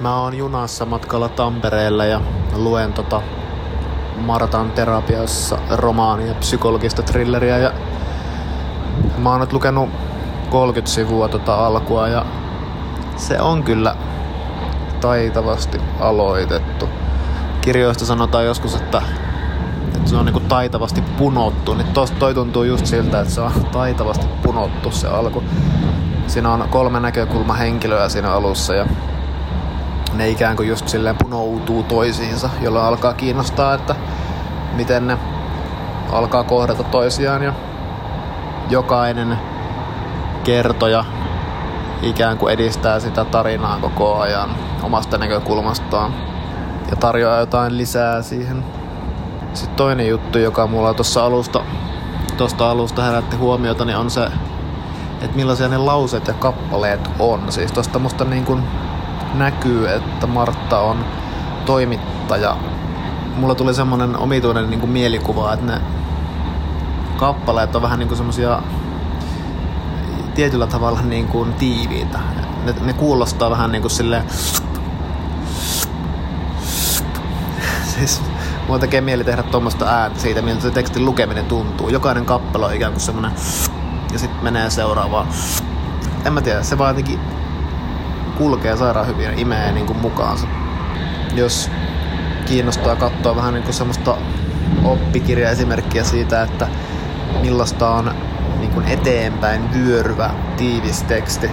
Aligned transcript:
Mä 0.00 0.20
oon 0.20 0.34
junassa 0.34 0.86
matkalla 0.86 1.28
Tampereelle 1.28 2.08
ja 2.08 2.20
luen 2.56 2.92
tota 2.92 3.22
Martan 4.16 4.70
terapiassa 4.70 5.58
romaania, 5.70 6.34
psykologista 6.34 7.02
thrilleriä 7.02 7.58
ja 7.58 7.72
mä 9.18 9.30
oon 9.30 9.40
nyt 9.40 9.52
lukenut 9.52 9.90
30 10.50 10.94
sivua 10.94 11.28
tota 11.28 11.66
alkua 11.66 12.08
ja 12.08 12.24
se 13.16 13.40
on 13.40 13.62
kyllä 13.62 13.96
taitavasti 15.00 15.80
aloitettu. 16.00 16.88
Kirjoista 17.60 18.04
sanotaan 18.04 18.44
joskus, 18.44 18.74
että, 18.74 19.02
että 19.96 20.10
se 20.10 20.16
on 20.16 20.24
niinku 20.24 20.40
taitavasti 20.40 21.00
punottu, 21.00 21.74
niin 21.74 21.88
tosta 21.88 22.16
toi 22.18 22.34
tuntuu 22.34 22.64
just 22.64 22.86
siltä, 22.86 23.20
että 23.20 23.34
se 23.34 23.40
on 23.40 23.52
taitavasti 23.72 24.26
punottu 24.42 24.90
se 24.90 25.08
alku. 25.08 25.42
Siinä 26.26 26.52
on 26.52 26.68
kolme 26.68 27.00
näkökulma 27.00 27.54
henkilöä 27.54 28.08
siinä 28.08 28.32
alussa 28.32 28.74
ja 28.74 28.86
ne 30.14 30.28
ikään 30.28 30.56
kuin 30.56 30.68
just 30.68 30.88
silleen 30.88 31.16
punoutuu 31.16 31.82
toisiinsa, 31.82 32.50
jolloin 32.60 32.84
alkaa 32.86 33.14
kiinnostaa, 33.14 33.74
että 33.74 33.94
miten 34.72 35.06
ne 35.06 35.18
alkaa 36.12 36.44
kohdata 36.44 36.82
toisiaan 36.82 37.42
ja 37.42 37.52
jokainen 38.70 39.38
kertoja 40.44 41.04
ikään 42.02 42.38
kuin 42.38 42.54
edistää 42.54 43.00
sitä 43.00 43.24
tarinaa 43.24 43.78
koko 43.80 44.18
ajan 44.18 44.50
omasta 44.82 45.18
näkökulmastaan 45.18 46.14
ja 46.90 46.96
tarjoaa 46.96 47.38
jotain 47.38 47.78
lisää 47.78 48.22
siihen. 48.22 48.64
Sitten 49.54 49.76
toinen 49.76 50.08
juttu, 50.08 50.38
joka 50.38 50.66
mulla 50.66 50.94
tuossa 50.94 51.24
alusta, 51.24 51.60
tosta 52.36 52.70
alusta 52.70 53.02
herätti 53.02 53.36
huomiota, 53.36 53.84
niin 53.84 53.96
on 53.96 54.10
se, 54.10 54.24
että 55.22 55.36
millaisia 55.36 55.68
ne 55.68 55.78
lauseet 55.78 56.26
ja 56.26 56.34
kappaleet 56.34 57.10
on. 57.18 57.52
Siis 57.52 57.72
tosta 57.72 57.98
musta 57.98 58.24
niin 58.24 58.44
kuin 58.44 58.62
näkyy, 59.34 59.88
että 59.88 60.26
Martta 60.26 60.80
on 60.80 61.04
toimittaja. 61.66 62.56
Mulla 63.36 63.54
tuli 63.54 63.74
semmonen 63.74 64.16
omituinen 64.16 64.70
niin 64.70 64.80
kuin 64.80 64.92
mielikuva, 64.92 65.52
että 65.52 65.66
ne 65.66 65.80
kappaleet 67.16 67.76
on 67.76 67.82
vähän 67.82 67.98
niin 67.98 68.08
kuin 68.08 68.16
semmosia 68.16 68.62
tietyllä 70.34 70.66
tavalla 70.66 71.02
niin 71.02 71.28
kuin 71.28 71.52
tiiviitä. 71.52 72.18
Ne, 72.64 72.74
ne 72.80 72.92
kuulostaa 72.92 73.50
vähän 73.50 73.72
niin 73.72 73.82
kuin 73.82 73.90
silleen... 73.90 74.24
Siis 77.84 78.22
mulla 78.66 78.78
tekee 78.78 79.00
mieli 79.00 79.24
tehdä 79.24 79.42
tuommoista 79.42 79.86
ääntä 79.86 80.20
siitä, 80.20 80.42
miltä 80.42 80.62
se 80.62 80.70
tekstin 80.70 81.04
lukeminen 81.04 81.44
tuntuu. 81.44 81.88
Jokainen 81.88 82.26
kappale 82.26 82.66
on 82.66 82.74
ikään 82.74 82.92
kuin 82.92 83.00
semmonen... 83.00 83.32
Ja 84.12 84.18
sitten 84.18 84.44
menee 84.44 84.70
seuraavaan. 84.70 85.26
En 86.24 86.32
mä 86.32 86.40
tiedä, 86.40 86.62
se 86.62 86.78
vaan 86.78 86.90
jotenkin 86.90 87.20
kulkee 88.42 88.76
sairaan 88.76 89.06
hyvin 89.06 89.24
ja 89.24 89.32
imee 89.36 89.72
niin 89.72 89.86
kuin 89.86 89.98
mukaansa. 89.98 90.46
Jos 91.34 91.70
kiinnostaa 92.46 92.96
katsoa 92.96 93.36
vähän 93.36 93.54
niin 93.54 93.64
kuin 93.64 93.74
semmoista 93.74 94.16
oppikirjaesimerkkiä 94.84 96.04
siitä, 96.04 96.42
että 96.42 96.68
millaista 97.40 97.90
on 97.90 98.10
niin 98.58 98.70
kuin 98.70 98.86
eteenpäin 98.86 99.72
vyöryvä 99.74 100.30
tiivis 100.56 101.02
teksti, 101.02 101.50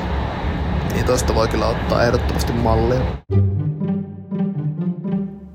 niin 0.94 1.06
tosta 1.06 1.36
voi 1.36 1.48
kyllä 1.48 1.68
ottaa 1.68 2.04
ehdottomasti 2.04 2.54
mallia. 2.54 3.02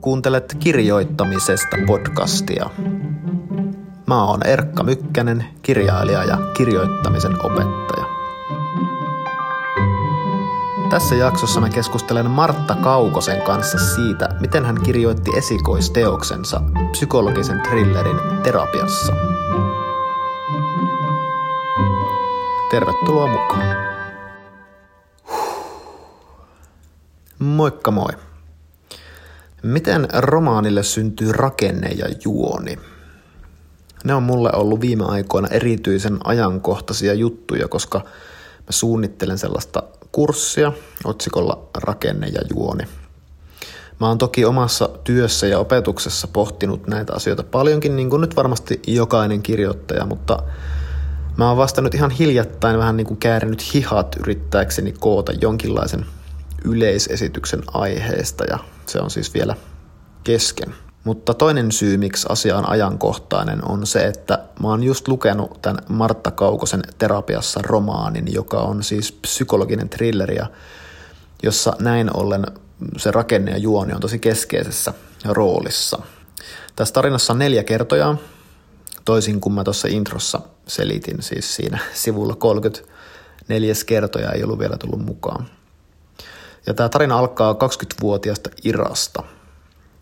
Kuuntelet 0.00 0.56
kirjoittamisesta 0.58 1.76
podcastia. 1.86 2.70
Mä 4.06 4.24
oon 4.24 4.46
Erkka 4.46 4.82
Mykkänen, 4.82 5.44
kirjailija 5.62 6.24
ja 6.24 6.38
kirjoittamisen 6.56 7.44
opettaja. 7.44 8.13
Tässä 10.94 11.14
jaksossa 11.14 11.60
mä 11.60 11.68
keskustelen 11.68 12.30
Martta 12.30 12.74
Kaukosen 12.74 13.42
kanssa 13.42 13.78
siitä, 13.78 14.28
miten 14.40 14.64
hän 14.64 14.82
kirjoitti 14.82 15.30
esikoisteoksensa 15.36 16.60
psykologisen 16.90 17.60
thrillerin 17.60 18.16
terapiassa. 18.42 19.12
Tervetuloa 22.70 23.26
mukaan. 23.26 23.76
Moikka 27.38 27.90
moi. 27.90 28.12
Miten 29.62 30.08
romaanille 30.12 30.82
syntyy 30.82 31.32
rakenne 31.32 31.88
ja 31.88 32.06
juoni? 32.24 32.78
Ne 34.04 34.14
on 34.14 34.22
mulle 34.22 34.50
ollut 34.52 34.80
viime 34.80 35.04
aikoina 35.04 35.48
erityisen 35.48 36.18
ajankohtaisia 36.24 37.14
juttuja, 37.14 37.68
koska 37.68 37.98
mä 38.58 38.70
suunnittelen 38.70 39.38
sellaista 39.38 39.82
kurssia 40.14 40.72
otsikolla 41.04 41.68
Rakenne 41.74 42.26
ja 42.26 42.40
juoni. 42.54 42.84
Mä 44.00 44.08
oon 44.08 44.18
toki 44.18 44.44
omassa 44.44 44.88
työssä 45.04 45.46
ja 45.46 45.58
opetuksessa 45.58 46.28
pohtinut 46.28 46.86
näitä 46.86 47.12
asioita 47.12 47.42
paljonkin, 47.42 47.96
niin 47.96 48.10
kuin 48.10 48.20
nyt 48.20 48.36
varmasti 48.36 48.82
jokainen 48.86 49.42
kirjoittaja, 49.42 50.06
mutta 50.06 50.42
mä 51.36 51.48
oon 51.48 51.56
vasta 51.56 51.80
nyt 51.80 51.94
ihan 51.94 52.10
hiljattain 52.10 52.78
vähän 52.78 52.96
niin 52.96 53.06
kuin 53.06 53.20
käärinyt 53.20 53.74
hihat 53.74 54.16
yrittääkseni 54.20 54.92
koota 54.92 55.32
jonkinlaisen 55.40 56.06
yleisesityksen 56.64 57.62
aiheesta 57.72 58.44
ja 58.44 58.58
se 58.86 59.00
on 59.00 59.10
siis 59.10 59.34
vielä 59.34 59.56
kesken. 60.24 60.74
Mutta 61.04 61.34
toinen 61.34 61.72
syy, 61.72 61.96
miksi 61.96 62.26
asia 62.28 62.58
on 62.58 62.68
ajankohtainen, 62.68 63.70
on 63.70 63.86
se, 63.86 64.04
että 64.04 64.38
mä 64.62 64.68
oon 64.68 64.84
just 64.84 65.08
lukenut 65.08 65.62
tämän 65.62 65.78
Martta 65.88 66.30
Kaukosen 66.30 66.82
terapiassa 66.98 67.60
romaanin, 67.62 68.32
joka 68.32 68.60
on 68.60 68.82
siis 68.82 69.12
psykologinen 69.12 69.88
thrilleri, 69.88 70.36
jossa 71.42 71.76
näin 71.80 72.16
ollen 72.16 72.46
se 72.96 73.10
rakenne 73.10 73.50
ja 73.50 73.58
juoni 73.58 73.92
on 73.92 74.00
tosi 74.00 74.18
keskeisessä 74.18 74.94
roolissa. 75.24 75.98
Tässä 76.76 76.94
tarinassa 76.94 77.32
on 77.32 77.38
neljä 77.38 77.64
kertojaa, 77.64 78.16
toisin 79.04 79.40
kuin 79.40 79.52
mä 79.52 79.64
tuossa 79.64 79.88
introssa 79.88 80.40
selitin, 80.66 81.22
siis 81.22 81.56
siinä 81.56 81.78
sivulla 81.94 82.34
34 82.34 83.74
kertoja 83.86 84.32
ei 84.32 84.44
ollut 84.44 84.58
vielä 84.58 84.76
tullut 84.76 85.04
mukaan. 85.04 85.46
Ja 86.66 86.74
tämä 86.74 86.88
tarina 86.88 87.18
alkaa 87.18 87.52
20-vuotiaasta 87.52 88.50
Irasta– 88.64 89.22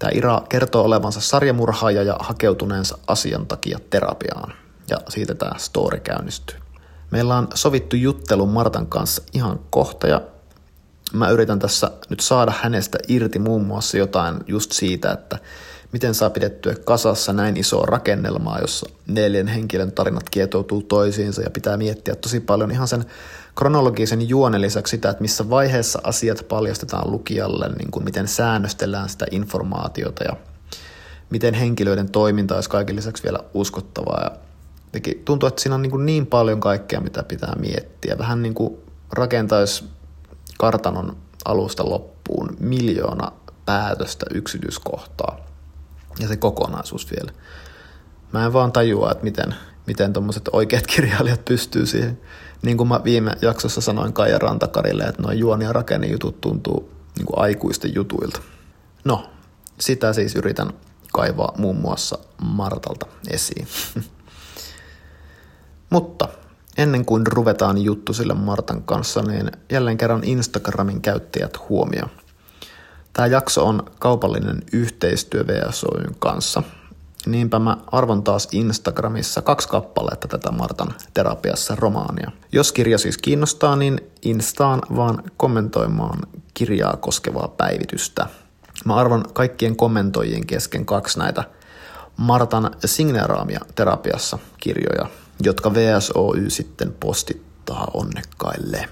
Tämä 0.03 0.11
Ira 0.15 0.43
kertoo 0.49 0.85
olevansa 0.85 1.21
sarjamurhaaja 1.21 2.03
ja 2.03 2.17
hakeutuneensa 2.21 2.99
asian 3.07 3.47
takia 3.47 3.79
terapiaan. 3.91 4.53
Ja 4.91 4.97
siitä 5.09 5.35
tämä 5.35 5.59
story 5.59 6.01
käynnistyy. 6.01 6.57
Meillä 7.11 7.37
on 7.37 7.49
sovittu 7.55 7.97
juttelu 7.97 8.47
Martan 8.47 8.87
kanssa 8.87 9.23
ihan 9.33 9.61
kohta 9.71 10.07
ja 10.07 10.21
mä 11.13 11.29
yritän 11.29 11.59
tässä 11.59 11.91
nyt 12.09 12.21
saada 12.21 12.53
hänestä 12.61 12.99
irti 13.09 13.39
muun 13.39 13.65
muassa 13.65 13.97
jotain 13.97 14.37
just 14.47 14.73
siitä, 14.73 15.13
että 15.13 15.39
miten 15.93 16.15
saa 16.15 16.31
pidettyä 16.31 16.75
kasassa 16.85 17.33
näin 17.33 17.57
isoa 17.57 17.87
rakennelmaa, 17.87 18.59
jossa 18.59 18.87
neljän 19.07 19.49
henkilön 19.49 19.93
tarinat 19.93 20.31
kietoutuu 20.31 20.83
toisiinsa 20.83 21.43
ja 21.43 21.51
pitää 21.51 21.77
miettiä 21.77 22.15
tosi 22.15 22.41
paljon 22.41 22.71
ihan 22.71 22.89
sen 22.89 23.05
kronologisen 23.55 24.29
juonen 24.29 24.61
lisäksi 24.61 24.91
sitä, 24.91 25.11
että 25.11 25.23
missä 25.23 25.51
vaiheessa 25.51 26.01
asiat 26.05 26.47
paljastetaan 26.49 27.11
lukijalle, 27.11 27.69
niin 27.69 27.91
kuin 27.91 28.05
miten 28.05 28.29
säännöstellään 28.29 29.09
sitä 29.09 29.27
informaatiota 29.31 30.25
ja 30.25 30.37
miten 31.31 31.55
henkilöiden 31.55 32.11
toiminta 32.11 32.55
olisi 32.55 32.71
kaiken 32.71 32.97
lisäksi 32.97 33.23
vielä 33.23 33.39
uskottavaa. 33.55 34.21
Ja 34.23 34.31
tuntuu, 35.25 35.47
että 35.47 35.63
siinä 35.63 35.75
on 35.75 35.83
niin, 35.83 36.07
niin 36.07 36.27
paljon 36.27 36.61
kaikkea, 36.61 37.01
mitä 37.01 37.23
pitää 37.23 37.55
miettiä. 37.59 38.19
Vähän 38.19 38.43
niin 38.43 38.55
kuin 38.55 38.77
rakentaisi 39.13 39.85
kartanon 40.59 41.17
alusta 41.45 41.89
loppuun 41.89 42.57
miljoona 42.61 43.33
päätöstä 43.67 44.27
yksityiskohtaa 44.35 45.37
ja 46.19 46.29
se 46.29 46.37
kokonaisuus 46.37 47.11
vielä. 47.11 47.33
Mä 48.33 48.45
en 48.45 48.53
vaan 48.53 48.73
tajua, 48.73 49.11
että 49.11 49.25
miten, 49.25 49.55
miten 49.87 50.13
tuommoiset 50.13 50.49
oikeat 50.53 50.87
kirjailijat 50.97 51.45
pystyy 51.45 51.87
siihen 51.87 52.21
niin 52.63 52.77
kuin 52.77 52.89
mä 52.89 53.01
viime 53.05 53.33
jaksossa 53.43 53.81
sanoin 53.81 54.13
Kaija 54.13 54.39
Rantakarille, 54.39 55.03
että 55.05 55.23
noin 55.23 55.39
juoni- 55.39 55.65
ja 55.65 55.73
rakennejutut 55.73 56.41
tuntuu 56.41 56.91
niin 57.17 57.27
kuin 57.27 57.39
aikuisten 57.39 57.95
jutuilta. 57.95 58.41
No, 59.05 59.31
sitä 59.81 60.13
siis 60.13 60.35
yritän 60.35 60.71
kaivaa 61.13 61.53
muun 61.59 61.77
muassa 61.77 62.19
Martalta 62.43 63.07
esiin. 63.31 63.69
Mutta 65.91 66.29
ennen 66.77 67.05
kuin 67.05 67.27
ruvetaan 67.27 67.79
juttu 67.79 68.13
sille 68.13 68.35
Martan 68.35 68.83
kanssa, 68.83 69.23
niin 69.23 69.51
jälleen 69.71 69.99
kerran 69.99 70.25
Instagramin 70.25 71.01
käyttäjät 71.01 71.69
huomio. 71.69 72.07
Tämä 73.13 73.27
jakso 73.27 73.67
on 73.67 73.83
kaupallinen 73.99 74.63
yhteistyö 74.73 75.45
VSOYn 75.47 76.17
kanssa– 76.19 76.63
Niinpä 77.27 77.59
mä 77.59 77.77
arvon 77.87 78.23
taas 78.23 78.49
Instagramissa 78.53 79.43
kaksi 79.43 79.69
kappaletta 79.69 80.29
tätä 80.29 80.51
Martan 80.51 80.95
terapiassa 81.15 81.77
romaania. 81.77 82.31
Jos 82.53 82.73
kirja 82.73 82.99
siis 82.99 83.19
kiinnostaa, 83.19 83.77
niin 83.77 84.01
Instaan 84.23 84.81
vaan 84.97 85.23
kommentoimaan 85.37 86.19
kirjaa 86.55 86.97
koskevaa 86.97 87.49
päivitystä. 87.49 88.27
Mä 88.85 88.95
arvon 88.95 89.25
kaikkien 89.33 89.77
kommentoijien 89.77 90.47
kesken 90.47 90.87
kaksi 90.87 91.19
näitä 91.19 91.45
Martan 92.17 92.71
signeraamia 92.85 93.61
terapiassa 93.75 94.39
kirjoja, 94.59 95.07
jotka 95.43 95.75
VSOY 95.75 96.51
sitten 96.51 96.95
postittaa 97.01 97.91
onnekkaille. 97.95 98.89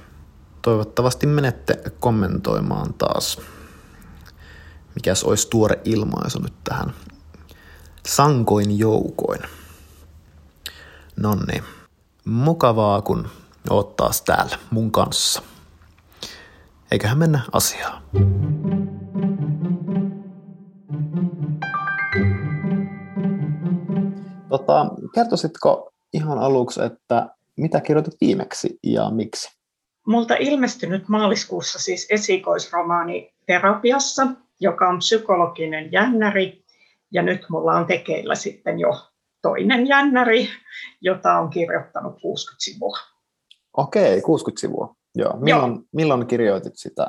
Toivottavasti 0.63 1.27
menette 1.27 1.83
kommentoimaan 2.01 2.95
taas. 2.95 3.41
Mikäs 4.95 5.25
olisi 5.25 5.49
tuore 5.51 5.81
ilmaisu 5.85 6.39
nyt 6.39 6.55
tähän? 6.65 6.95
Sankoin 8.07 8.79
joukoin. 8.79 9.41
Nonni, 11.17 11.63
mukavaa 12.25 13.03
kun 13.03 13.29
oot 13.71 13.97
taas 13.97 14.23
täällä 14.23 14.57
mun 14.71 14.91
kanssa. 14.93 15.43
Eiköhän 16.93 17.19
mennä 17.19 17.41
asiaan. 17.53 18.03
Tota, 24.49 24.87
kertoisitko 25.15 25.93
ihan 26.13 26.39
aluksi, 26.39 26.83
että 26.83 27.29
mitä 27.57 27.81
kirjoitit 27.81 28.15
viimeksi 28.21 28.79
ja 28.83 29.11
miksi? 29.11 29.57
Multa 30.07 30.35
ilmestynyt 30.35 31.09
maaliskuussa 31.09 31.79
siis 31.79 32.07
esikoisromaani 32.11 33.35
Terapiassa, 33.47 34.27
joka 34.61 34.89
on 34.89 34.99
psykologinen 34.99 35.93
jännäri. 35.93 36.60
Ja 37.13 37.23
nyt 37.23 37.47
mulla 37.49 37.73
on 37.73 37.87
tekeillä 37.87 38.35
sitten 38.35 38.81
jo 38.81 38.91
toinen 39.43 39.89
jännäri, 39.89 40.49
jota 41.01 41.33
on 41.33 41.51
kirjoittanut 41.51 42.21
60 42.23 42.65
sivua. 42.65 42.99
Okei, 43.77 44.21
60 44.21 44.61
sivua. 44.61 44.95
Joo. 45.15 45.37
Milloin, 45.37 45.73
Joo. 45.73 45.83
milloin 45.93 46.27
kirjoitit 46.27 46.73
sitä 46.77 47.07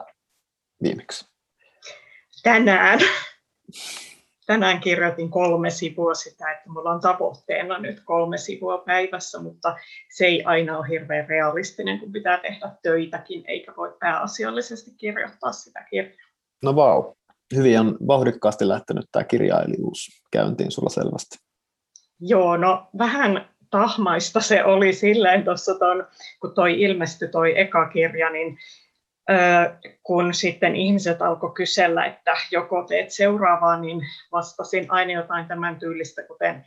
viimeksi? 0.83 1.25
Tänään. 2.44 3.00
Tänään 4.45 4.80
kirjoitin 4.80 5.30
kolme 5.30 5.69
sivua 5.69 6.13
sitä, 6.13 6.51
että 6.51 6.69
mulla 6.69 6.92
on 6.92 7.01
tavoitteena 7.01 7.80
nyt 7.80 8.01
kolme 8.06 8.38
sivua 8.38 8.77
päivässä, 8.77 9.42
mutta 9.42 9.75
se 10.15 10.25
ei 10.25 10.44
aina 10.44 10.77
ole 10.77 10.88
hirveän 10.89 11.30
realistinen, 11.30 12.00
kun 12.00 12.12
pitää 12.12 12.38
tehdä 12.38 12.71
töitäkin, 12.83 13.44
eikä 13.47 13.74
voi 13.77 13.95
pääasiallisesti 14.00 14.92
kirjoittaa 14.97 15.51
sitä 15.51 15.86
kirjaa. 15.89 16.31
No 16.63 16.75
vau, 16.75 17.04
wow. 17.04 17.13
Hyvin 17.56 17.80
on 17.80 17.98
vauhdikkaasti 18.07 18.68
lähtenyt 18.68 19.06
tämä 19.12 19.24
kirjailijuus 19.24 20.07
käyntiin 20.31 20.71
sulla 20.71 20.89
selvästi. 20.89 21.38
Joo, 22.19 22.57
no 22.57 22.88
vähän 22.98 23.50
tahmaista 23.69 24.42
se 24.42 24.63
oli 24.63 24.94
silleen 24.94 25.44
tuossa, 25.44 25.71
kun 26.42 26.53
toi 26.56 26.81
ilmestyi 26.81 27.27
toi 27.27 27.59
eka 27.59 27.89
kirja, 27.89 28.30
niin 28.30 28.57
kun 30.03 30.33
sitten 30.33 30.75
ihmiset 30.75 31.21
alkoi 31.21 31.51
kysellä, 31.53 32.06
että 32.06 32.36
joko 32.51 32.83
teet 32.83 33.12
seuraavaa, 33.12 33.80
niin 33.80 34.01
vastasin 34.31 34.86
aina 34.92 35.12
jotain 35.12 35.47
tämän 35.47 35.80
tyylistä, 35.80 36.24
kuten 36.24 36.65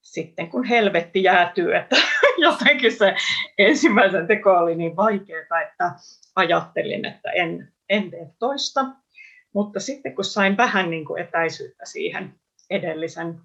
sitten 0.00 0.50
kun 0.50 0.64
helvetti 0.64 1.22
jäätyy, 1.22 1.74
että 1.74 1.96
jotenkin 2.46 2.96
se 2.96 3.14
ensimmäisen 3.58 4.26
teko 4.26 4.52
oli 4.52 4.74
niin 4.74 4.96
vaikeaa, 4.96 5.60
että 5.70 5.92
ajattelin, 6.36 7.04
että 7.04 7.30
en, 7.30 7.72
en 7.88 8.10
tee 8.10 8.26
toista. 8.38 8.84
Mutta 9.54 9.80
sitten 9.80 10.14
kun 10.14 10.24
sain 10.24 10.56
vähän 10.56 10.90
niin 10.90 11.04
kuin 11.04 11.22
etäisyyttä 11.22 11.86
siihen 11.86 12.34
edellisen 12.70 13.40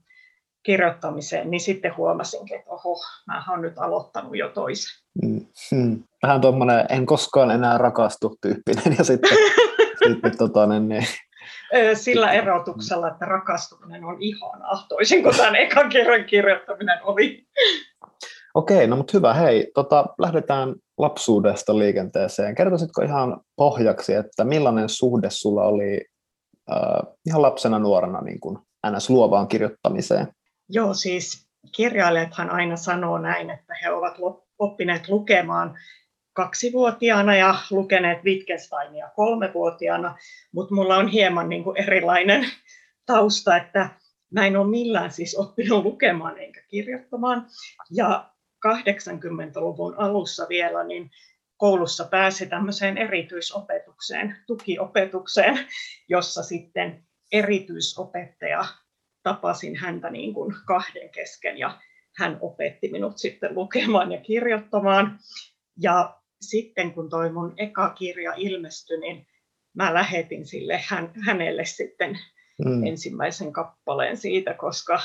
kirjoittamiseen, 0.63 1.51
niin 1.51 1.59
sitten 1.59 1.97
huomasin, 1.97 2.53
että 2.53 2.69
oho, 2.69 2.99
mä 3.27 3.43
oon 3.49 3.61
nyt 3.61 3.77
aloittanut 3.77 4.37
jo 4.37 4.49
toisen. 4.49 5.01
Mm, 5.23 5.45
hmm. 5.71 6.03
Vähän 6.23 6.41
tuommoinen 6.41 6.85
en 6.89 7.05
koskaan 7.05 7.51
enää 7.51 7.77
rakastu 7.77 8.37
tyyppinen 8.41 8.95
ja 8.97 9.03
sitten, 9.03 9.37
sitten 10.07 10.37
tota, 10.37 10.65
niin, 10.65 10.89
niin. 10.89 11.07
Sillä 11.93 12.31
erotuksella, 12.31 13.07
että 13.07 13.25
rakastuminen 13.25 14.03
on 14.03 14.17
ihanaa, 14.19 14.85
toisin 14.89 15.23
kuin 15.23 15.37
tämän 15.37 15.55
ekan 15.55 15.89
kirjan 15.89 16.25
kirjoittaminen 16.25 16.99
oli. 17.03 17.47
Okei, 18.55 18.87
no 18.87 18.95
mutta 18.95 19.17
hyvä. 19.17 19.33
Hei, 19.33 19.71
tota, 19.73 20.05
lähdetään 20.19 20.75
lapsuudesta 20.97 21.77
liikenteeseen. 21.77 22.55
Kertoisitko 22.55 23.01
ihan 23.01 23.41
pohjaksi, 23.55 24.13
että 24.13 24.43
millainen 24.43 24.89
suhde 24.89 25.27
sulla 25.29 25.63
oli 25.63 26.05
äh, 26.71 27.13
ihan 27.25 27.41
lapsena 27.41 27.79
nuorena 27.79 28.21
niin 28.21 28.39
kuin 28.39 28.57
ns. 28.91 29.09
luovaan 29.09 29.47
kirjoittamiseen? 29.47 30.27
Joo, 30.69 30.93
siis 30.93 31.47
kirjailijathan 31.75 32.49
aina 32.49 32.77
sanoo 32.77 33.17
näin, 33.17 33.49
että 33.49 33.73
he 33.83 33.91
ovat 33.91 34.15
oppineet 34.59 35.09
lukemaan 35.09 35.77
kaksivuotiaana 36.33 37.35
ja 37.35 37.55
lukeneet 37.71 38.23
Wittgensteinia 38.23 39.09
kolmevuotiaana, 39.15 40.17
mutta 40.53 40.75
mulla 40.75 40.97
on 40.97 41.07
hieman 41.07 41.49
niin 41.49 41.63
kuin 41.63 41.77
erilainen 41.77 42.45
tausta, 43.05 43.57
että 43.57 43.89
mä 44.33 44.47
en 44.47 44.57
ole 44.57 44.67
millään 44.67 45.11
siis 45.11 45.37
oppinut 45.37 45.83
lukemaan 45.83 46.39
enkä 46.39 46.61
kirjoittamaan. 46.69 47.45
Ja 47.91 48.34
80-luvun 48.65 49.95
alussa 49.97 50.45
vielä, 50.49 50.83
niin 50.83 51.11
koulussa 51.57 52.07
pääsi 52.11 52.45
tämmöiseen 52.45 52.97
erityisopetukseen, 52.97 54.35
tukiopetukseen, 54.47 55.59
jossa 56.09 56.43
sitten 56.43 57.03
erityisopettaja 57.31 58.65
tapasin 59.23 59.75
häntä 59.75 60.09
niin 60.09 60.33
kuin 60.33 60.55
kahden 60.65 61.09
kesken 61.09 61.57
ja 61.57 61.79
hän 62.17 62.37
opetti 62.41 62.91
minut 62.91 63.17
sitten 63.17 63.55
lukemaan 63.55 64.11
ja 64.11 64.21
kirjoittamaan. 64.21 65.19
Ja 65.81 66.19
sitten 66.41 66.93
kun 66.93 67.09
toi 67.09 67.31
mun 67.31 67.53
eka 67.57 67.89
kirja 67.89 68.33
ilmestyi, 68.37 68.99
niin 68.99 69.27
mä 69.75 69.93
lähetin 69.93 70.45
sille 70.45 70.83
hän, 70.87 71.11
hänelle 71.25 71.65
sitten 71.65 72.19
mm. 72.65 72.85
ensimmäisen 72.85 73.53
kappaleen 73.53 74.17
siitä, 74.17 74.53
koska 74.53 74.99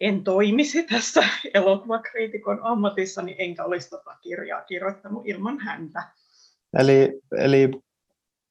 en 0.00 0.24
toimisi 0.24 0.82
tässä 0.82 1.24
elokuvakriitikon 1.54 2.60
ammatissa, 2.62 3.22
niin 3.22 3.36
enkä 3.38 3.64
olisi 3.64 3.90
tota 3.90 4.16
kirjaa 4.20 4.62
kirjoittanut 4.62 5.22
ilman 5.26 5.58
häntä. 5.58 6.02
Eli, 6.78 7.20
eli 7.38 7.70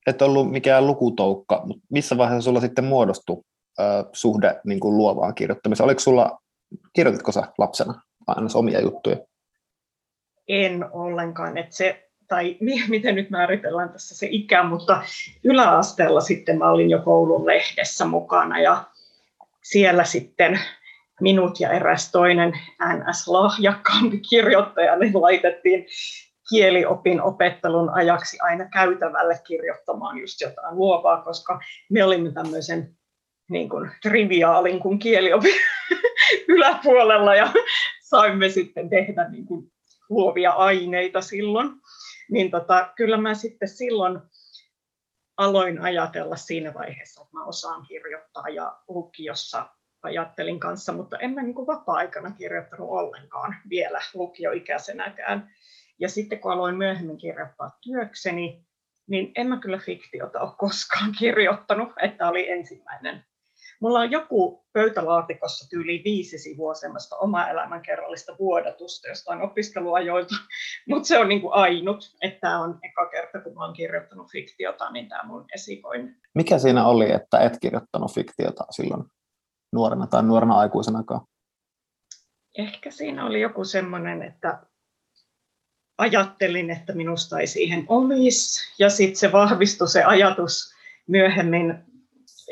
et 0.08 0.22
ollut 0.22 0.52
mikään 0.52 0.88
lukutoukka, 0.88 1.62
mutta 1.66 1.86
missä 1.90 2.18
vaiheessa 2.18 2.46
sulla 2.46 2.62
sitten 2.62 2.86
muodostui 2.86 3.44
suhde 4.14 4.62
niin 4.66 4.80
kuin 4.80 4.98
luovaan 4.98 5.36
kirjoittamiseen? 5.36 5.86
Oliko 5.86 6.00
sulla, 6.00 6.40
kirjoititko 6.94 7.32
sä 7.32 7.44
lapsena 7.58 8.02
aina 8.28 8.48
omia 8.56 8.82
juttuja? 8.82 9.18
En 10.48 10.86
ollenkaan, 10.92 11.58
että 11.58 11.76
se, 11.76 12.10
tai 12.28 12.58
miten 12.88 13.16
nyt 13.16 13.30
määritellään 13.30 13.90
tässä 13.90 14.16
se 14.16 14.28
ikä, 14.32 14.64
mutta 14.64 15.04
yläasteella 15.44 16.22
sitten 16.22 16.58
mä 16.58 16.70
olin 16.70 16.90
jo 16.90 17.02
koulun 17.02 17.46
lehdessä 17.46 18.06
mukana 18.06 18.60
ja 18.60 18.84
siellä 19.64 20.04
sitten 20.04 20.60
minut 21.22 21.60
ja 21.60 21.72
eräs 21.72 22.12
toinen 22.12 22.54
NS-lahjakkaampi 22.84 24.20
kirjoittaja 24.30 24.96
niin 24.96 25.22
laitettiin 25.22 25.86
kieliopin 26.50 27.22
opettelun 27.22 27.90
ajaksi 27.90 28.38
aina 28.42 28.66
käytävälle 28.74 29.40
kirjoittamaan 29.48 30.18
just 30.18 30.42
jotain 30.42 30.76
luovaa, 30.76 31.22
koska 31.22 31.60
me 31.90 32.04
olimme 32.04 32.32
tämmöisen 32.32 32.98
niin 33.50 33.70
kuin 33.70 33.92
triviaalin 34.02 34.80
kuin 34.80 35.00
kieliopi 35.00 35.50
yläpuolella 36.48 37.36
ja 37.36 37.54
saimme 38.02 38.50
sitten 38.50 38.90
tehdä 38.90 39.30
niin 39.30 39.46
kuin 39.46 39.72
luovia 40.10 40.52
aineita 40.52 41.22
silloin. 41.22 41.70
Niin 42.32 42.52
tota, 42.52 42.90
kyllä 42.96 43.18
mä 43.18 43.34
sitten 43.34 43.70
silloin 43.70 44.20
aloin 45.38 45.82
ajatella 45.82 46.36
siinä 46.36 46.74
vaiheessa, 46.74 47.22
että 47.22 47.38
mä 47.38 47.46
osaan 47.46 47.86
kirjoittaa 47.88 48.50
ja 48.50 48.78
lukiossa 48.88 49.70
ajattelin 50.04 50.60
kanssa, 50.60 50.94
mutta 50.94 51.18
en 51.18 51.32
mä 51.32 51.44
niin 51.44 51.56
kuin 51.56 51.68
vapaa-aikana 51.68 52.32
kirjoittanut 52.32 52.90
ollenkaan 52.90 53.56
vielä 53.70 54.02
lukioikäisenäkään. 54.14 55.50
Ja 56.00 56.10
sitten 56.10 56.40
kun 56.40 56.52
aloin 56.52 56.78
myöhemmin 56.78 57.18
kirjoittaa 57.18 57.78
työkseni, 57.82 58.66
niin 59.08 59.32
en 59.36 59.48
mä 59.48 59.60
kyllä 59.60 59.78
fiktiota 59.78 60.40
ole 60.40 60.52
koskaan 60.58 61.12
kirjoittanut, 61.20 61.90
että 62.02 62.30
oli 62.30 62.50
ensimmäinen 62.50 63.24
Mulla 63.80 64.00
on 64.00 64.12
joku 64.12 64.66
pöytälaatikossa 64.74 65.70
tyyli 65.70 66.02
viisi 66.04 66.38
sivua 66.38 66.74
semmoista 66.74 67.18
oma 67.18 67.48
elämänkerrallista 67.48 68.36
vuodatusta 68.40 69.08
jostain 69.08 69.42
opiskeluajoilta, 69.42 70.36
mutta 70.90 71.08
se 71.08 71.20
on 71.20 71.30
niin 71.30 71.42
kuin 71.42 71.54
ainut, 71.54 72.16
että 72.22 72.40
tämä 72.40 72.60
on 72.60 72.80
eka 72.84 73.10
kerta, 73.10 73.42
kun 73.42 73.54
mä 73.54 73.66
oon 73.66 73.74
kirjoittanut 73.74 74.32
fiktiota, 74.32 74.92
niin 74.92 75.10
tämä 75.10 75.24
mun 75.24 75.46
esikoinen. 75.54 76.16
Mikä 76.36 76.60
siinä 76.60 76.88
oli, 76.88 77.12
että 77.12 77.40
et 77.40 77.58
kirjoittanut 77.62 78.14
fiktiota 78.14 78.66
silloin 78.70 79.04
nuorena 79.74 80.08
tai 80.08 80.24
nuorena 80.24 80.54
aikuisenakaan? 80.54 81.22
Ehkä 82.58 82.92
siinä 82.92 83.26
oli 83.26 83.42
joku 83.42 83.66
semmoinen, 83.66 84.22
että 84.22 84.64
ajattelin, 85.98 86.70
että 86.70 86.94
minusta 86.94 87.40
ei 87.40 87.48
siihen 87.48 87.86
olisi, 87.88 88.76
ja 88.80 88.90
sitten 88.90 89.16
se 89.16 89.32
vahvistui 89.32 89.88
se 89.88 90.04
ajatus 90.04 90.74
myöhemmin 91.08 91.84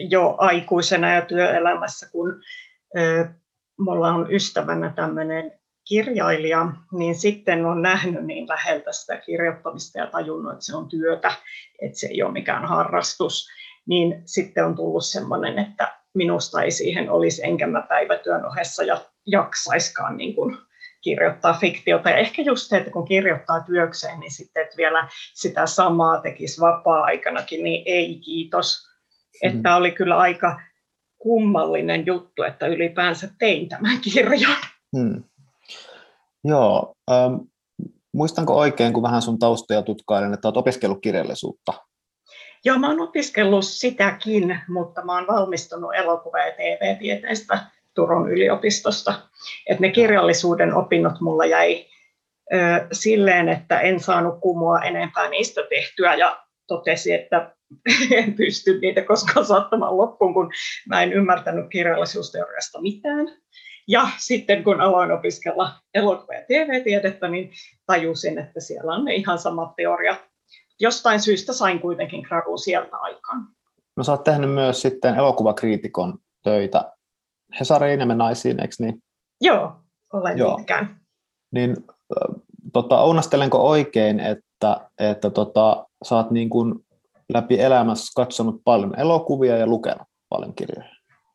jo 0.10 0.36
aikuisena 0.38 1.14
ja 1.14 1.22
työelämässä, 1.22 2.10
kun 2.12 2.42
mulla 3.80 4.08
on 4.08 4.34
ystävänä 4.34 4.94
tämmöinen 4.96 5.52
kirjailija, 5.88 6.72
niin 6.92 7.16
sitten 7.16 7.66
on 7.66 7.82
nähnyt 7.82 8.26
niin 8.26 8.48
läheltä 8.48 8.92
sitä 8.92 9.18
kirjoittamista 9.18 10.00
ja 10.00 10.08
tajunnut, 10.08 10.54
että 10.54 10.66
se 10.66 10.76
on 10.76 10.90
työtä, 10.90 11.32
että 11.82 12.00
se 12.00 12.08
ei 12.08 12.24
ole 12.24 12.32
mikään 12.32 12.66
harrastus, 12.66 13.48
niin 13.88 14.22
sitten 14.26 14.66
on 14.66 14.76
tullut 14.76 15.06
semmoinen, 15.06 15.60
että 15.60 16.00
minusta 16.16 16.62
ei 16.62 16.72
siihen 16.72 17.10
olisi, 17.10 17.42
enkä 17.44 17.68
mä 17.68 17.82
päivätyön 17.82 18.46
ohessa 18.46 18.84
ja 18.84 19.06
jaksaiskaan 19.26 20.18
niin 20.18 20.36
kuin 20.36 20.58
kirjoittaa 21.02 21.54
fiktiota. 21.54 22.10
Ja 22.10 22.18
ehkä 22.18 22.42
just 22.42 22.70
se, 22.70 22.78
että 22.78 22.92
kun 22.92 23.06
kirjoittaa 23.06 23.64
työkseen, 23.64 24.20
niin 24.20 24.32
sitten 24.32 24.64
että 24.64 24.78
vielä 24.78 25.08
sitä 25.34 25.66
samaa 25.66 26.22
tekisi 26.22 26.62
vapaa-aikanakin, 26.62 27.64
niin 27.64 27.84
ei 27.86 28.16
kiitos 28.16 28.88
Että 29.42 29.70
mm. 29.70 29.76
oli 29.76 29.92
kyllä 29.92 30.18
aika 30.18 30.60
kummallinen 31.18 32.06
juttu, 32.06 32.44
että 32.44 32.68
ylipäänsä 32.68 33.30
tein 33.40 33.70
tämän 33.70 34.02
kirjan. 34.02 34.58
Hmm. 34.98 35.24
Joo, 36.44 36.94
ähm, 37.12 37.36
muistanko 38.14 38.56
oikein, 38.56 38.94
kun 38.94 39.04
vähän 39.04 39.22
sun 39.22 39.40
taustoja 39.40 39.82
tutkailen, 39.82 40.34
että 40.34 40.48
olet 40.48 40.58
opiskellut 40.58 41.02
kirjallisuutta? 41.02 41.74
Joo, 42.66 42.78
mä 42.78 42.88
oon 42.88 43.02
opiskellut 43.02 43.66
sitäkin, 43.66 44.60
mutta 44.68 45.06
mä 45.06 45.14
oon 45.14 45.28
valmistunut 45.28 45.96
elokuva- 45.96 46.40
ja 46.40 46.52
TV-tieteestä 46.52 47.60
Turun 47.94 48.32
yliopistosta. 48.32 49.14
Et 49.70 49.80
ne 49.80 49.92
kirjallisuuden 49.92 50.74
opinnot 50.74 51.22
mulla 51.22 51.46
jäi 51.46 51.86
ö, 52.54 52.58
silleen, 52.92 53.50
että 53.50 53.80
en 53.80 54.00
saanut 54.00 54.40
kumua 54.42 54.80
enempää 54.80 55.30
niistä 55.30 55.62
tehtyä 55.70 56.16
ja 56.16 56.44
totesi, 56.68 57.14
että 57.14 57.56
en 58.18 58.34
pysty 58.34 58.80
niitä 58.80 59.02
koskaan 59.02 59.46
saattamaan 59.46 59.98
loppuun, 59.98 60.34
kun 60.34 60.52
mä 60.90 61.04
en 61.04 61.14
ymmärtänyt 61.14 61.66
kirjallisuusteoriasta 61.70 62.82
mitään. 62.82 63.28
Ja 63.88 64.08
sitten 64.18 64.64
kun 64.64 64.82
aloin 64.82 65.12
opiskella 65.12 65.72
elokuva- 65.94 66.34
ja 66.34 66.42
TV-tiedettä, 66.42 67.28
niin 67.28 67.52
tajusin, 67.86 68.40
että 68.40 68.60
siellä 68.60 68.94
on 68.94 69.06
ne 69.06 69.14
ihan 69.16 69.40
samat 69.40 69.76
teoriat. 69.76 70.35
Jostain 70.80 71.22
syystä 71.22 71.54
sain 71.54 71.80
kuitenkin 71.80 72.22
gradu 72.22 72.58
sieltä 72.58 72.98
aikaan. 72.98 73.48
No 73.98 74.04
sä 74.04 74.12
oot 74.12 74.24
tehnyt 74.24 74.54
myös 74.54 74.82
sitten 74.82 75.16
elokuvakriitikon 75.16 76.18
töitä 76.44 76.92
Hesari 77.60 77.92
enemmän 77.92 78.18
naisiin, 78.18 78.62
eikö 78.62 78.76
niin? 78.80 79.04
Joo, 79.42 79.76
olen 80.14 80.38
Joo. 80.38 80.58
pitkään. 80.58 81.00
Niin 81.52 81.76
tota, 82.74 83.02
ounastelenko 83.02 83.70
oikein, 83.70 84.20
että, 84.20 84.90
että 85.00 85.30
tota, 85.30 85.86
sä 86.04 86.16
oot 86.16 86.32
niin 86.32 86.50
kuin 86.50 86.86
läpi 87.34 87.62
elämässä 87.62 88.12
katsonut 88.16 88.62
paljon 88.64 89.00
elokuvia 89.00 89.58
ja 89.58 89.68
lukenut 89.68 90.08
paljon 90.30 90.56
kirjoja? 90.56 90.90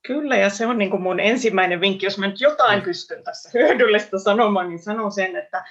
Kyllä, 0.06 0.36
ja 0.36 0.50
se 0.50 0.66
on 0.66 0.78
niin 0.78 0.90
kuin 0.90 1.02
mun 1.02 1.20
ensimmäinen 1.20 1.80
vinkki, 1.80 2.06
jos 2.06 2.18
mä 2.18 2.26
nyt 2.26 2.40
jotain 2.40 2.82
pystyn 2.82 3.24
tässä 3.24 3.50
hyödyllistä 3.54 4.18
sanomaan, 4.18 4.68
niin 4.68 4.82
sanon 4.82 5.12
sen, 5.12 5.36
että 5.36 5.64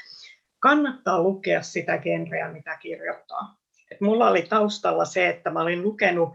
kannattaa 0.59 1.23
lukea 1.23 1.61
sitä 1.61 1.97
genreä, 1.97 2.51
mitä 2.51 2.77
kirjoittaa. 2.77 3.58
Et 3.91 4.01
mulla 4.01 4.29
oli 4.29 4.41
taustalla 4.41 5.05
se, 5.05 5.29
että 5.29 5.49
mä 5.49 5.61
olin 5.61 5.83
lukenut 5.83 6.29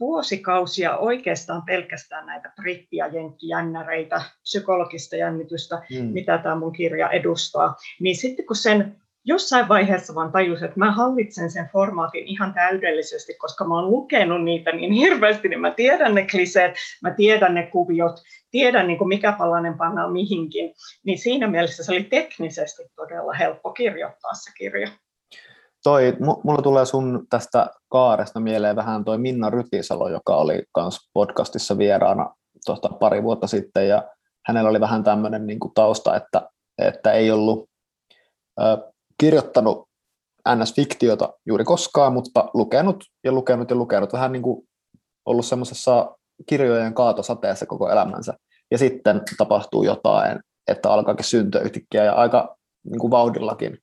vuosikausia 0.00 0.96
oikeastaan 0.96 1.62
pelkästään 1.62 2.26
näitä 2.26 2.52
britti- 2.60 2.96
ja 2.96 3.06
jenkkijännäreitä, 3.06 4.22
psykologista 4.42 5.16
jännitystä, 5.16 5.82
mm. 5.90 6.04
mitä 6.04 6.38
tämä 6.38 6.54
mun 6.54 6.72
kirja 6.72 7.10
edustaa. 7.10 7.76
Niin 8.00 8.16
sitten 8.16 8.46
kun 8.46 8.56
sen 8.56 8.96
jossain 9.24 9.68
vaiheessa 9.68 10.14
vaan 10.14 10.32
tajusin, 10.32 10.64
että 10.64 10.78
mä 10.78 10.92
hallitsen 10.92 11.50
sen 11.50 11.68
formaatin 11.72 12.26
ihan 12.26 12.54
täydellisesti, 12.54 13.34
koska 13.34 13.64
mä 13.64 13.74
oon 13.74 13.90
lukenut 13.90 14.44
niitä 14.44 14.72
niin 14.72 14.92
hirveästi, 14.92 15.48
niin 15.48 15.60
mä 15.60 15.70
tiedän 15.70 16.14
ne 16.14 16.26
kliseet, 16.30 16.74
mä 17.02 17.10
tiedän 17.10 17.54
ne 17.54 17.66
kuviot, 17.66 18.22
tiedän 18.50 18.86
niin 18.86 18.98
kuin 18.98 19.08
mikä 19.08 19.32
palanen 19.38 19.78
pannaan 19.78 20.12
mihinkin, 20.12 20.74
niin 21.04 21.18
siinä 21.18 21.46
mielessä 21.46 21.84
se 21.84 21.92
oli 21.92 22.04
teknisesti 22.04 22.82
todella 22.96 23.32
helppo 23.32 23.72
kirjoittaa 23.72 24.34
se 24.34 24.50
kirja. 24.58 24.88
Toi, 25.82 26.16
mulla 26.44 26.62
tulee 26.62 26.86
sun 26.86 27.26
tästä 27.30 27.66
kaaresta 27.88 28.40
mieleen 28.40 28.76
vähän 28.76 29.04
toi 29.04 29.18
Minna 29.18 29.50
Rytisalo, 29.50 30.08
joka 30.08 30.36
oli 30.36 30.62
myös 30.76 30.98
podcastissa 31.14 31.78
vieraana 31.78 32.34
tuosta 32.66 32.88
pari 32.88 33.22
vuotta 33.22 33.46
sitten, 33.46 33.88
ja 33.88 34.08
hänellä 34.46 34.70
oli 34.70 34.80
vähän 34.80 35.04
tämmöinen 35.04 35.46
niin 35.46 35.60
kuin 35.60 35.74
tausta, 35.74 36.16
että, 36.16 36.48
että 36.78 37.12
ei 37.12 37.30
ollut 37.30 37.68
kirjoittanut 39.20 39.88
NS-fiktiota 40.48 41.28
juuri 41.46 41.64
koskaan, 41.64 42.12
mutta 42.12 42.50
lukenut 42.54 43.04
ja 43.24 43.32
lukenut 43.32 43.70
ja 43.70 43.76
lukenut, 43.76 44.12
vähän 44.12 44.32
niin 44.32 44.42
kuin 44.42 44.68
ollut 45.26 45.46
semmoisessa 45.46 46.16
kirjojen 46.46 46.94
kaatosateessa 46.94 47.66
koko 47.66 47.90
elämänsä. 47.90 48.34
Ja 48.70 48.78
sitten 48.78 49.22
tapahtuu 49.38 49.82
jotain, 49.82 50.40
että 50.68 50.90
alkaakin 50.90 51.24
syntyä 51.24 51.60
yhtäkkiä 51.60 52.04
ja 52.04 52.12
aika 52.12 52.56
niin 52.84 52.98
kuin 52.98 53.10
vauhdillakin 53.10 53.78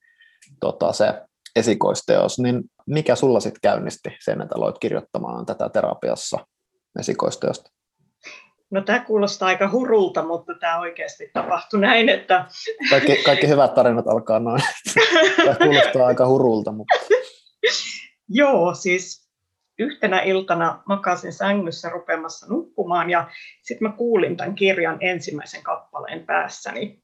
tota, 0.59 0.93
se 0.93 1.21
esikoisteos. 1.55 2.39
Niin 2.39 2.63
mikä 2.87 3.15
sulla 3.15 3.39
sitten 3.39 3.61
käynnisti 3.61 4.09
sen, 4.19 4.41
että 4.41 4.55
aloit 4.55 4.79
kirjoittamaan 4.79 5.45
tätä 5.45 5.69
terapiassa 5.69 6.47
esikoisteosta? 6.99 7.71
No 8.71 8.81
tämä 8.81 8.99
kuulostaa 8.99 9.47
aika 9.47 9.71
hurulta, 9.71 10.25
mutta 10.25 10.53
tämä 10.59 10.79
oikeasti 10.79 11.29
tapahtui 11.33 11.79
näin, 11.79 12.09
että... 12.09 12.45
Kaikki, 12.89 13.23
kaikki 13.23 13.47
hyvät 13.47 13.73
tarinat 13.73 14.07
alkaa 14.07 14.39
noin. 14.39 14.61
Tämä 15.37 15.55
kuulostaa 15.55 16.07
aika 16.07 16.27
hurulta, 16.27 16.71
mutta... 16.71 16.95
Joo, 18.29 18.73
siis 18.73 19.29
yhtenä 19.79 20.21
iltana 20.21 20.83
makasin 20.85 21.33
sängyssä 21.33 21.89
rupemassa 21.89 22.47
nukkumaan 22.49 23.09
ja 23.09 23.29
sitten 23.63 23.87
mä 23.87 23.95
kuulin 23.97 24.37
tämän 24.37 24.55
kirjan 24.55 24.97
ensimmäisen 25.01 25.63
kappaleen 25.63 26.25
päässäni. 26.25 27.03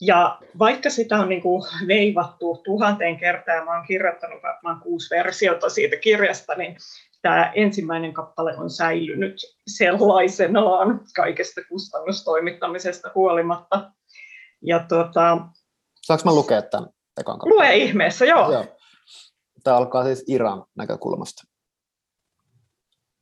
Ja 0.00 0.38
vaikka 0.58 0.90
sitä 0.90 1.18
on 1.18 1.28
niin 1.28 1.42
kuin 1.42 1.62
veivattu 1.86 2.60
tuhanteen 2.64 3.16
kertaa 3.16 3.64
mä 3.64 3.76
oon 3.76 3.86
kirjoittanut 3.86 4.42
varmaan 4.42 4.80
kuusi 4.80 5.14
versiota 5.14 5.68
siitä 5.68 5.96
kirjasta, 5.96 6.54
niin 6.54 6.76
tämä 7.22 7.52
ensimmäinen 7.54 8.12
kappale 8.12 8.56
on 8.56 8.70
säilynyt 8.70 9.36
sellaisenaan 9.66 11.00
kaikesta 11.16 11.60
kustannustoimittamisesta 11.68 13.10
huolimatta. 13.14 13.92
Ja 14.62 14.84
tuota, 14.88 15.38
Saanko 16.02 16.24
mä 16.24 16.34
lukea 16.34 16.62
tämän 16.62 16.88
ekan 17.20 17.38
kappaleen? 17.38 17.56
Lue 17.56 17.76
ihmeessä, 17.76 18.24
joo. 18.24 18.52
joo. 18.52 18.64
Tämä 19.64 19.76
alkaa 19.76 20.04
siis 20.04 20.24
Iran 20.28 20.64
näkökulmasta. 20.76 21.42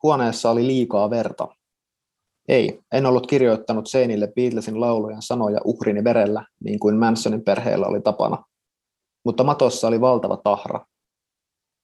Huoneessa 0.03 0.51
oli 0.51 0.67
liikaa 0.67 1.11
verta. 1.11 1.49
Ei, 2.49 2.81
en 2.93 3.07
ollut 3.07 3.27
kirjoittanut 3.27 3.87
seinille 3.87 4.29
Beatlesin 4.35 4.81
laulujen 4.81 5.23
sanoja 5.23 5.61
uhrini 5.65 6.05
verellä, 6.05 6.45
niin 6.65 6.79
kuin 6.79 6.97
Mansonin 6.97 7.45
perheellä 7.45 7.87
oli 7.87 8.01
tapana. 8.01 8.45
Mutta 9.25 9.45
matossa 9.45 9.89
oli 9.89 10.01
valtava 10.01 10.37
tahra. 10.37 10.87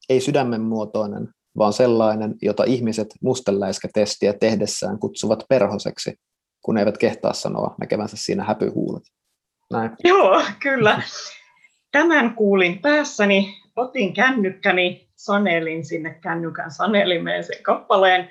Ei 0.08 0.20
sydämen 0.20 0.60
muotoinen, 0.60 1.28
vaan 1.58 1.72
sellainen, 1.72 2.34
jota 2.42 2.64
ihmiset 2.64 3.08
mustenläiskätestiä 3.22 4.32
tehdessään 4.32 4.98
kutsuvat 4.98 5.44
perhoseksi, 5.48 6.14
kun 6.62 6.78
eivät 6.78 6.98
kehtaa 6.98 7.32
sanoa 7.32 7.74
näkevänsä 7.80 8.16
siinä 8.16 8.44
häpyhuulet. 8.44 9.02
Näin. 9.72 9.90
Joo, 10.04 10.42
kyllä. 10.62 11.02
Tämän 11.92 12.34
kuulin 12.34 12.78
päässäni, 12.78 13.54
otin 13.76 14.14
kännykkäni, 14.14 15.08
sanelin 15.16 15.84
sinne 15.84 16.14
kännykän 16.22 16.70
sanelimeen 16.70 17.44
sen 17.44 17.62
kappaleen, 17.62 18.30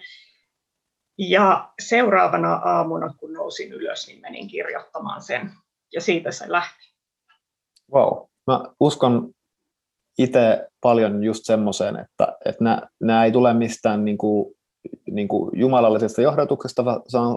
ja 1.17 1.69
seuraavana 1.81 2.53
aamuna, 2.53 3.13
kun 3.19 3.33
nousin 3.33 3.74
ylös, 3.74 4.07
niin 4.07 4.21
menin 4.21 4.47
kirjoittamaan 4.47 5.21
sen, 5.21 5.51
ja 5.93 6.01
siitä 6.01 6.31
se 6.31 6.45
lähti. 6.51 6.93
Wow. 7.93 8.25
Mä 8.47 8.63
uskon 8.79 9.31
itse 10.17 10.67
paljon 10.81 11.24
just 11.24 11.45
semmoiseen, 11.45 11.95
että, 11.95 12.38
että 12.45 12.88
nämä, 13.00 13.25
ei 13.25 13.31
tule 13.31 13.53
mistään 13.53 14.05
niin 14.05 14.17
kuin, 14.17 14.55
niin 15.12 15.27
kuin 15.27 15.59
jumalallisesta 15.59 16.21
johdatuksesta, 16.21 16.86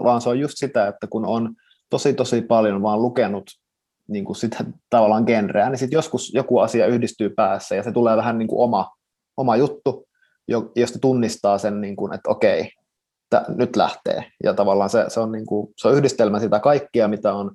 vaan 0.03 0.21
se 0.21 0.29
on 0.29 0.39
just 0.39 0.53
sitä, 0.57 0.87
että 0.87 1.07
kun 1.07 1.25
on 1.25 1.55
tosi 1.89 2.13
tosi 2.13 2.41
paljon 2.41 2.81
vaan 2.81 3.01
lukenut 3.01 3.43
niin 4.07 4.25
kuin 4.25 4.35
sitä 4.35 4.65
tavallaan 4.89 5.23
genreä, 5.27 5.69
niin 5.69 5.77
sitten 5.77 5.97
joskus 5.97 6.33
joku 6.33 6.59
asia 6.59 6.87
yhdistyy 6.87 7.29
päässä 7.29 7.75
ja 7.75 7.83
se 7.83 7.91
tulee 7.91 8.17
vähän 8.17 8.37
niin 8.37 8.47
kuin 8.47 8.63
oma, 8.63 8.91
oma 9.37 9.55
juttu, 9.55 10.07
josta 10.75 10.99
tunnistaa 10.99 11.57
sen, 11.57 11.81
niin 11.81 11.95
kuin, 11.95 12.13
että 12.13 12.29
okei, 12.29 12.71
nyt 13.47 13.75
lähtee. 13.75 14.25
Ja 14.43 14.53
tavallaan 14.53 14.89
se, 14.89 15.05
se, 15.07 15.19
on, 15.19 15.31
niin 15.31 15.45
kuin, 15.45 15.73
se 15.77 15.87
on 15.87 15.95
yhdistelmä 15.95 16.39
sitä 16.39 16.59
kaikkia, 16.59 17.07
mitä 17.07 17.33
on 17.33 17.51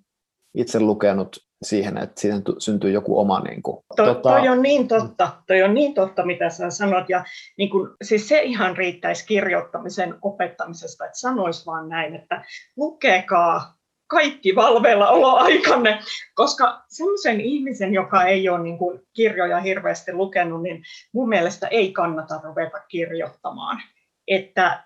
itse 0.55 0.81
lukenut 0.81 1.37
siihen, 1.63 1.99
että 1.99 2.21
siihen 2.21 2.43
syntyy 2.59 2.91
joku 2.91 3.19
oma... 3.19 3.41
Niin 3.41 3.63
kuin, 3.63 3.85
to, 3.97 4.05
tota... 4.05 4.31
Toi 4.31 4.49
on 4.49 4.63
niin 4.63 4.89
totta, 4.89 5.29
toi 5.47 5.63
on 5.63 5.75
niin 5.75 5.95
totta, 5.95 6.27
mitä 6.27 6.51
sä 6.51 6.71
sanot, 6.71 7.09
ja 7.09 7.25
niin 7.59 7.71
kuin, 7.71 7.91
siis 8.05 8.29
se 8.29 8.43
ihan 8.43 8.77
riittäisi 8.77 9.27
kirjoittamisen 9.27 10.15
opettamisesta, 10.23 11.05
että 11.05 11.19
sanois 11.19 11.67
vaan 11.67 11.89
näin, 11.89 12.15
että 12.15 12.45
lukekaa 12.77 13.77
kaikki 14.07 14.55
valveilla 14.55 15.11
oloaikanne, 15.11 15.99
koska 16.35 16.85
semmoisen 16.89 17.41
ihmisen, 17.41 17.95
joka 17.95 18.25
ei 18.25 18.49
ole 18.49 18.63
niin 18.63 18.79
kuin 18.79 19.01
kirjoja 19.13 19.61
hirveästi 19.61 20.13
lukenut, 20.13 20.63
niin 20.63 20.83
mun 21.15 21.29
mielestä 21.29 21.67
ei 21.67 21.93
kannata 21.93 22.41
ruveta 22.45 22.79
kirjoittamaan. 22.89 23.83
Että 24.29 24.85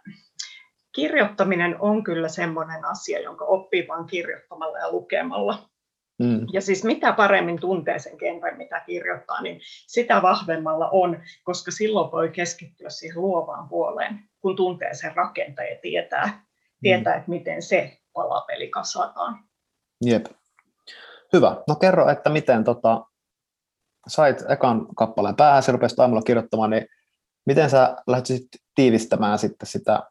kirjoittaminen 0.92 1.76
on 1.80 2.04
kyllä 2.04 2.28
semmoinen 2.28 2.85
asia, 2.85 3.20
jonka 3.20 3.44
oppii 3.44 3.88
vain 3.88 4.06
kirjoittamalla 4.06 4.78
ja 4.78 4.92
lukemalla. 4.92 5.70
Mm. 6.18 6.47
Ja 6.52 6.61
siis 6.61 6.85
mitä 6.85 7.12
paremmin 7.12 7.61
tuntee 7.61 7.99
sen 7.99 8.16
genren, 8.18 8.59
mitä 8.59 8.82
kirjoittaa, 8.87 9.42
niin 9.42 9.61
sitä 9.87 10.23
vahvemmalla 10.23 10.88
on, 10.88 11.23
koska 11.44 11.70
silloin 11.70 12.12
voi 12.12 12.28
keskittyä 12.28 12.88
siihen 12.90 13.23
luovaan 13.23 13.68
puoleen, 13.68 14.20
kun 14.40 14.56
tuntee 14.56 14.94
sen 14.94 15.16
rakenteen 15.16 15.70
ja 15.70 15.78
tietää, 15.82 16.26
mm. 16.26 16.40
tietää 16.82 17.14
että 17.14 17.30
miten 17.30 17.62
se 17.62 17.99
palapeli 18.12 18.68
kasataan. 18.68 19.44
Jep. 20.04 20.26
Hyvä. 21.32 21.56
No 21.68 21.75
kerro, 21.75 22.09
että 22.09 22.30
miten 22.30 22.64
tota, 22.64 23.04
sait 24.09 24.50
ekan 24.50 24.87
kappaleen 24.97 25.37
päähän, 25.37 25.62
se 25.62 25.73
rupesi 25.73 25.94
aamulla 25.99 26.23
kirjoittamaan, 26.23 26.70
niin 26.70 26.87
miten 27.47 27.70
sä 27.70 27.97
lähtisit 28.06 28.49
tiivistämään 28.75 29.38
sitten 29.38 29.66
sitä 29.66 30.02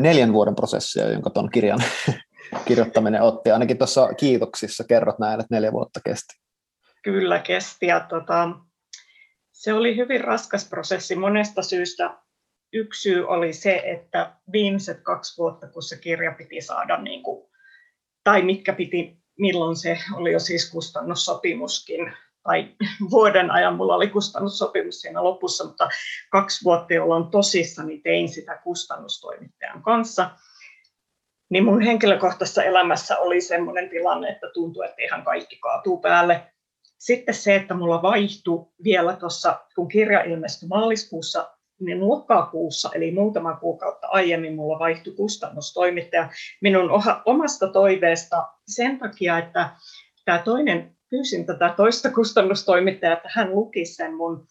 neljän 0.00 0.32
vuoden 0.32 0.54
prosessia, 0.54 1.08
jonka 1.08 1.30
tuon 1.30 1.50
kirjan 1.50 1.82
kirjoittaminen 2.66 3.22
otti. 3.22 3.50
Ainakin 3.50 3.78
tuossa 3.78 4.14
kiitoksissa 4.14 4.84
kerrot 4.84 5.18
näin, 5.18 5.40
että 5.40 5.54
neljä 5.54 5.72
vuotta 5.72 6.00
kesti. 6.04 6.34
Kyllä 7.02 7.38
kesti. 7.38 7.86
Ja 7.86 8.00
tota, 8.00 8.50
se 9.52 9.72
oli 9.72 9.96
hyvin 9.96 10.20
raskas 10.20 10.68
prosessi 10.68 11.16
monesta 11.16 11.62
syystä. 11.62 12.18
Yksi 12.72 13.00
syy 13.00 13.26
oli 13.28 13.52
se, 13.52 13.82
että 13.84 14.36
viimeiset 14.52 15.00
kaksi 15.02 15.38
vuotta, 15.38 15.68
kun 15.68 15.82
se 15.82 15.98
kirja 15.98 16.32
piti 16.32 16.60
saada, 16.60 17.02
niin 17.02 17.22
kuin, 17.22 17.50
tai 18.24 18.42
mitkä 18.42 18.72
piti, 18.72 19.18
milloin 19.38 19.76
se 19.76 19.98
oli 20.14 20.32
jo 20.32 20.38
siis 20.38 20.70
kustannussopimuskin, 20.70 22.12
tai 22.42 22.74
vuoden 23.10 23.50
ajan 23.50 23.76
mulla 23.76 23.94
oli 23.94 24.08
kustannussopimus 24.08 25.00
siinä 25.00 25.22
lopussa, 25.22 25.64
mutta 25.64 25.88
kaksi 26.30 26.64
vuotta, 26.64 26.94
jolloin 26.94 27.26
tosissani 27.26 27.98
tein 27.98 28.28
sitä 28.28 28.60
kustannustoimittajan 28.64 29.82
kanssa, 29.82 30.30
niin 31.50 31.64
mun 31.64 31.80
henkilökohtaisessa 31.80 32.62
elämässä 32.62 33.18
oli 33.18 33.40
sellainen 33.40 33.90
tilanne, 33.90 34.28
että 34.28 34.46
tuntui, 34.54 34.84
että 34.84 35.02
ihan 35.02 35.24
kaikki 35.24 35.56
kaatuu 35.56 35.98
päälle. 35.98 36.52
Sitten 36.98 37.34
se, 37.34 37.56
että 37.56 37.74
mulla 37.74 38.02
vaihtui 38.02 38.66
vielä 38.84 39.16
tuossa, 39.16 39.60
kun 39.74 39.88
kirja 39.88 40.22
ilmestyi 40.22 40.68
maaliskuussa, 40.68 41.50
niin 41.80 42.08
lokakuussa, 42.08 42.90
eli 42.94 43.10
muutama 43.10 43.56
kuukautta 43.56 44.06
aiemmin, 44.06 44.56
mulla 44.56 44.78
vaihtui 44.78 45.14
kustannustoimittaja 45.14 46.30
minun 46.60 46.90
omasta 47.24 47.68
toiveesta 47.68 48.48
sen 48.68 48.98
takia, 48.98 49.38
että 49.38 49.70
tämä 50.24 50.38
toinen, 50.38 50.96
pyysin 51.12 51.46
tätä 51.46 51.74
toista 51.76 52.10
kustannustoimittajaa, 52.10 53.16
että 53.16 53.28
hän 53.32 53.54
luki 53.54 53.84
sen 53.84 54.14
mun 54.14 54.46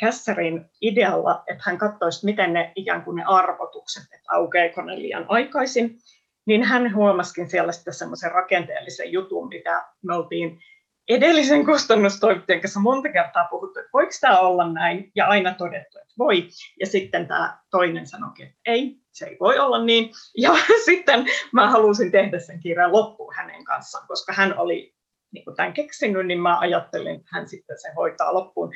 Kässärin 0.00 0.64
idealla, 0.80 1.44
että 1.46 1.62
hän 1.66 1.78
katsoisi, 1.78 2.24
miten 2.24 2.52
ne 2.52 2.72
ikään 2.76 3.02
kuin 3.02 3.16
ne 3.16 3.24
arvotukset, 3.26 4.02
että 4.02 4.32
aukeeko 4.32 4.82
ne 4.82 4.98
liian 4.98 5.24
aikaisin, 5.28 5.98
niin 6.46 6.64
hän 6.64 6.94
huomasikin 6.94 7.50
siellä 7.50 7.72
sitten 7.72 7.94
semmoisen 7.94 8.32
rakenteellisen 8.32 9.12
jutun, 9.12 9.48
mitä 9.48 9.84
me 10.02 10.14
oltiin 10.14 10.60
edellisen 11.08 11.66
kustannustoimittajan 11.66 12.60
kanssa 12.60 12.80
monta 12.80 13.08
kertaa 13.08 13.48
puhuttu, 13.50 13.80
että 13.80 13.90
voiko 13.92 14.12
tämä 14.20 14.38
olla 14.38 14.72
näin, 14.72 15.12
ja 15.14 15.26
aina 15.26 15.54
todettu, 15.54 15.98
että 15.98 16.14
voi. 16.18 16.48
Ja 16.80 16.86
sitten 16.86 17.28
tämä 17.28 17.58
toinen 17.70 18.06
sanoi, 18.06 18.30
että 18.40 18.56
ei, 18.66 18.96
se 19.12 19.26
ei 19.26 19.36
voi 19.40 19.58
olla 19.58 19.84
niin. 19.84 20.10
Ja 20.36 20.50
sitten 20.86 21.26
mä 21.52 21.70
halusin 21.70 22.10
tehdä 22.10 22.38
sen 22.38 22.60
kirjan 22.60 22.92
loppuun 22.92 23.34
hänen 23.34 23.64
kanssaan, 23.64 24.08
koska 24.08 24.32
hän 24.32 24.58
oli 24.58 24.97
niin 25.32 25.44
kuin 25.44 25.56
tämän 25.56 25.72
keksinyt, 25.72 26.26
niin 26.26 26.40
mä 26.40 26.58
ajattelin, 26.58 27.16
että 27.16 27.28
hän 27.32 27.48
sitten 27.48 27.80
se 27.80 27.88
hoitaa 27.96 28.34
loppuun. 28.34 28.72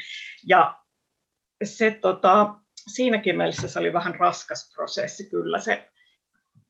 Ja 0.47 0.75
se, 1.64 1.90
tota, 1.90 2.54
siinäkin 2.94 3.37
mielessä 3.37 3.68
se 3.68 3.78
oli 3.78 3.92
vähän 3.92 4.14
raskas 4.14 4.73
prosessi 4.75 5.30
kyllä 5.30 5.59
se. 5.59 5.88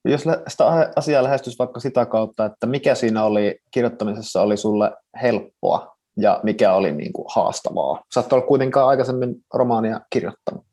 Jos 0.05 0.25
sitä 0.49 0.65
asiaa 0.97 1.23
lähestyisi 1.23 1.59
vaikka 1.59 1.81
sitä 1.81 2.07
kautta, 2.07 2.45
että 2.45 2.67
mikä 2.67 2.95
siinä 2.95 3.25
oli 3.25 3.59
kirjoittamisessa 3.71 4.43
oli 4.43 4.57
sulle 4.57 4.93
helppoa 5.23 5.97
ja 6.17 6.41
mikä 6.43 6.73
oli 6.73 6.93
niin 6.93 7.13
kuin 7.13 7.27
haastavaa. 7.35 8.03
Sä 8.15 8.21
et 8.21 8.33
ole 8.33 8.43
kuitenkaan 8.43 8.89
aikaisemmin 8.89 9.35
romaania 9.55 10.01
kirjoittanut. 10.11 10.67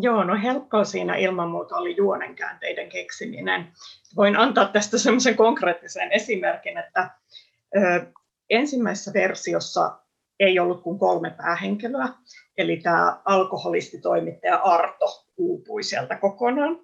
Joo, 0.00 0.24
no 0.24 0.38
helppoa 0.42 0.84
siinä 0.84 1.16
ilman 1.16 1.48
muuta 1.48 1.76
oli 1.76 1.96
juonenkäänteiden 1.96 2.88
keksiminen. 2.88 3.72
Voin 4.16 4.36
antaa 4.36 4.68
tästä 4.68 4.98
semmoisen 4.98 5.36
konkreettisen 5.36 6.12
esimerkin, 6.12 6.78
että 6.78 7.10
ensimmäisessä 8.54 9.12
versiossa 9.12 9.98
ei 10.40 10.58
ollut 10.58 10.82
kuin 10.82 10.98
kolme 10.98 11.30
päähenkilöä, 11.30 12.08
eli 12.58 12.76
tämä 12.76 13.22
alkoholistitoimittaja 13.24 14.56
Arto 14.56 15.24
uupui 15.36 15.82
sieltä 15.82 16.16
kokonaan. 16.16 16.80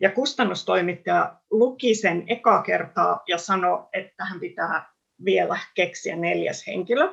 Ja 0.00 0.10
kustannustoimittaja 0.10 1.36
luki 1.50 1.94
sen 1.94 2.24
eka 2.26 2.62
kertaa 2.62 3.22
ja 3.28 3.38
sanoi, 3.38 3.86
että 3.92 4.24
hän 4.24 4.40
pitää 4.40 4.92
vielä 5.24 5.58
keksiä 5.74 6.16
neljäs 6.16 6.66
henkilö. 6.66 7.12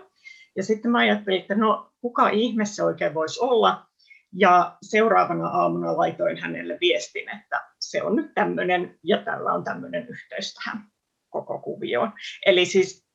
Ja 0.56 0.64
sitten 0.64 0.92
mä 0.92 0.98
ajattelin, 0.98 1.42
että 1.42 1.56
no 1.56 1.92
kuka 2.02 2.30
ihme 2.30 2.66
se 2.66 2.84
oikein 2.84 3.14
voisi 3.14 3.40
olla. 3.40 3.88
Ja 4.34 4.78
seuraavana 4.82 5.48
aamuna 5.48 5.98
laitoin 5.98 6.38
hänelle 6.38 6.78
viestin, 6.82 7.30
että 7.30 7.62
se 7.80 8.04
on 8.04 8.16
nyt 8.16 8.34
tämmöinen 8.36 9.00
ja 9.04 9.18
tällä 9.18 9.54
on 9.54 9.64
tämmöinen 9.64 10.08
yhteys 10.08 10.54
tähän 10.54 10.84
koko 11.30 11.60
kuvioon. 11.60 12.14
Eli 12.46 12.66
siis 12.66 13.07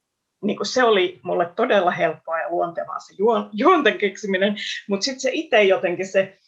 niin 0.43 0.57
kuin 0.57 0.67
se 0.67 0.85
oli 0.85 1.21
mulle 1.23 1.53
todella 1.57 1.91
helppoa 1.91 2.39
ja 2.39 2.51
luontevaa 2.51 2.99
se 2.99 3.15
juonten 3.53 3.99
keksiminen, 3.99 4.57
mutta 4.89 5.05
sitten 5.05 5.21
se 5.21 5.31
itse 5.33 5.63
jotenkin 5.63 6.07
se 6.07 6.39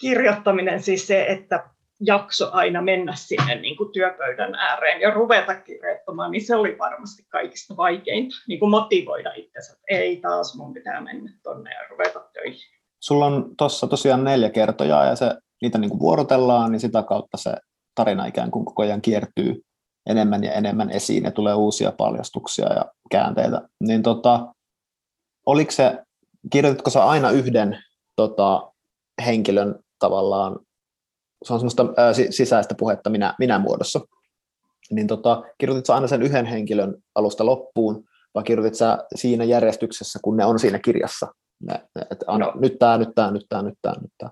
kirjoittaminen, 0.00 0.82
siis 0.82 1.06
se, 1.06 1.26
että 1.26 1.70
jakso 2.00 2.50
aina 2.52 2.82
mennä 2.82 3.12
sinne 3.16 3.54
niin 3.54 3.76
kuin 3.76 3.92
työpöydän 3.92 4.54
ääreen 4.54 5.00
ja 5.00 5.10
ruveta 5.10 5.54
kirjoittamaan, 5.54 6.30
niin 6.30 6.46
se 6.46 6.56
oli 6.56 6.78
varmasti 6.78 7.22
kaikista 7.28 7.76
vaikeinta, 7.76 8.36
niin 8.48 8.60
kuin 8.60 8.70
motivoida 8.70 9.32
itsensä, 9.32 9.72
että 9.72 9.82
ei 9.88 10.16
taas 10.16 10.56
mun 10.56 10.74
pitää 10.74 11.00
mennä 11.00 11.32
tonne 11.42 11.70
ja 11.70 11.88
ruveta 11.90 12.20
töihin. 12.32 12.78
Sulla 13.00 13.26
on 13.26 13.56
tuossa 13.58 13.86
tosiaan 13.86 14.24
neljä 14.24 14.50
kertoja 14.50 15.04
ja 15.04 15.16
se, 15.16 15.34
niitä 15.62 15.78
niin 15.78 15.90
kuin 15.90 16.00
vuorotellaan, 16.00 16.72
niin 16.72 16.80
sitä 16.80 17.02
kautta 17.02 17.36
se 17.36 17.52
tarina 17.94 18.26
ikään 18.26 18.50
kuin 18.50 18.64
koko 18.64 18.82
ajan 18.82 19.02
kiertyy 19.02 19.62
enemmän 20.08 20.44
ja 20.44 20.52
enemmän 20.52 20.90
esiin 20.90 21.24
ja 21.24 21.30
tulee 21.30 21.54
uusia 21.54 21.92
paljastuksia 21.92 22.72
ja 22.72 22.84
käänteitä. 23.10 23.68
Niin 23.80 24.02
tota, 24.02 24.54
oliko 25.46 25.70
se, 25.70 25.98
kirjoititko 26.52 26.90
sä 26.90 27.04
aina 27.04 27.30
yhden 27.30 27.78
tota, 28.16 28.72
henkilön 29.26 29.78
tavallaan, 29.98 30.58
se 31.44 31.52
on 31.52 31.58
semmoista 31.58 31.86
ää, 31.96 32.12
sisäistä 32.30 32.74
puhetta 32.78 33.10
minä, 33.10 33.34
minä 33.38 33.58
muodossa, 33.58 34.00
niin 34.90 35.06
tota, 35.06 35.42
kirjoitit 35.58 35.86
sä 35.86 35.94
aina 35.94 36.06
sen 36.06 36.22
yhden 36.22 36.46
henkilön 36.46 36.94
alusta 37.14 37.46
loppuun, 37.46 38.04
vai 38.34 38.42
kirjoitit 38.42 38.74
sä 38.74 38.98
siinä 39.14 39.44
järjestyksessä, 39.44 40.18
kun 40.22 40.36
ne 40.36 40.44
on 40.44 40.58
siinä 40.58 40.78
kirjassa? 40.78 41.26
Ne, 41.60 41.72
ne, 41.94 42.02
että 42.10 42.24
aina, 42.26 42.46
no. 42.46 42.52
nyt 42.54 42.78
tämä, 42.78 42.98
nyt 42.98 43.08
tämä, 43.14 43.30
nyt 43.30 43.46
tämä, 43.48 43.62
nyt 43.62 43.78
tämä, 43.82 43.94
nyt 44.00 44.12
tämä 44.18 44.30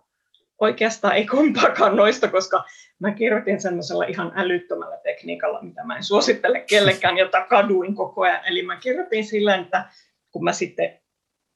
oikeastaan 0.61 1.15
ei 1.15 1.27
kumpaakaan 1.27 1.97
noista, 1.97 2.29
koska 2.29 2.65
mä 2.99 3.13
kirjoitin 3.13 3.61
semmoisella 3.61 4.05
ihan 4.05 4.33
älyttömällä 4.37 4.97
tekniikalla, 4.97 5.63
mitä 5.63 5.85
mä 5.85 5.97
en 5.97 6.05
suosittele 6.05 6.61
kellekään, 6.61 7.19
jota 7.19 7.47
kaduin 7.47 7.95
koko 7.95 8.23
ajan. 8.23 8.41
Eli 8.47 8.63
mä 8.63 8.77
kirjoitin 8.77 9.25
sillä, 9.25 9.57
että 9.57 9.85
kun 10.31 10.45
mä 10.45 10.53
sitten 10.53 11.01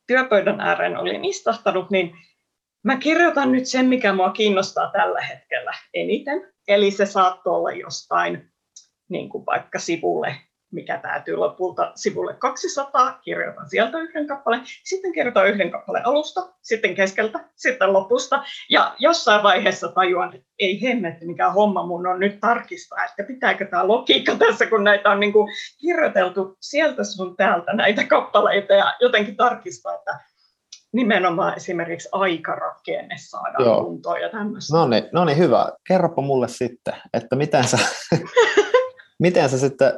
työpöydän 0.06 0.60
ääreen 0.60 0.96
olin 0.96 1.24
istahtanut, 1.24 1.90
niin 1.90 2.14
mä 2.84 2.96
kirjoitan 2.96 3.52
nyt 3.52 3.66
sen, 3.66 3.86
mikä 3.86 4.12
mua 4.12 4.30
kiinnostaa 4.30 4.90
tällä 4.90 5.20
hetkellä 5.20 5.72
eniten. 5.94 6.52
Eli 6.68 6.90
se 6.90 7.06
saattoi 7.06 7.54
olla 7.54 7.72
jostain 7.72 8.52
niin 9.08 9.28
kuin 9.28 9.46
vaikka 9.46 9.78
sivulle 9.78 10.36
mikä 10.72 10.98
päätyy 11.02 11.36
lopulta 11.36 11.92
sivulle 11.94 12.34
200, 12.34 13.18
kirjoitan 13.22 13.70
sieltä 13.70 13.98
yhden 13.98 14.26
kappaleen, 14.26 14.62
sitten 14.84 15.12
kirjoitan 15.12 15.48
yhden 15.48 15.70
kappaleen 15.70 16.06
alusta, 16.06 16.48
sitten 16.62 16.94
keskeltä, 16.94 17.40
sitten 17.56 17.92
lopusta, 17.92 18.44
ja 18.70 18.94
jossain 18.98 19.42
vaiheessa 19.42 19.88
tajuan, 19.88 20.34
että 20.34 20.48
ei 20.58 20.82
hemmetti, 20.82 21.26
mikä 21.26 21.50
homma 21.50 21.86
mun 21.86 22.06
on 22.06 22.20
nyt 22.20 22.40
tarkistaa, 22.40 23.04
että 23.04 23.22
pitääkö 23.22 23.66
tämä 23.66 23.88
logiikka 23.88 24.34
tässä, 24.34 24.66
kun 24.66 24.84
näitä 24.84 25.10
on 25.10 25.20
niin 25.20 25.32
kuin 25.32 25.52
kirjoiteltu 25.80 26.56
sieltä 26.60 27.04
sun 27.04 27.36
täältä 27.36 27.72
näitä 27.72 28.04
kappaleita, 28.04 28.72
ja 28.72 28.94
jotenkin 29.00 29.36
tarkistaa, 29.36 29.94
että 29.94 30.20
nimenomaan 30.92 31.56
esimerkiksi 31.56 32.08
aikarakenne 32.12 33.16
saadaan 33.18 33.64
Joo. 33.64 33.84
kuntoon 33.84 34.20
ja 34.20 34.28
tämmöistä. 34.28 34.76
No 34.76 34.88
niin, 34.88 35.04
no 35.12 35.24
niin, 35.24 35.38
hyvä. 35.38 35.72
Kerropa 35.88 36.22
mulle 36.22 36.48
sitten, 36.48 36.94
että 37.14 37.36
miten 37.36 37.64
sä, 37.64 37.78
miten 39.20 39.48
sä 39.48 39.58
sitten 39.58 39.92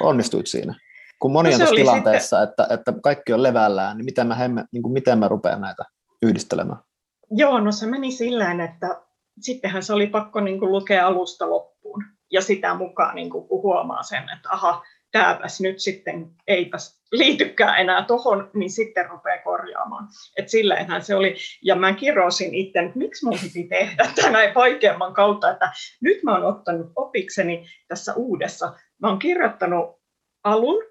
onnistuit 0.00 0.46
siinä? 0.46 0.74
Kun 1.18 1.32
moni 1.32 1.48
no 1.48 1.54
on 1.54 1.60
tässä 1.60 1.74
tilanteessa, 1.74 2.40
sitten... 2.40 2.64
että, 2.64 2.74
että 2.74 2.92
kaikki 3.02 3.32
on 3.32 3.42
levällään, 3.42 3.96
niin 3.96 4.04
miten 4.04 4.26
mä, 4.26 4.34
hemme, 4.34 4.64
niin 4.72 4.82
kuin 4.82 4.92
miten 4.92 5.18
mä 5.18 5.28
rupean 5.28 5.60
näitä 5.60 5.84
yhdistelemään? 6.22 6.78
Joo, 7.30 7.60
no 7.60 7.72
se 7.72 7.86
meni 7.86 8.12
sillä 8.12 8.64
että 8.64 9.00
sittenhän 9.40 9.82
se 9.82 9.92
oli 9.92 10.06
pakko 10.06 10.40
niin 10.40 10.58
kuin 10.58 10.72
lukea 10.72 11.06
alusta 11.06 11.50
loppuun. 11.50 12.04
Ja 12.32 12.42
sitä 12.42 12.74
mukaan, 12.74 13.14
niin 13.14 13.30
kuin, 13.30 13.48
kun 13.48 13.62
huomaa 13.62 14.02
sen, 14.02 14.22
että 14.36 14.48
aha, 14.52 14.82
tämäpäs 15.12 15.60
nyt 15.60 15.78
sitten 15.78 16.30
eipäs 16.46 17.00
liitykään 17.18 17.80
enää 17.80 18.04
tuohon, 18.04 18.50
niin 18.54 18.70
sitten 18.70 19.10
rupeaa 19.10 19.42
korjaamaan. 19.44 20.08
Et 20.36 20.48
silläinhän 20.48 21.02
se 21.02 21.14
oli, 21.14 21.36
ja 21.62 21.76
mä 21.76 21.92
kirosin 21.92 22.54
itse, 22.54 22.78
että 22.78 22.98
miksi 22.98 23.24
mun 23.24 23.38
piti 23.42 23.68
tehdä 23.68 24.08
tämän 24.22 24.54
vaikeamman 24.54 25.14
kautta, 25.14 25.50
että 25.50 25.72
nyt 26.00 26.22
mä 26.22 26.34
oon 26.34 26.44
ottanut 26.44 26.92
opikseni 26.96 27.66
tässä 27.88 28.14
uudessa. 28.14 28.72
Mä 29.02 29.08
oon 29.08 29.18
kirjoittanut 29.18 29.96
alun 30.44 30.84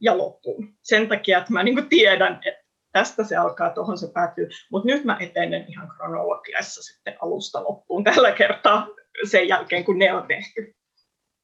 ja 0.00 0.18
loppuun. 0.18 0.68
Sen 0.82 1.08
takia, 1.08 1.38
että 1.38 1.52
mä 1.52 1.62
niin 1.62 1.88
tiedän, 1.88 2.40
että 2.44 2.66
tästä 2.92 3.24
se 3.24 3.36
alkaa, 3.36 3.70
tuohon 3.70 3.98
se 3.98 4.06
päätyy, 4.14 4.48
mutta 4.70 4.86
nyt 4.86 5.04
mä 5.04 5.16
etenen 5.20 5.64
ihan 5.68 5.88
kronologiassa 5.96 6.82
sitten 6.82 7.16
alusta 7.22 7.64
loppuun 7.64 8.04
tällä 8.04 8.32
kertaa 8.32 8.86
sen 9.30 9.48
jälkeen, 9.48 9.84
kun 9.84 9.98
ne 9.98 10.14
on 10.14 10.26
tehty. 10.26 10.74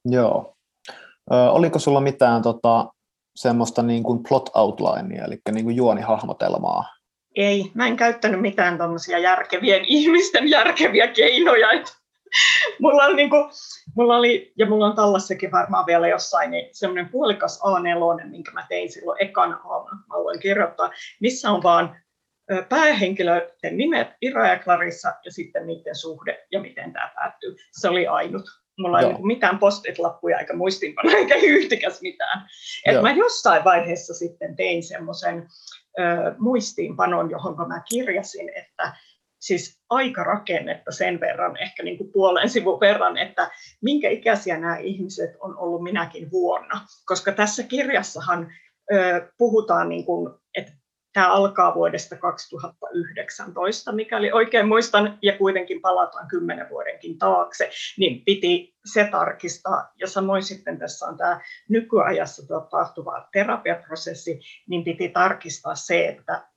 Joo, 0.05 0.53
oliko 1.29 1.79
sulla 1.79 2.01
mitään 2.01 2.41
tota, 2.41 2.89
semmoista 3.35 3.83
niin 3.83 4.03
kuin 4.03 4.23
plot 4.29 4.49
outlinea, 4.55 5.25
eli 5.25 5.41
niin 5.51 5.65
kuin 5.65 5.75
juonihahmotelmaa? 5.75 6.85
Ei, 7.35 7.71
mä 7.73 7.87
en 7.87 7.95
käyttänyt 7.95 8.41
mitään 8.41 8.77
tuommoisia 8.77 9.19
järkevien 9.19 9.85
ihmisten 9.97 10.49
järkeviä 10.49 11.07
keinoja. 11.07 11.67
Mulla, 12.79 13.05
oli 13.05 13.15
niin 13.15 13.29
kuin, 13.29 13.43
mulla 13.95 14.17
oli, 14.17 14.53
ja 14.57 14.65
mulla 14.65 14.85
on 14.85 14.95
tallassakin 14.95 15.51
varmaan 15.51 15.85
vielä 15.85 16.07
jossain, 16.07 16.51
niin 16.51 16.69
semmoinen 16.71 17.09
puolikas 17.09 17.59
A4, 17.59 18.29
minkä 18.29 18.51
mä 18.51 18.65
tein 18.69 18.91
silloin 18.91 19.23
ekan 19.23 19.53
aamuna, 19.53 20.03
mä 20.07 20.15
voin 20.15 20.39
kirjoittaa, 20.39 20.91
missä 21.21 21.51
on 21.51 21.63
vaan 21.63 21.95
päähenkilöiden 22.69 23.77
nimet, 23.77 24.07
Ira 24.21 24.47
ja 24.47 24.59
Clarissa, 24.59 25.13
ja 25.25 25.31
sitten 25.31 25.67
niiden 25.67 25.95
suhde 25.95 26.45
ja 26.51 26.61
miten 26.61 26.93
tämä 26.93 27.11
päättyy. 27.15 27.55
Se 27.71 27.89
oli 27.89 28.07
ainut. 28.07 28.62
Mulla 28.79 28.99
ei 28.99 29.13
niin 29.13 29.27
mitään 29.27 29.59
postit-lappuja 29.59 30.39
eikä 30.39 30.53
muistiinpanoja 30.53 31.17
eikä 31.17 31.35
yhtikäs 31.35 32.01
mitään. 32.01 32.47
Et 32.85 33.01
mä 33.01 33.11
jossain 33.11 33.63
vaiheessa 33.63 34.13
sitten 34.13 34.55
tein 34.55 34.83
semmoisen 34.83 35.47
muistiinpanon, 36.37 37.29
johon 37.31 37.67
mä 37.67 37.81
kirjasin, 37.89 38.49
että 38.55 38.93
siis 39.39 39.79
aikarakennetta 39.89 40.91
sen 40.91 41.19
verran, 41.19 41.57
ehkä 41.57 41.83
niin 41.83 41.97
kuin 41.97 42.11
puolen 42.11 42.49
sivun 42.49 42.79
verran, 42.79 43.17
että 43.17 43.51
minkä 43.81 44.09
ikäisiä 44.09 44.57
nämä 44.57 44.77
ihmiset 44.77 45.31
on 45.39 45.57
ollut 45.57 45.83
minäkin 45.83 46.31
vuonna. 46.31 46.81
Koska 47.05 47.31
tässä 47.31 47.63
kirjassahan 47.63 48.51
ö, 48.93 49.31
puhutaan, 49.37 49.89
niin 49.89 50.05
kuin, 50.05 50.33
että 50.57 50.71
Tämä 51.13 51.33
alkaa 51.33 51.75
vuodesta 51.75 52.17
2019, 52.17 53.91
mikäli 53.91 54.31
oikein 54.31 54.67
muistan, 54.67 55.17
ja 55.21 55.37
kuitenkin 55.37 55.81
palataan 55.81 56.27
kymmenen 56.27 56.69
vuodenkin 56.69 57.17
taakse, 57.17 57.69
niin 57.97 58.21
piti 58.25 58.75
se 58.93 59.07
tarkistaa. 59.11 59.91
Ja 59.99 60.07
samoin 60.07 60.43
sitten 60.43 60.79
tässä 60.79 61.05
on 61.05 61.17
tämä 61.17 61.41
nykyajassa 61.69 62.47
tapahtuva 62.47 63.27
terapiaprosessi, 63.33 64.39
niin 64.69 64.83
piti 64.83 65.09
tarkistaa 65.09 65.75
se, 65.75 66.07
että 66.07 66.47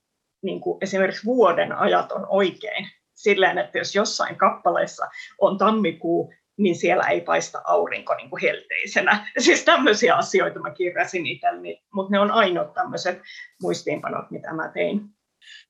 niin 0.41 0.61
kuin 0.61 0.77
esimerkiksi 0.81 1.25
vuoden 1.25 1.73
ajat 1.73 2.11
on 2.11 2.25
oikein. 2.29 2.87
Silleen, 3.13 3.57
että 3.57 3.77
jos 3.77 3.95
jossain 3.95 4.35
kappaleessa 4.35 5.07
on 5.41 5.57
tammikuu, 5.57 6.33
niin 6.57 6.75
siellä 6.75 7.03
ei 7.03 7.21
paista 7.21 7.61
aurinko 7.65 8.15
niin 8.15 8.29
kuin 8.29 8.41
helteisenä. 8.41 9.31
Siis 9.37 9.63
tämmöisiä 9.63 10.15
asioita 10.15 10.59
mä 10.59 10.71
kirjasin 10.71 11.25
itselleni, 11.25 11.83
mutta 11.93 12.11
ne 12.11 12.19
on 12.19 12.31
ainoat 12.31 12.73
tämmöiset 12.73 13.21
muistiinpanot, 13.61 14.31
mitä 14.31 14.53
mä 14.53 14.69
tein. 14.73 15.01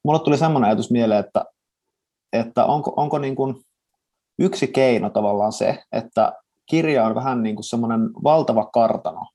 Mulle 0.04 0.20
tuli 0.20 0.38
semmoinen 0.38 0.68
ajatus 0.68 0.92
mieleen, 0.92 1.20
että, 1.20 1.46
että 2.34 2.66
onko, 2.66 2.94
onko 2.96 3.18
niin 3.18 3.36
kuin 3.36 3.56
yksi 4.40 4.68
keino 4.68 5.10
tavallaan 5.10 5.54
se, 5.54 5.84
että 5.92 6.34
kirja 6.66 7.06
on 7.06 7.16
vähän 7.16 7.44
niin 7.44 7.56
kuin 7.56 7.64
semmoinen 7.64 8.00
valtava 8.24 8.66
kartano, 8.66 9.28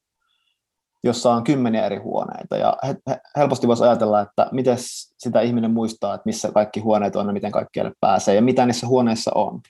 jossa 1.04 1.32
on 1.32 1.44
kymmeniä 1.44 1.86
eri 1.86 1.96
huoneita. 1.96 2.56
Ja 2.56 2.76
helposti 3.36 3.68
voisi 3.68 3.84
ajatella, 3.84 4.20
että 4.20 4.46
miten 4.52 4.76
sitä 5.18 5.40
ihminen 5.40 5.70
muistaa, 5.70 6.14
että 6.14 6.26
missä 6.26 6.52
kaikki 6.52 6.80
huoneet 6.80 7.16
on 7.16 7.26
ja 7.26 7.32
miten 7.32 7.52
kaikkialle 7.52 7.92
pääsee 8.00 8.34
ja 8.34 8.42
mitä 8.42 8.66
niissä 8.66 8.86
huoneissa 8.86 9.30
on. 9.34 9.60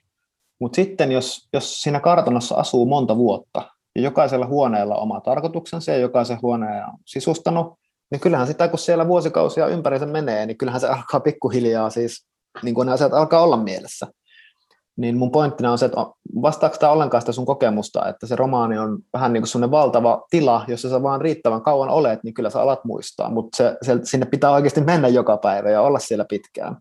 Mutta 0.62 0.76
sitten 0.76 1.12
jos, 1.12 1.48
jos 1.52 1.82
siinä 1.82 2.00
kartanossa 2.00 2.54
asuu 2.54 2.86
monta 2.86 3.16
vuotta 3.16 3.62
ja 3.96 4.02
jokaisella 4.02 4.46
huoneella 4.46 4.96
oma 4.96 5.20
tarkoituksensa 5.20 5.92
ja 5.92 5.98
jokaisen 5.98 6.38
huoneen 6.42 6.84
on 6.84 6.98
sisustanut, 7.06 7.78
niin 8.10 8.20
kyllähän 8.20 8.46
sitä 8.46 8.68
kun 8.68 8.78
siellä 8.78 9.08
vuosikausia 9.08 9.66
ympärissä 9.66 10.06
menee, 10.06 10.46
niin 10.46 10.58
kyllähän 10.58 10.80
se 10.80 10.88
alkaa 10.88 11.20
pikkuhiljaa 11.20 11.90
siis, 11.90 12.26
niin 12.62 12.74
kuin 12.74 12.86
ne 12.86 12.92
asiat 12.92 13.12
alkaa 13.12 13.42
olla 13.42 13.56
mielessä. 13.56 14.06
Niin 14.96 15.16
mun 15.16 15.30
pointtina 15.30 15.72
on 15.72 15.78
se, 15.78 15.86
että 15.86 16.06
vastaako 16.42 16.76
tämä 16.76 16.92
ollenkaan 16.92 17.22
sitä 17.22 17.32
sun 17.32 17.46
kokemusta, 17.46 18.08
että 18.08 18.26
se 18.26 18.36
romaani 18.36 18.78
on 18.78 18.98
vähän 19.12 19.32
niin 19.32 19.42
kuin 19.42 19.48
sellainen 19.48 19.70
valtava 19.70 20.22
tila, 20.30 20.64
jossa 20.68 20.90
sä 20.90 21.02
vaan 21.02 21.20
riittävän 21.20 21.62
kauan 21.62 21.88
olet, 21.88 22.24
niin 22.24 22.34
kyllä 22.34 22.50
sä 22.50 22.62
alat 22.62 22.84
muistaa, 22.84 23.30
mutta 23.30 23.56
se, 23.56 23.76
se, 23.82 23.98
sinne 24.02 24.26
pitää 24.26 24.50
oikeasti 24.50 24.80
mennä 24.80 25.08
joka 25.08 25.36
päivä 25.36 25.70
ja 25.70 25.82
olla 25.82 25.98
siellä 25.98 26.24
pitkään. 26.28 26.76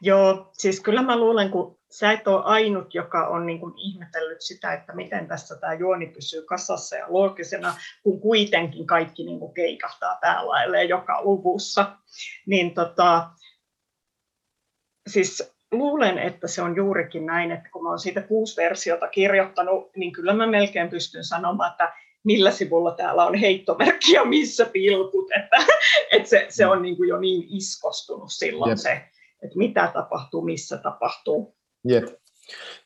Joo, 0.00 0.50
siis 0.52 0.80
kyllä 0.80 1.02
mä 1.02 1.16
luulen, 1.16 1.50
kun 1.50 1.81
sä 1.92 2.12
et 2.12 2.28
ole 2.28 2.42
ainut, 2.44 2.94
joka 2.94 3.26
on 3.26 3.46
niin 3.46 3.60
kuin 3.60 3.74
ihmetellyt 3.76 4.40
sitä, 4.40 4.72
että 4.72 4.92
miten 4.92 5.28
tässä 5.28 5.56
tämä 5.56 5.74
juoni 5.74 6.06
pysyy 6.06 6.42
kasassa 6.42 6.96
ja 6.96 7.06
loogisena, 7.08 7.74
kun 8.02 8.20
kuitenkin 8.20 8.86
kaikki 8.86 9.24
niin 9.24 9.38
kuin 9.38 9.54
keikahtaa 9.54 10.18
päälailleen 10.20 10.88
joka 10.88 11.22
luvussa. 11.22 11.96
Niin 12.46 12.74
tota, 12.74 13.30
siis 15.08 15.52
luulen, 15.72 16.18
että 16.18 16.48
se 16.48 16.62
on 16.62 16.76
juurikin 16.76 17.26
näin, 17.26 17.50
että 17.50 17.68
kun 17.72 17.82
mä 17.82 17.88
olen 17.88 17.98
siitä 17.98 18.22
kuusi 18.22 18.56
versiota 18.56 19.08
kirjoittanut, 19.08 19.90
niin 19.96 20.12
kyllä 20.12 20.32
mä 20.32 20.46
melkein 20.46 20.90
pystyn 20.90 21.24
sanomaan, 21.24 21.70
että 21.70 21.92
millä 22.24 22.50
sivulla 22.50 22.94
täällä 22.94 23.24
on 23.26 23.34
heittomerkki 23.34 24.12
ja 24.12 24.24
missä 24.24 24.66
pilkut, 24.66 25.28
että, 25.36 25.56
että 26.12 26.28
se, 26.28 26.46
se 26.48 26.66
on 26.66 26.82
niin 26.82 26.96
kuin 26.96 27.08
jo 27.08 27.20
niin 27.20 27.46
iskostunut 27.48 28.32
silloin 28.32 28.68
Jep. 28.68 28.78
se, 28.78 28.92
että 29.42 29.58
mitä 29.58 29.90
tapahtuu, 29.94 30.42
missä 30.42 30.78
tapahtuu. 30.78 31.56
Jep. 31.88 32.04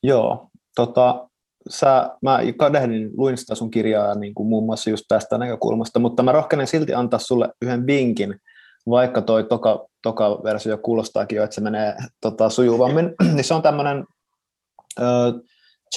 Joo, 0.02 0.48
tota, 0.76 1.28
sä, 1.70 2.10
mä 2.22 2.40
kadehdin, 2.56 3.10
luin 3.16 3.38
sitä 3.38 3.54
sun 3.54 3.70
kirjaa 3.70 4.14
niin 4.14 4.34
kuin 4.34 4.48
muun 4.48 4.64
muassa 4.64 4.90
just 4.90 5.04
tästä 5.08 5.38
näkökulmasta, 5.38 5.98
mutta 5.98 6.22
mä 6.22 6.32
rohkenen 6.32 6.66
silti 6.66 6.94
antaa 6.94 7.18
sulle 7.18 7.48
yhden 7.62 7.86
vinkin, 7.86 8.40
vaikka 8.90 9.22
toi 9.22 9.44
toka, 9.44 9.86
toka 10.02 10.40
versio 10.44 10.78
kuulostaakin 10.78 11.36
jo, 11.36 11.44
että 11.44 11.54
se 11.54 11.60
menee 11.60 11.94
tota, 12.20 12.50
sujuvammin, 12.50 13.14
niin 13.34 13.44
se 13.44 13.54
on 13.54 13.62
tämmöinen 13.62 14.04
uh, 15.00 15.40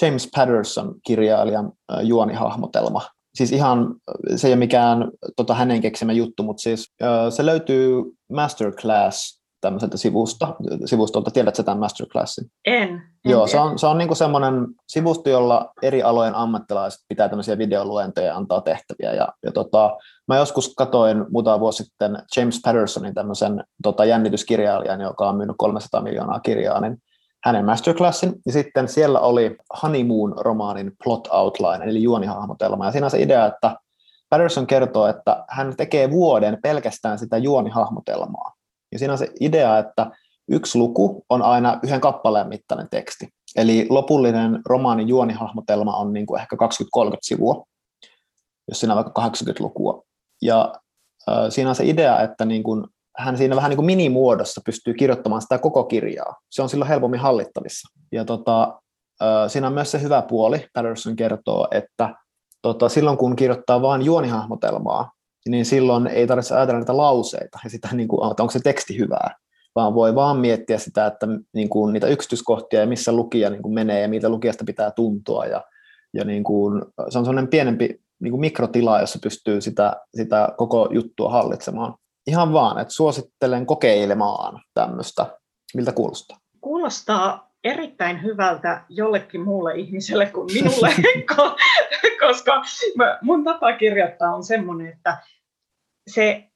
James 0.02 0.28
Patterson 0.36 0.94
kirjailijan 1.06 1.66
uh, 1.66 2.00
juonihahmotelma. 2.02 3.02
Siis 3.34 3.52
ihan, 3.52 3.94
se 4.36 4.48
ei 4.48 4.52
ole 4.52 4.58
mikään 4.58 5.10
tota, 5.36 5.54
hänen 5.54 5.80
keksimä 5.80 6.12
juttu, 6.12 6.42
mutta 6.42 6.62
siis 6.62 6.92
uh, 7.02 7.32
se 7.32 7.46
löytyy 7.46 8.02
Masterclass 8.32 9.39
tämmöiseltä 9.60 9.96
sivusta, 9.96 10.54
sivustolta. 10.84 11.30
Tiedätkö 11.30 11.62
tämän 11.62 11.78
masterclassin? 11.78 12.50
En. 12.66 12.88
en 12.88 13.02
Joo, 13.24 13.46
se 13.46 13.60
on, 13.60 13.78
se 13.78 13.86
on 13.86 13.98
niin 13.98 14.16
semmoinen 14.16 14.66
sivusto, 14.88 15.30
jolla 15.30 15.72
eri 15.82 16.02
alojen 16.02 16.34
ammattilaiset 16.34 17.00
pitää 17.08 17.28
tämmöisiä 17.28 17.58
videoluentoja 17.58 18.26
ja 18.26 18.36
antaa 18.36 18.60
tehtäviä. 18.60 19.12
Ja, 19.12 19.28
ja 19.42 19.52
tota, 19.52 19.96
mä 20.28 20.36
joskus 20.36 20.74
katoin 20.74 21.24
muutama 21.30 21.60
vuosi 21.60 21.84
sitten 21.84 22.22
James 22.36 22.60
Pattersonin 22.64 23.14
tämmöisen 23.14 23.64
tota, 23.82 24.04
jännityskirjailijan, 24.04 25.00
joka 25.00 25.28
on 25.28 25.36
myynyt 25.36 25.56
300 25.58 26.02
miljoonaa 26.02 26.40
kirjaa, 26.40 26.80
niin 26.80 26.96
hänen 27.44 27.64
masterclassin, 27.64 28.34
ja 28.46 28.52
sitten 28.52 28.88
siellä 28.88 29.20
oli 29.20 29.56
Honeymoon-romaanin 29.82 30.92
plot 31.04 31.28
outline, 31.30 31.84
eli 31.84 32.02
juonihahmotelma, 32.02 32.86
ja 32.86 32.92
siinä 32.92 33.06
on 33.06 33.10
se 33.10 33.22
idea, 33.22 33.46
että 33.46 33.76
Patterson 34.30 34.66
kertoo, 34.66 35.06
että 35.06 35.44
hän 35.48 35.76
tekee 35.76 36.10
vuoden 36.10 36.58
pelkästään 36.62 37.18
sitä 37.18 37.38
juonihahmotelmaa. 37.38 38.52
Ja 38.92 38.98
siinä 38.98 39.12
on 39.12 39.18
se 39.18 39.28
idea, 39.40 39.78
että 39.78 40.10
yksi 40.50 40.78
luku 40.78 41.24
on 41.28 41.42
aina 41.42 41.80
yhden 41.82 42.00
kappaleen 42.00 42.48
mittainen 42.48 42.88
teksti. 42.90 43.28
Eli 43.56 43.86
lopullinen 43.90 44.60
romaanin 44.68 45.08
juonihahmotelma 45.08 45.96
on 45.96 46.12
niin 46.12 46.26
kuin 46.26 46.40
ehkä 46.40 46.56
20-30 47.06 47.16
sivua, 47.22 47.64
jos 48.68 48.80
siinä 48.80 48.92
on 48.92 48.96
vaikka 48.96 49.12
80 49.12 49.64
lukua. 49.64 50.02
Ja 50.42 50.74
äh, 51.28 51.36
siinä 51.48 51.70
on 51.70 51.76
se 51.76 51.84
idea, 51.86 52.20
että 52.20 52.44
niin 52.44 52.62
kuin, 52.62 52.86
hän 53.16 53.36
siinä 53.36 53.56
vähän 53.56 53.68
niin 53.68 53.76
kuin 53.76 53.86
minimuodossa 53.86 54.60
pystyy 54.64 54.94
kirjoittamaan 54.94 55.42
sitä 55.42 55.58
koko 55.58 55.84
kirjaa. 55.84 56.36
Se 56.50 56.62
on 56.62 56.68
silloin 56.68 56.88
helpommin 56.88 57.20
hallittavissa. 57.20 57.88
Ja 58.12 58.24
tota, 58.24 58.80
äh, 59.22 59.48
siinä 59.48 59.66
on 59.66 59.72
myös 59.72 59.90
se 59.90 60.02
hyvä 60.02 60.22
puoli, 60.22 60.66
Patterson 60.74 61.16
kertoo, 61.16 61.68
että 61.70 62.14
tota, 62.62 62.88
silloin 62.88 63.18
kun 63.18 63.36
kirjoittaa 63.36 63.82
vain 63.82 64.02
juonihahmotelmaa, 64.02 65.10
niin 65.48 65.64
silloin 65.64 66.06
ei 66.06 66.26
tarvitse 66.26 66.54
ajatella 66.54 66.78
niitä 66.80 66.96
lauseita 66.96 67.58
ja 67.64 67.70
sitä, 67.70 67.88
niin 67.92 68.08
kuin, 68.08 68.30
että 68.30 68.42
onko 68.42 68.52
se 68.52 68.60
teksti 68.60 68.98
hyvää, 68.98 69.36
vaan 69.74 69.94
voi 69.94 70.14
vaan 70.14 70.36
miettiä 70.36 70.78
sitä, 70.78 71.06
että 71.06 71.26
niin 71.54 71.68
kuin, 71.68 71.92
niitä 71.92 72.06
yksityiskohtia 72.06 72.80
ja 72.80 72.86
missä 72.86 73.12
lukija 73.12 73.50
niin 73.50 73.62
kuin 73.62 73.74
menee 73.74 74.00
ja 74.00 74.08
mitä 74.08 74.28
lukijasta 74.28 74.64
pitää 74.64 74.90
tuntua. 74.90 75.46
Ja, 75.46 75.64
ja 76.14 76.24
niin 76.24 76.44
kuin, 76.44 76.82
se 77.08 77.18
on 77.18 77.24
sellainen 77.24 77.50
pienempi 77.50 78.00
niin 78.20 78.30
kuin 78.30 78.40
mikrotila, 78.40 79.00
jossa 79.00 79.18
pystyy 79.22 79.60
sitä, 79.60 79.96
sitä 80.16 80.48
koko 80.56 80.88
juttua 80.90 81.30
hallitsemaan. 81.30 81.94
Ihan 82.26 82.52
vaan, 82.52 82.78
että 82.78 82.94
suosittelen 82.94 83.66
kokeilemaan 83.66 84.62
tämmöistä. 84.74 85.26
Miltä 85.74 85.92
kuulostaa? 85.92 86.38
Kuulostaa 86.60 87.49
erittäin 87.64 88.22
hyvältä 88.22 88.84
jollekin 88.88 89.40
muulle 89.40 89.74
ihmiselle 89.74 90.26
kuin 90.26 90.52
minulle, 90.52 90.94
koska 92.26 92.62
mun 93.22 93.44
tapa 93.44 93.72
kirjoittaa 93.72 94.34
on 94.34 94.44
semmoinen, 94.44 94.92
että 94.92 95.18
se, 96.06 96.50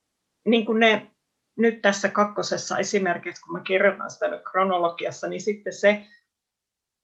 niin 0.46 0.66
kuin 0.66 0.80
ne 0.80 1.10
nyt 1.58 1.82
tässä 1.82 2.08
kakkosessa 2.08 2.78
esimerkiksi, 2.78 3.42
kun 3.42 3.52
mä 3.52 3.60
kirjoitan 3.60 4.10
sitä 4.10 4.28
nyt 4.28 4.42
kronologiassa, 4.50 5.28
niin 5.28 5.40
sitten 5.40 5.72
se, 5.72 6.06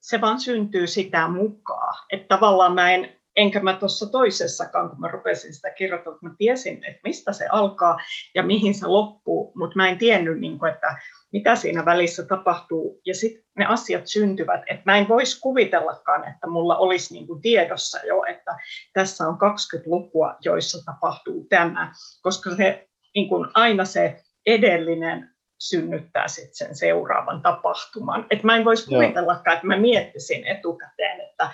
se 0.00 0.20
vaan 0.20 0.40
syntyy 0.40 0.86
sitä 0.86 1.28
mukaan. 1.28 2.06
Että 2.12 2.26
tavallaan 2.28 2.74
mä 2.74 2.92
en, 2.92 3.19
enkä 3.36 3.60
mä 3.60 3.72
tuossa 3.72 4.06
toisessakaan, 4.06 4.90
kun 4.90 5.00
mä 5.00 5.08
rupesin 5.08 5.54
sitä 5.54 5.70
kirjoittamaan, 5.70 6.18
mä 6.22 6.34
tiesin, 6.38 6.84
että 6.84 7.00
mistä 7.04 7.32
se 7.32 7.46
alkaa 7.50 7.98
ja 8.34 8.42
mihin 8.42 8.74
se 8.74 8.86
loppuu, 8.86 9.52
mutta 9.56 9.76
mä 9.76 9.88
en 9.88 9.98
tiennyt, 9.98 10.40
niin 10.40 10.58
kuin, 10.58 10.72
että 10.72 10.96
mitä 11.32 11.56
siinä 11.56 11.84
välissä 11.84 12.26
tapahtuu, 12.26 13.00
ja 13.06 13.14
sitten 13.14 13.44
ne 13.58 13.66
asiat 13.66 14.06
syntyvät. 14.06 14.60
Että 14.66 14.82
mä 14.86 14.98
en 14.98 15.08
voisi 15.08 15.40
kuvitellakaan, 15.40 16.28
että 16.28 16.46
mulla 16.46 16.76
olisi 16.76 17.14
niin 17.14 17.26
kuin 17.26 17.42
tiedossa 17.42 17.98
jo, 18.06 18.24
että 18.24 18.56
tässä 18.92 19.28
on 19.28 19.38
20 19.38 19.90
lukua, 19.90 20.36
joissa 20.44 20.84
tapahtuu 20.84 21.46
tämä, 21.48 21.92
koska 22.22 22.56
se 22.56 22.88
niin 23.14 23.28
kuin 23.28 23.48
aina 23.54 23.84
se 23.84 24.20
edellinen 24.46 25.30
synnyttää 25.60 26.28
sit 26.28 26.54
sen 26.54 26.76
seuraavan 26.76 27.42
tapahtuman. 27.42 28.26
Et 28.30 28.42
mä 28.42 28.56
en 28.56 28.64
voisi 28.64 28.86
kuvitellakaan, 28.86 29.54
että 29.54 29.66
mä 29.66 29.76
miettisin 29.76 30.46
etukäteen, 30.46 31.20
että 31.20 31.50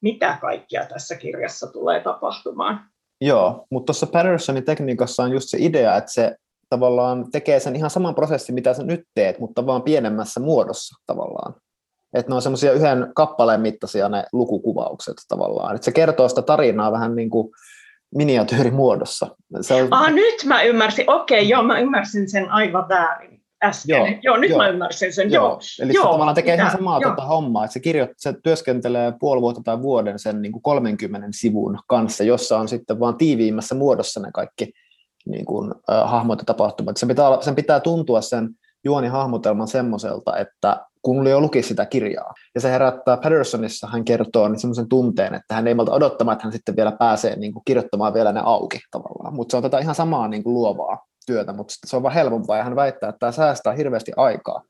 mitä 0.00 0.38
kaikkia 0.40 0.86
tässä 0.86 1.16
kirjassa 1.16 1.66
tulee 1.72 2.00
tapahtumaan. 2.00 2.80
Joo, 3.20 3.66
mutta 3.70 3.86
tuossa 3.86 4.06
Pattersonin 4.06 4.64
tekniikassa 4.64 5.22
on 5.22 5.32
just 5.32 5.48
se 5.48 5.58
idea, 5.60 5.96
että 5.96 6.12
se 6.12 6.36
tavallaan 6.68 7.30
tekee 7.30 7.60
sen 7.60 7.76
ihan 7.76 7.90
saman 7.90 8.14
prosessin, 8.14 8.54
mitä 8.54 8.74
sä 8.74 8.82
nyt 8.82 9.00
teet, 9.14 9.38
mutta 9.38 9.66
vaan 9.66 9.82
pienemmässä 9.82 10.40
muodossa 10.40 10.96
tavallaan. 11.06 11.54
Että 12.14 12.32
ne 12.32 12.34
on 12.34 12.42
semmoisia 12.42 12.72
yhden 12.72 13.12
kappaleen 13.14 13.60
mittaisia 13.60 14.08
ne 14.08 14.24
lukukuvaukset 14.32 15.16
tavallaan. 15.28 15.74
Että 15.74 15.84
se 15.84 15.92
kertoo 15.92 16.28
sitä 16.28 16.42
tarinaa 16.42 16.92
vähän 16.92 17.16
niin 17.16 17.30
kuin 17.30 17.52
miniatyyrimuodossa. 18.14 19.36
Se 19.60 19.74
on... 19.74 19.88
Ah, 19.90 20.12
nyt 20.12 20.44
mä 20.44 20.62
ymmärsin. 20.62 21.10
Okei, 21.10 21.48
joo, 21.48 21.62
mä 21.62 21.78
ymmärsin 21.78 22.30
sen 22.30 22.50
aivan 22.50 22.88
väärin 22.88 23.39
äsken. 23.64 23.96
Joo, 23.96 24.06
joo 24.22 24.36
nyt 24.36 24.50
joo. 24.50 24.58
mä 24.58 24.68
ymmärsin 24.68 25.12
sen. 25.12 25.30
Joo. 25.30 25.44
joo. 25.44 25.60
Eli 25.80 25.92
joo, 25.94 26.04
se 26.04 26.10
tavallaan 26.10 26.34
tekee 26.34 26.54
ihan 26.54 26.70
samaa 26.70 27.00
tuota 27.00 27.24
hommaa, 27.24 27.64
että 27.64 27.72
se, 27.72 27.80
kirjo- 27.80 28.14
se 28.16 28.34
työskentelee 28.42 29.12
puoli 29.20 29.40
vuotta 29.40 29.62
tai 29.64 29.82
vuoden 29.82 30.18
sen 30.18 30.42
niin 30.42 30.52
kuin 30.52 30.62
30 30.62 31.28
sivun 31.30 31.78
kanssa, 31.88 32.24
jossa 32.24 32.58
on 32.58 32.68
sitten 32.68 33.00
vaan 33.00 33.16
tiiviimmässä 33.16 33.74
muodossa 33.74 34.20
ne 34.20 34.30
kaikki 34.34 34.72
niin 35.26 35.44
kuin, 35.44 35.74
äh, 35.90 36.10
hahmot 36.10 36.38
ja 36.38 36.44
tapahtumat. 36.44 36.96
Sen 36.96 37.08
pitää, 37.08 37.26
sen 37.40 37.54
pitää 37.54 37.80
tuntua 37.80 38.20
sen 38.20 38.48
juonihahmotelman 38.84 39.68
semmoiselta, 39.68 40.36
että 40.36 40.86
kun 41.02 41.26
jo 41.26 41.40
luki 41.40 41.62
sitä 41.62 41.86
kirjaa. 41.86 42.34
Ja 42.54 42.60
se 42.60 42.70
herättää 42.70 43.16
Pattersonissa, 43.16 43.86
hän 43.86 44.04
kertoo 44.04 44.48
niin 44.48 44.60
semmoisen 44.60 44.88
tunteen, 44.88 45.34
että 45.34 45.54
hän 45.54 45.68
ei 45.68 45.74
malta 45.74 45.92
odottamaan, 45.92 46.32
että 46.32 46.44
hän 46.44 46.52
sitten 46.52 46.76
vielä 46.76 46.92
pääsee 46.92 47.36
niin 47.36 47.52
kuin 47.52 47.62
kirjoittamaan 47.64 48.14
vielä 48.14 48.32
ne 48.32 48.40
auki 48.44 48.78
tavallaan. 48.90 49.34
Mutta 49.34 49.52
se 49.52 49.56
on 49.56 49.62
tätä 49.62 49.78
ihan 49.78 49.94
samaa 49.94 50.28
niin 50.28 50.42
kuin 50.42 50.54
luovaa 50.54 51.09
työtä, 51.26 51.52
mutta 51.52 51.74
se 51.86 51.96
on 51.96 52.02
vaan 52.02 52.14
helpompaa 52.14 52.56
ja 52.56 52.64
hän 52.64 52.76
väittää, 52.76 53.08
että 53.08 53.18
tämä 53.18 53.32
säästää 53.32 53.72
hirveästi 53.72 54.12
aikaa, 54.16 54.62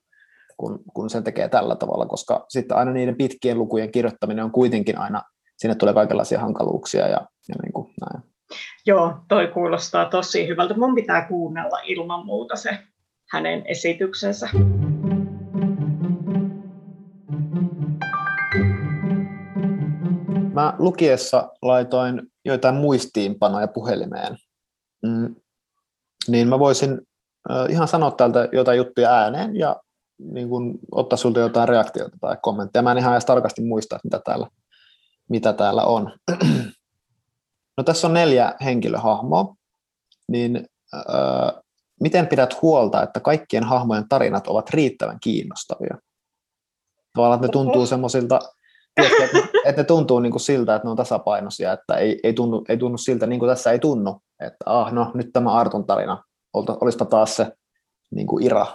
kun, 0.57 0.79
kun 0.95 1.11
sen 1.11 1.25
tekee 1.25 1.49
tällä 1.49 1.77
tavalla, 1.77 2.07
koska 2.07 2.45
sitten 2.49 2.77
aina 2.77 2.93
niiden 2.93 3.17
pitkien 3.17 3.59
lukujen 3.59 3.93
kirjoittaminen 3.93 4.45
on 4.45 4.51
kuitenkin 4.51 4.99
aina, 4.99 5.23
sinne 5.57 5.75
tulee 5.75 5.95
kaikenlaisia 5.95 6.41
hankaluuksia 6.41 7.09
ja, 7.09 7.27
ja 7.49 7.55
niin 7.63 7.73
kuin 7.73 7.95
näin. 8.01 8.31
Joo, 8.87 9.15
toi 9.29 9.49
kuulostaa 9.49 10.05
tosi 10.05 10.49
hyvältä. 10.49 10.75
Mun 10.75 10.95
pitää 10.95 11.29
kuunnella 11.29 11.79
ilman 11.85 12.27
muuta 12.27 12.57
se 12.57 12.79
hänen 13.33 13.63
esityksensä. 13.67 14.49
Mä 20.55 20.75
lukiessa 20.79 21.53
laitoin 21.63 22.23
joitain 22.45 22.75
muistiinpanoja 22.75 23.69
puhelimeen, 23.69 24.37
mm, 25.03 25.35
niin 26.29 26.49
mä 26.49 26.59
voisin 26.59 27.01
ihan 27.69 27.89
sanoa 27.89 28.11
täältä 28.11 28.49
jotain 28.53 28.79
juttuja 28.79 29.11
ääneen 29.11 29.57
ja 29.57 29.77
niin 30.19 30.49
kun, 30.49 30.79
ottaa 30.93 31.17
sulta 31.17 31.41
jotain 31.41 31.69
reaktiota 31.69 32.17
tai 32.21 32.37
kommentteja. 32.43 32.83
Mä 32.83 32.93
en 32.93 32.99
ihan 32.99 33.13
edes 33.13 33.25
tarkasti 33.25 33.63
muista, 33.63 33.99
mitä 34.05 34.21
täällä, 34.25 34.49
mitä 35.29 35.53
täällä 35.53 35.85
on. 35.85 36.13
No 37.77 37.85
tässä 37.85 38.07
on 38.07 38.15
neljä 38.15 38.55
henkilöhahmoa, 38.65 39.55
niin 40.29 40.67
öö, 40.95 41.61
miten 42.01 42.27
pidät 42.27 42.63
huolta, 42.63 43.03
että 43.03 43.21
kaikkien 43.21 43.65
hahmojen 43.65 44.09
tarinat 44.09 44.47
ovat 44.47 44.71
riittävän 44.71 45.21
kiinnostavia? 45.21 45.97
Tavallaan, 47.13 47.37
että 47.37 47.47
ne 47.47 47.53
tuntuu 47.53 47.87
semmoisilta, 47.87 48.41
että 49.65 49.83
ne 49.83 49.85
tuntuu 49.85 50.21
niin 50.21 50.33
kuin 50.33 50.41
siltä, 50.41 50.75
että 50.75 50.87
ne 50.87 50.91
on 50.91 50.97
tasapainoisia, 50.97 51.73
että 51.73 51.95
ei, 51.95 52.21
ei, 52.23 52.33
tunnu, 52.33 52.65
ei 52.69 52.77
tunnu 52.77 52.99
siltä, 52.99 53.27
niin 53.27 53.39
kuin 53.39 53.51
tässä 53.51 53.73
ei 53.73 53.79
tunnu, 53.79 54.23
että 54.41 54.65
ah, 54.67 54.93
no 54.93 55.11
nyt 55.15 55.33
tämä 55.33 55.53
Artun 55.53 55.87
tarina, 55.87 56.25
olisipa 56.55 57.05
taas 57.05 57.37
se 57.37 57.53
niin 58.11 58.27
kuin 58.27 58.47
Ira. 58.47 58.67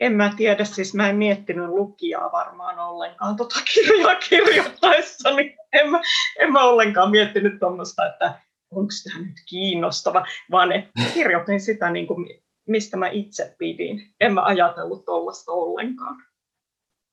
En 0.00 0.12
mä 0.12 0.32
tiedä, 0.36 0.64
siis 0.64 0.94
mä 0.94 1.08
en 1.08 1.16
miettinyt 1.16 1.68
lukijaa 1.68 2.32
varmaan 2.32 2.78
ollenkaan 2.78 3.36
tota 3.36 3.60
kirjaa 3.74 4.14
kirjoittaessa, 4.28 5.30
niin 5.30 5.56
en 5.72 5.90
mä, 5.90 6.00
en 6.38 6.52
mä 6.52 6.64
ollenkaan 6.64 7.10
miettinyt 7.10 7.58
tuommoista, 7.60 8.06
että 8.06 8.40
onko 8.70 8.92
tämä 9.04 9.26
nyt 9.26 9.36
kiinnostava, 9.48 10.26
vaan 10.50 10.72
että 10.72 10.90
kirjoitin 11.14 11.60
sitä, 11.60 11.90
niin 11.90 12.06
kuin, 12.06 12.26
mistä 12.68 12.96
mä 12.96 13.08
itse 13.08 13.56
pidin. 13.58 14.00
En 14.20 14.34
mä 14.34 14.44
ajatellut 14.44 15.04
tuollaista 15.04 15.52
ollenkaan. 15.52 16.16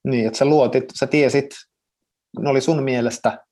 Niin, 0.04 0.28
että 0.28 0.40
sä 0.40 0.46
luotit, 0.46 0.84
sä 1.00 1.08
tiesit, 1.08 1.50
ne 2.40 2.50
oli 2.50 2.62
sun 2.62 2.84
mielestä. 2.84 3.46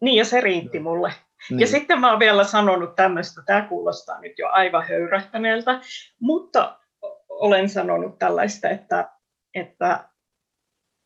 Niin, 0.00 0.16
ja 0.16 0.24
se 0.24 0.40
riitti 0.40 0.80
mulle. 0.80 1.12
Niin. 1.50 1.60
Ja 1.60 1.66
sitten 1.66 2.00
mä 2.00 2.10
oon 2.10 2.18
vielä 2.18 2.44
sanonut 2.44 2.96
tämmöistä, 2.96 3.42
tämä 3.46 3.62
kuulostaa 3.62 4.20
nyt 4.20 4.38
jo 4.38 4.48
aivan 4.48 4.88
höyrähtäneeltä, 4.88 5.80
mutta 6.20 6.78
olen 7.28 7.68
sanonut 7.68 8.18
tällaista, 8.18 8.68
että, 8.68 9.10
että 9.54 10.08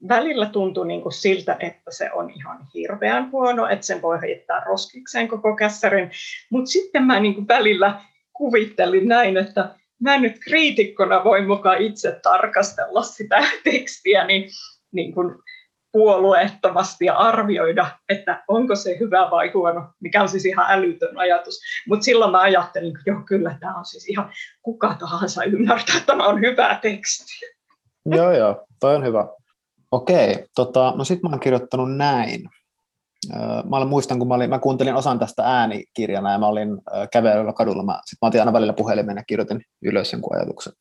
välillä 0.09 0.47
tuntuu 0.47 0.85
niin 0.85 1.03
kuin 1.03 1.13
siltä, 1.13 1.57
että 1.61 1.91
se 1.91 2.13
on 2.13 2.31
ihan 2.31 2.67
hirveän 2.75 3.31
huono, 3.31 3.69
että 3.69 3.87
sen 3.87 4.03
voi 4.03 4.21
heittää 4.21 4.65
roskikseen 4.67 5.29
koko 5.29 5.57
kässärin, 5.57 6.11
mutta 6.51 6.71
sitten 6.71 7.03
mä 7.03 7.21
niin 7.21 7.35
kuin 7.35 7.49
välillä 7.49 8.01
kuvittelin 8.33 9.09
näin, 9.09 9.37
että 9.37 9.75
mä 10.05 10.19
nyt 10.19 10.39
kriitikkona 10.45 11.25
voin 11.25 11.47
mukaan 11.47 11.83
itse 11.83 12.21
tarkastella 12.23 13.03
sitä 13.03 13.45
tekstiä 13.65 14.25
niin, 14.25 14.51
niin 14.93 15.15
kuin 15.15 15.35
puolueettomasti 15.93 17.05
ja 17.05 17.17
arvioida, 17.17 17.87
että 18.09 18.45
onko 18.49 18.75
se 18.75 18.97
hyvä 19.01 19.31
vai 19.31 19.51
huono, 19.55 19.93
mikä 20.01 20.23
on 20.23 20.29
siis 20.29 20.47
ihan 20.47 20.67
älytön 20.69 21.19
ajatus. 21.19 21.61
Mutta 21.89 22.05
silloin 22.05 22.31
mä 22.31 22.41
ajattelin, 22.41 22.97
että 22.97 23.11
joo, 23.11 23.21
kyllä 23.27 23.57
tämä 23.61 23.79
on 23.79 23.85
siis 23.85 24.09
ihan 24.09 24.33
kuka 24.63 24.97
tahansa 25.01 25.45
ymmärtää, 25.45 25.97
että 25.97 26.07
tämä 26.07 26.27
on 26.27 26.41
hyvä 26.41 26.79
teksti. 26.83 27.47
Joo, 28.07 28.33
joo, 28.33 28.67
toi 28.81 28.95
on 28.95 29.05
hyvä. 29.05 29.27
Okei, 29.91 30.47
tota, 30.55 30.93
no 30.97 31.05
sitten 31.05 31.31
mä 31.31 31.35
oon 31.35 31.41
kirjoittanut 31.41 31.97
näin. 31.97 32.41
Mä 33.71 33.85
muistan, 33.85 34.19
kun 34.19 34.29
mä, 34.29 34.35
olin, 34.35 34.51
mä 34.51 34.59
kuuntelin 34.59 34.95
osan 34.95 35.19
tästä 35.19 35.43
äänikirjana 35.43 36.33
ja 36.33 36.39
mä 36.39 36.47
olin 36.47 36.69
kävelyllä 37.13 37.53
kadulla. 37.53 37.83
Mä, 37.83 38.01
sit 38.05 38.19
mä 38.23 38.29
otin 38.29 38.41
aina 38.41 38.53
välillä 38.53 38.73
puhelimen 38.73 39.17
ja 39.17 39.25
kirjoitin 39.27 39.61
ylös 39.83 40.13
jonkun 40.13 40.37
ajatuksen. 40.37 40.73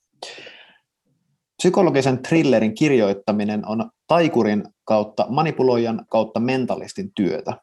Psykologisen 1.57 2.23
thrillerin 2.23 2.75
kirjoittaminen 2.75 3.67
on 3.67 3.89
taikurin 4.07 4.63
kautta 4.85 5.25
manipuloijan 5.29 6.05
kautta 6.09 6.39
mentalistin 6.39 7.11
työtä. 7.15 7.53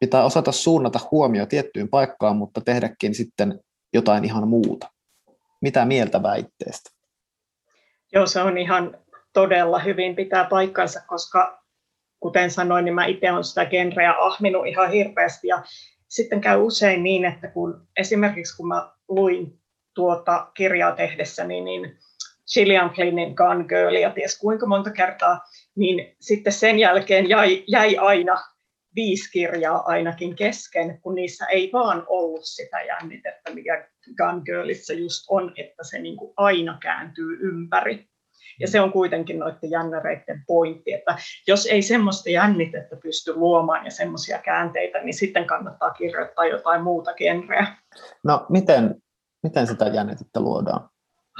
Pitää 0.00 0.24
osata 0.24 0.52
suunnata 0.52 1.00
huomio 1.10 1.46
tiettyyn 1.46 1.88
paikkaan, 1.88 2.36
mutta 2.36 2.60
tehdäkin 2.60 3.14
sitten 3.14 3.60
jotain 3.92 4.24
ihan 4.24 4.48
muuta. 4.48 4.90
Mitä 5.62 5.84
mieltä 5.84 6.22
väitteestä? 6.22 6.90
Joo, 8.12 8.26
se 8.26 8.42
on 8.42 8.58
ihan 8.58 8.96
todella 9.32 9.78
hyvin 9.78 10.16
pitää 10.16 10.44
paikkansa, 10.44 11.00
koska 11.06 11.59
kuten 12.20 12.50
sanoin, 12.50 12.84
niin 12.84 12.94
mä 12.94 13.06
itse 13.06 13.32
olen 13.32 13.44
sitä 13.44 13.66
genreä 13.66 14.14
ahminut 14.18 14.66
ihan 14.66 14.90
hirveästi 14.90 15.48
ja 15.48 15.62
sitten 16.08 16.40
käy 16.40 16.58
usein 16.58 17.02
niin, 17.02 17.24
että 17.24 17.48
kun 17.48 17.88
esimerkiksi 17.96 18.56
kun 18.56 18.68
mä 18.68 18.92
luin 19.08 19.60
tuota 19.94 20.50
kirjaa 20.54 20.92
tehdessä, 20.92 21.44
niin, 21.44 21.64
niin 21.64 21.98
Gillian 22.54 22.90
Flynnin 22.90 23.34
Gun 23.34 23.64
Girl 23.68 23.94
ja 23.94 24.10
ties 24.10 24.38
kuinka 24.38 24.66
monta 24.66 24.90
kertaa, 24.90 25.40
niin 25.76 26.16
sitten 26.20 26.52
sen 26.52 26.78
jälkeen 26.78 27.28
jäi, 27.28 27.64
jäi 27.68 27.96
aina 27.96 28.36
viisi 28.94 29.30
kirjaa 29.32 29.82
ainakin 29.86 30.36
kesken, 30.36 31.00
kun 31.02 31.14
niissä 31.14 31.46
ei 31.46 31.70
vaan 31.72 32.04
ollut 32.08 32.44
sitä 32.44 32.80
jännitettä, 32.80 33.54
mikä 33.54 33.88
Gun 34.16 34.42
Girlissa 34.44 34.92
just 34.92 35.24
on, 35.28 35.52
että 35.56 35.84
se 35.84 35.98
niin 35.98 36.16
kuin 36.16 36.32
aina 36.36 36.78
kääntyy 36.82 37.38
ympäri. 37.40 38.09
Ja 38.60 38.68
se 38.68 38.80
on 38.80 38.92
kuitenkin 38.92 39.38
noiden 39.38 39.70
jännäreiden 39.70 40.42
pointti, 40.46 40.92
että 40.92 41.18
jos 41.46 41.66
ei 41.66 41.82
semmoista 41.82 42.30
jännitettä 42.30 42.96
pysty 42.96 43.34
luomaan 43.34 43.84
ja 43.84 43.90
semmoisia 43.90 44.38
käänteitä, 44.38 44.98
niin 45.02 45.14
sitten 45.14 45.46
kannattaa 45.46 45.90
kirjoittaa 45.90 46.46
jotain 46.46 46.82
muuta 46.82 47.14
genreä. 47.14 47.66
No 48.24 48.46
miten, 48.48 49.02
miten 49.42 49.66
sitä 49.66 49.84
jännitettä 49.84 50.40
luodaan? 50.40 50.90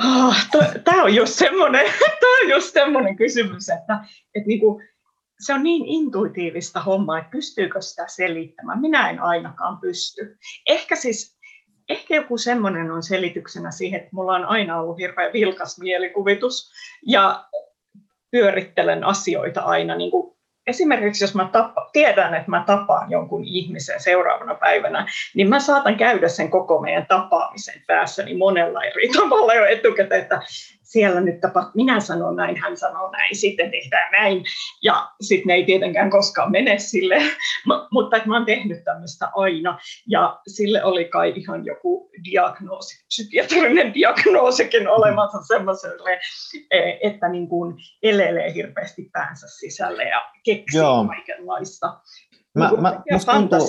Oh, 0.06 0.36
Tämä 0.84 1.02
on 1.02 1.14
just 1.14 1.34
semmoinen, 1.34 1.86
on 2.42 2.48
just 2.50 2.72
semmoinen 2.72 3.16
kysymys, 3.16 3.68
että, 3.68 4.04
että 4.34 4.46
niinku, 4.46 4.82
se 5.40 5.54
on 5.54 5.62
niin 5.62 5.86
intuitiivista 5.86 6.80
hommaa, 6.80 7.18
että 7.18 7.30
pystyykö 7.30 7.80
sitä 7.80 8.04
selittämään. 8.08 8.80
Minä 8.80 9.10
en 9.10 9.20
ainakaan 9.20 9.78
pysty. 9.80 10.36
Ehkä 10.66 10.96
siis 10.96 11.39
ehkä 11.90 12.14
joku 12.14 12.38
semmoinen 12.38 12.90
on 12.90 13.02
selityksenä 13.02 13.70
siihen, 13.70 14.00
että 14.00 14.10
mulla 14.12 14.34
on 14.34 14.44
aina 14.44 14.80
ollut 14.80 14.98
hirveän 14.98 15.32
vilkas 15.32 15.78
mielikuvitus 15.78 16.70
ja 17.06 17.44
pyörittelen 18.30 19.04
asioita 19.04 19.60
aina. 19.60 19.96
Niin 19.96 20.10
kuin 20.10 20.36
esimerkiksi 20.66 21.24
jos 21.24 21.34
mä 21.34 21.48
tapa, 21.52 21.90
tiedän, 21.92 22.34
että 22.34 22.50
mä 22.50 22.64
tapaan 22.66 23.10
jonkun 23.10 23.44
ihmisen 23.44 24.00
seuraavana 24.00 24.54
päivänä, 24.54 25.06
niin 25.34 25.48
mä 25.48 25.60
saatan 25.60 25.96
käydä 25.96 26.28
sen 26.28 26.50
koko 26.50 26.80
meidän 26.80 27.06
tapaamisen 27.06 27.82
päässäni 27.86 28.36
monella 28.36 28.82
eri 28.82 29.08
tavalla 29.18 29.54
jo 29.54 29.64
etukäteen, 29.66 30.22
että 30.22 30.40
siellä 30.90 31.20
nyt 31.20 31.40
tapa, 31.40 31.70
minä 31.74 32.00
sanon 32.00 32.36
näin, 32.36 32.56
hän 32.56 32.76
sanoo 32.76 33.10
näin, 33.10 33.36
sitten 33.36 33.70
tehdään 33.70 34.12
näin, 34.12 34.44
ja 34.82 35.10
sitten 35.20 35.46
ne 35.46 35.54
ei 35.54 35.64
tietenkään 35.64 36.10
koskaan 36.10 36.50
mene 36.50 36.78
sille, 36.78 37.16
mutta 37.92 38.16
että 38.16 38.28
mä 38.28 38.36
oon 38.36 38.46
tehnyt 38.46 38.84
tämmöistä 38.84 39.28
aina, 39.34 39.78
ja 40.08 40.40
sille 40.46 40.84
oli 40.84 41.04
kai 41.04 41.32
ihan 41.36 41.64
joku 41.64 42.10
diagnoosi, 42.30 43.04
psykiatrinen 43.06 43.94
diagnoosikin 43.94 44.88
olemassa 44.88 45.38
semmoiselle, 45.42 46.20
e, 46.70 46.78
että 47.02 47.28
niin 47.28 47.48
kuin 47.48 47.76
elelee 48.02 48.54
hirveästi 48.54 49.10
päänsä 49.12 49.46
sisälle 49.48 50.04
ja 50.04 50.22
keksii 50.44 50.80
Joo. 50.80 51.04
kaikenlaista 51.04 52.00
mä, 52.54 52.70
niin 52.70 52.82
mä, 52.82 53.02
musta. 53.12 53.32
Tuntuu, 53.34 53.68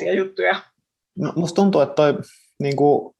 musta 1.35 1.55
tuntuu, 1.55 1.81
että 1.81 1.95
toi 1.95 2.13
niin 2.59 2.75
kuin, 2.75 3.15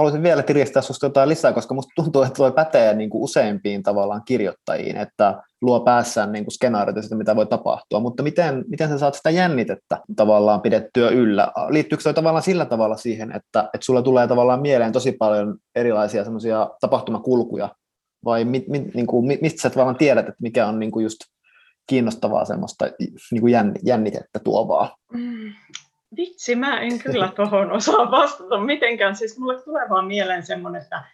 haluaisin 0.00 0.22
vielä 0.22 0.42
kirjastää 0.42 0.82
sinusta 0.82 1.06
jotain 1.06 1.28
lisää, 1.28 1.52
koska 1.52 1.74
minusta 1.74 1.92
tuntuu, 1.96 2.22
että 2.22 2.34
tuo 2.34 2.52
pätee 2.52 2.94
niin 2.94 3.10
kuin 3.10 3.22
useimpiin 3.22 3.82
tavallaan 3.82 4.22
kirjoittajiin, 4.24 4.96
että 4.96 5.42
luo 5.62 5.80
päässään 5.80 6.32
niin 6.32 6.44
kuin 6.44 6.52
skenaarioita 6.52 7.16
mitä 7.16 7.36
voi 7.36 7.46
tapahtua, 7.46 8.00
mutta 8.00 8.22
miten, 8.22 8.64
miten 8.68 8.88
sä 8.88 8.98
saat 8.98 9.14
sitä 9.14 9.30
jännitettä 9.30 10.00
tavallaan 10.16 10.60
pidettyä 10.60 11.10
yllä? 11.10 11.52
Liittyykö 11.68 12.02
se 12.02 12.12
tavallaan 12.12 12.42
sillä 12.42 12.64
tavalla 12.64 12.96
siihen, 12.96 13.36
että, 13.36 13.60
että 13.60 13.84
sulle 13.84 14.02
tulee 14.02 14.26
tavallaan 14.26 14.60
mieleen 14.60 14.92
tosi 14.92 15.12
paljon 15.12 15.58
erilaisia 15.74 16.24
semmoisia 16.24 16.70
tapahtumakulkuja, 16.80 17.68
vai 18.24 18.44
mit, 18.44 18.68
mit, 18.68 18.94
niin 18.94 19.06
kuin, 19.06 19.38
mistä 19.40 19.62
sä 19.62 19.70
tavallaan 19.70 19.96
tiedät, 19.96 20.28
että 20.28 20.42
mikä 20.42 20.66
on 20.66 20.78
niin 20.78 20.90
kuin 20.90 21.02
just 21.02 21.18
kiinnostavaa 21.86 22.44
semmoista 22.44 22.84
niin 23.30 23.40
kuin 23.40 23.54
jännitettä 23.82 24.38
tuovaa? 24.44 24.96
Mm. 25.12 25.52
Vitsi, 26.16 26.54
mä 26.54 26.80
en 26.80 26.98
kyllä 26.98 27.28
tuohon 27.36 27.72
osaa 27.72 28.10
vastata 28.10 28.58
mitenkään. 28.58 29.16
Siis 29.16 29.38
mulle 29.38 29.62
tulee 29.62 29.88
vaan 29.88 30.06
mieleen 30.06 30.46
semmoinen, 30.46 30.82
että 30.82 31.04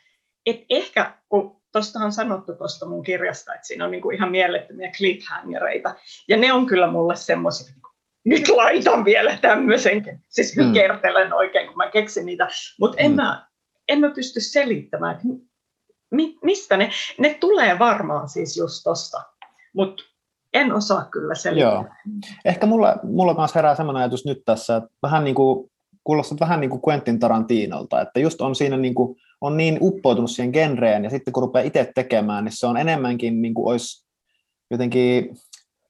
et 0.47 0.65
ehkä, 0.71 1.15
kun 1.29 1.61
tuosta 1.73 1.99
on 1.99 2.13
sanottu 2.13 2.55
tuosta 2.55 2.87
mun 2.87 3.03
kirjasta, 3.03 3.55
että 3.55 3.67
siinä 3.67 3.85
on 3.85 3.91
niinku 3.91 4.11
ihan 4.11 4.31
mielettömiä 4.31 4.93
cliffhangereita, 4.97 5.95
ja 6.29 6.37
ne 6.37 6.53
on 6.53 6.67
kyllä 6.67 6.87
mulle 6.87 7.17
semmoisia, 7.17 7.75
nyt 8.25 8.49
laitan 8.49 9.05
vielä 9.05 9.39
tämmöisenkin. 9.41 10.21
Siis 10.29 10.57
mm. 10.57 10.73
kertelen 10.73 11.33
oikein, 11.33 11.67
kun 11.67 11.77
mä 11.77 11.91
keksin 11.91 12.27
niitä, 12.27 12.49
mutta 12.81 12.97
en, 12.99 13.11
mm. 13.11 13.17
mä, 13.17 13.47
en 13.89 14.01
mä 14.01 14.11
pysty 14.11 14.41
selittämään, 14.41 15.15
että 15.15 15.27
mi, 16.11 16.39
mistä 16.43 16.77
ne, 16.77 16.91
ne 17.19 17.35
tulee 17.35 17.79
varmaan 17.79 18.29
siis 18.29 18.57
just 18.57 18.81
tosta, 18.85 19.23
mutta 19.75 20.03
en 20.61 20.73
osaa 20.73 21.05
kyllä 21.05 21.35
selittää. 21.35 21.73
Joo. 21.73 21.85
Ehkä 22.45 22.67
mulla, 22.67 22.97
mulla 23.03 23.35
myös 23.35 23.55
herää 23.55 23.75
sellainen 23.75 24.01
ajatus 24.01 24.25
nyt 24.27 24.43
tässä, 24.45 24.77
että 24.77 24.91
vähän 25.03 25.25
niin 25.25 25.35
kuin, 25.35 25.71
kuulostaa 26.05 26.39
vähän 26.41 26.61
niin 26.61 26.71
kuin 26.71 26.83
Quentin 26.89 27.19
Tarantinolta, 27.19 28.01
että 28.01 28.21
just 28.21 28.41
on 28.41 28.55
siinä 28.55 28.77
niin 28.77 28.95
kuin, 28.95 29.17
on 29.41 29.57
niin 29.57 29.79
uppoutunut 29.81 30.31
siihen 30.31 30.53
genreen, 30.53 31.05
ja 31.05 31.11
sitten 31.11 31.33
kun 31.33 31.43
rupeaa 31.43 31.65
itse 31.65 31.93
tekemään, 31.95 32.45
niin 32.45 32.57
se 32.57 32.67
on 32.67 32.77
enemmänkin 32.77 33.43
niin 33.43 33.55
kuin 33.55 33.69
olisi 33.69 34.07
jotenkin 34.71 35.37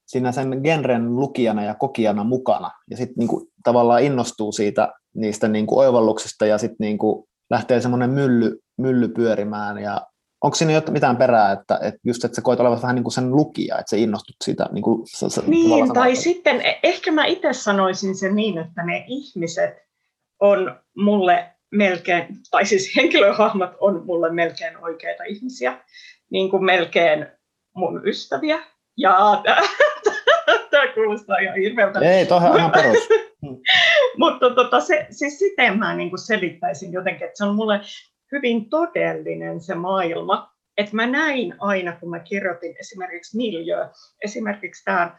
siinä 0.06 0.32
sen 0.32 0.60
genren 0.64 1.16
lukijana 1.16 1.64
ja 1.64 1.74
kokijana 1.74 2.24
mukana, 2.24 2.70
ja 2.90 2.96
sitten 2.96 3.14
niin 3.18 3.28
kuin, 3.28 3.46
tavallaan 3.64 4.02
innostuu 4.02 4.52
siitä 4.52 4.92
niistä 5.14 5.48
niin 5.48 5.66
kuin 5.66 5.78
oivalluksista, 5.78 6.46
ja 6.46 6.58
sitten 6.58 6.76
niin 6.80 6.98
kuin, 6.98 7.28
lähtee 7.50 7.80
semmoinen 7.80 8.10
mylly, 8.10 8.58
mylly 8.78 9.08
pyörimään, 9.08 9.78
ja 9.78 10.06
onko 10.46 10.54
siinä 10.54 10.82
mitään 10.90 11.16
perää, 11.16 11.52
että, 11.52 11.78
että 11.82 12.00
just 12.04 12.24
että 12.24 12.36
sä 12.36 12.42
koet 12.42 12.60
olevan 12.60 12.82
vähän 12.82 12.94
niin 12.94 13.04
kuin 13.04 13.12
sen 13.12 13.30
lukija, 13.30 13.78
että 13.78 13.90
sä 13.90 13.96
innostut 13.96 14.36
siitä? 14.44 14.68
Niin, 14.72 14.82
kuin, 14.82 15.02
se, 15.04 15.30
se, 15.30 15.42
niin 15.46 15.92
tai 15.92 16.10
että... 16.10 16.22
sitten 16.22 16.60
e- 16.60 16.80
ehkä 16.82 17.12
mä 17.12 17.24
itse 17.24 17.52
sanoisin 17.52 18.16
sen 18.16 18.36
niin, 18.36 18.58
että 18.58 18.82
ne 18.82 19.04
ihmiset 19.06 19.74
on 20.40 20.80
mulle 20.96 21.50
melkein, 21.70 22.26
tai 22.50 22.66
siis 22.66 22.96
henkilöhahmot 22.96 23.70
on 23.80 24.06
mulle 24.06 24.32
melkein 24.32 24.84
oikeita 24.84 25.24
ihmisiä, 25.24 25.80
niin 26.30 26.50
kuin 26.50 26.64
melkein 26.64 27.26
mun 27.76 28.02
ystäviä. 28.06 28.58
Ja 28.96 29.42
tämä 30.70 30.92
kuulostaa 30.94 31.38
ihan 31.38 31.56
hirveältä. 31.56 32.00
Ei, 32.00 32.26
toihan 32.26 32.58
ihan 32.58 32.70
perus. 32.70 33.08
Mutta 34.18 34.50
tota, 34.50 34.80
se, 34.80 35.06
siis 35.10 35.38
siten 35.38 35.78
mä 35.78 35.96
niin 35.96 36.10
kuin 36.10 36.26
selittäisin 36.26 36.92
jotenkin, 36.92 37.26
että 37.26 37.38
se 37.38 37.44
on 37.44 37.54
mulle 37.54 37.80
hyvin 38.32 38.70
todellinen 38.70 39.60
se 39.60 39.74
maailma. 39.74 40.52
Että 40.76 40.96
mä 40.96 41.06
näin 41.06 41.54
aina, 41.58 41.96
kun 41.96 42.10
mä 42.10 42.18
kirjoitin 42.18 42.76
esimerkiksi 42.80 43.36
Miljö, 43.36 43.88
esimerkiksi 44.24 44.84
tämä 44.84 45.18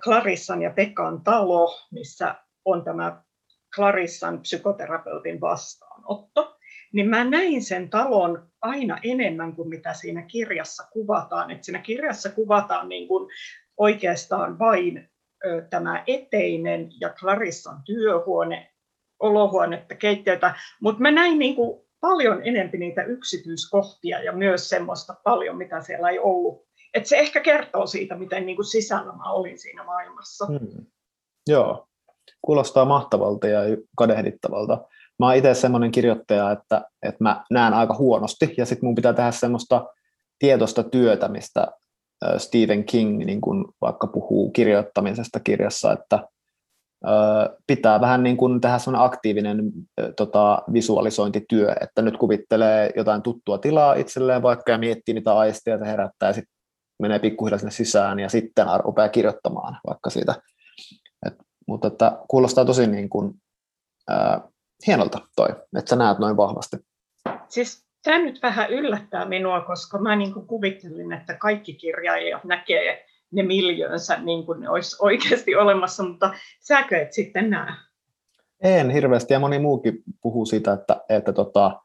Clarissan 0.00 0.62
ja 0.62 0.70
Pekan 0.70 1.24
talo, 1.24 1.78
missä 1.92 2.34
on 2.64 2.84
tämä 2.84 3.22
Clarissan 3.74 4.40
psykoterapeutin 4.40 5.40
vastaanotto, 5.40 6.56
niin 6.92 7.08
mä 7.08 7.24
näin 7.24 7.64
sen 7.64 7.90
talon 7.90 8.48
aina 8.60 8.98
enemmän 9.02 9.56
kuin 9.56 9.68
mitä 9.68 9.94
siinä 9.94 10.22
kirjassa 10.22 10.88
kuvataan. 10.92 11.50
Et 11.50 11.64
siinä 11.64 11.78
kirjassa 11.78 12.30
kuvataan 12.30 12.88
niin 12.88 13.08
kuin 13.08 13.30
oikeastaan 13.76 14.58
vain 14.58 15.10
ö, 15.46 15.66
tämä 15.70 16.04
eteinen 16.06 16.88
ja 17.00 17.08
Clarissan 17.10 17.82
työhuone, 17.84 18.70
olohuonetta, 19.20 19.94
keittiötä, 19.94 20.54
mutta 20.80 21.02
mä 21.02 21.10
näin 21.10 21.38
niin 21.38 21.56
kuin 21.56 21.80
paljon 22.00 22.40
enempi 22.44 22.78
niitä 22.78 23.02
yksityiskohtia 23.02 24.22
ja 24.22 24.32
myös 24.32 24.68
semmoista 24.68 25.14
paljon, 25.24 25.56
mitä 25.56 25.80
siellä 25.80 26.08
ei 26.08 26.18
ollut. 26.18 26.64
Et 26.94 27.06
se 27.06 27.18
ehkä 27.18 27.40
kertoo 27.40 27.86
siitä, 27.86 28.16
miten 28.16 28.46
niin 28.46 28.56
kuin 28.56 28.66
sisällä 28.66 29.12
mä 29.12 29.32
olin 29.32 29.58
siinä 29.58 29.84
maailmassa. 29.84 30.46
Hmm. 30.46 30.86
Joo, 31.48 31.88
kuulostaa 32.42 32.84
mahtavalta 32.84 33.48
ja 33.48 33.60
kadehdittavalta. 33.96 34.84
Mä 35.18 35.26
oon 35.26 35.36
itse 35.36 35.54
semmoinen 35.54 35.90
kirjoittaja, 35.90 36.50
että, 36.50 36.82
että 37.02 37.24
mä 37.24 37.44
näen 37.50 37.74
aika 37.74 37.94
huonosti 37.94 38.54
ja 38.56 38.66
sitten 38.66 38.86
mun 38.86 38.94
pitää 38.94 39.12
tehdä 39.12 39.30
semmoista 39.30 39.86
tietoista 40.38 40.82
työtä, 40.82 41.28
mistä 41.28 41.66
Stephen 42.38 42.84
King 42.84 43.24
niin 43.24 43.40
kun 43.40 43.74
vaikka 43.80 44.06
puhuu 44.06 44.50
kirjoittamisesta 44.50 45.40
kirjassa, 45.40 45.92
että 45.92 46.28
pitää 47.66 48.00
vähän 48.00 48.22
niin 48.22 48.36
kuin 48.36 48.60
tehdä 48.60 48.78
sellainen 48.78 49.06
aktiivinen 49.06 49.72
tota, 50.16 50.62
visualisointityö, 50.72 51.74
että 51.80 52.02
nyt 52.02 52.16
kuvittelee 52.16 52.90
jotain 52.96 53.22
tuttua 53.22 53.58
tilaa 53.58 53.94
itselleen 53.94 54.42
vaikka 54.42 54.72
ja 54.72 54.78
miettii 54.78 55.14
niitä 55.14 55.38
aisteja, 55.38 55.74
että 55.74 55.86
herättää 55.86 56.28
ja 56.28 56.32
sitten 56.32 56.54
menee 57.02 57.18
pikkuhiljaa 57.18 57.58
sinne 57.58 57.70
sisään 57.70 58.20
ja 58.20 58.28
sitten 58.28 58.66
rupeaa 58.78 59.08
kirjoittamaan 59.08 59.78
vaikka 59.86 60.10
siitä. 60.10 60.34
Et, 61.26 61.34
mutta 61.66 61.88
että 61.88 62.18
kuulostaa 62.28 62.64
tosi 62.64 62.86
niin 62.86 63.08
kuin, 63.08 63.34
ää, 64.08 64.40
hienolta 64.86 65.18
toi, 65.36 65.48
että 65.78 65.90
sä 65.90 65.96
näet 65.96 66.18
noin 66.18 66.36
vahvasti. 66.36 66.76
Siis 67.48 67.84
tämä 68.02 68.18
nyt 68.18 68.42
vähän 68.42 68.70
yllättää 68.70 69.24
minua, 69.24 69.60
koska 69.60 69.98
mä 69.98 70.16
niin 70.16 70.34
kuin 70.34 70.46
kuvittelin, 70.46 71.12
että 71.12 71.34
kaikki 71.34 71.74
kirjailijat 71.74 72.44
näkee 72.44 73.06
ne 73.32 73.42
miljöönsä 73.42 74.16
niin 74.16 74.46
kuin 74.46 74.60
ne 74.60 74.68
olisi 74.68 74.96
oikeasti 75.00 75.56
olemassa, 75.56 76.02
mutta 76.02 76.34
säkö 76.60 77.02
et 77.02 77.12
sitten 77.12 77.50
näe? 77.50 77.72
En 78.62 78.90
hirveästi, 78.90 79.34
ja 79.34 79.40
moni 79.40 79.58
muukin 79.58 80.02
puhuu 80.22 80.46
siitä, 80.46 80.72
että, 80.72 81.00
että 81.08 81.32
tota, 81.32 81.80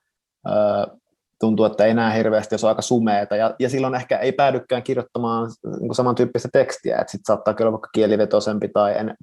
tuntuu, 1.39 1.65
että 1.65 1.85
ei 1.85 1.93
näe 1.93 2.17
hirveästi, 2.17 2.55
jos 2.55 2.63
on 2.63 2.69
aika 2.69 2.81
sumeeta, 2.81 3.35
ja, 3.35 3.55
ja 3.59 3.69
silloin 3.69 3.95
ehkä 3.95 4.17
ei 4.17 4.31
päädykään 4.31 4.83
kirjoittamaan 4.83 5.51
niin 5.79 5.95
samantyyppistä 5.95 6.49
tekstiä, 6.53 6.97
että 6.97 7.11
sitten 7.11 7.25
saattaa 7.25 7.55
olla 7.59 7.71
vaikka 7.71 7.89
kielivetoisempi 7.93 8.67
tai 8.67 8.97
en, 8.97 9.15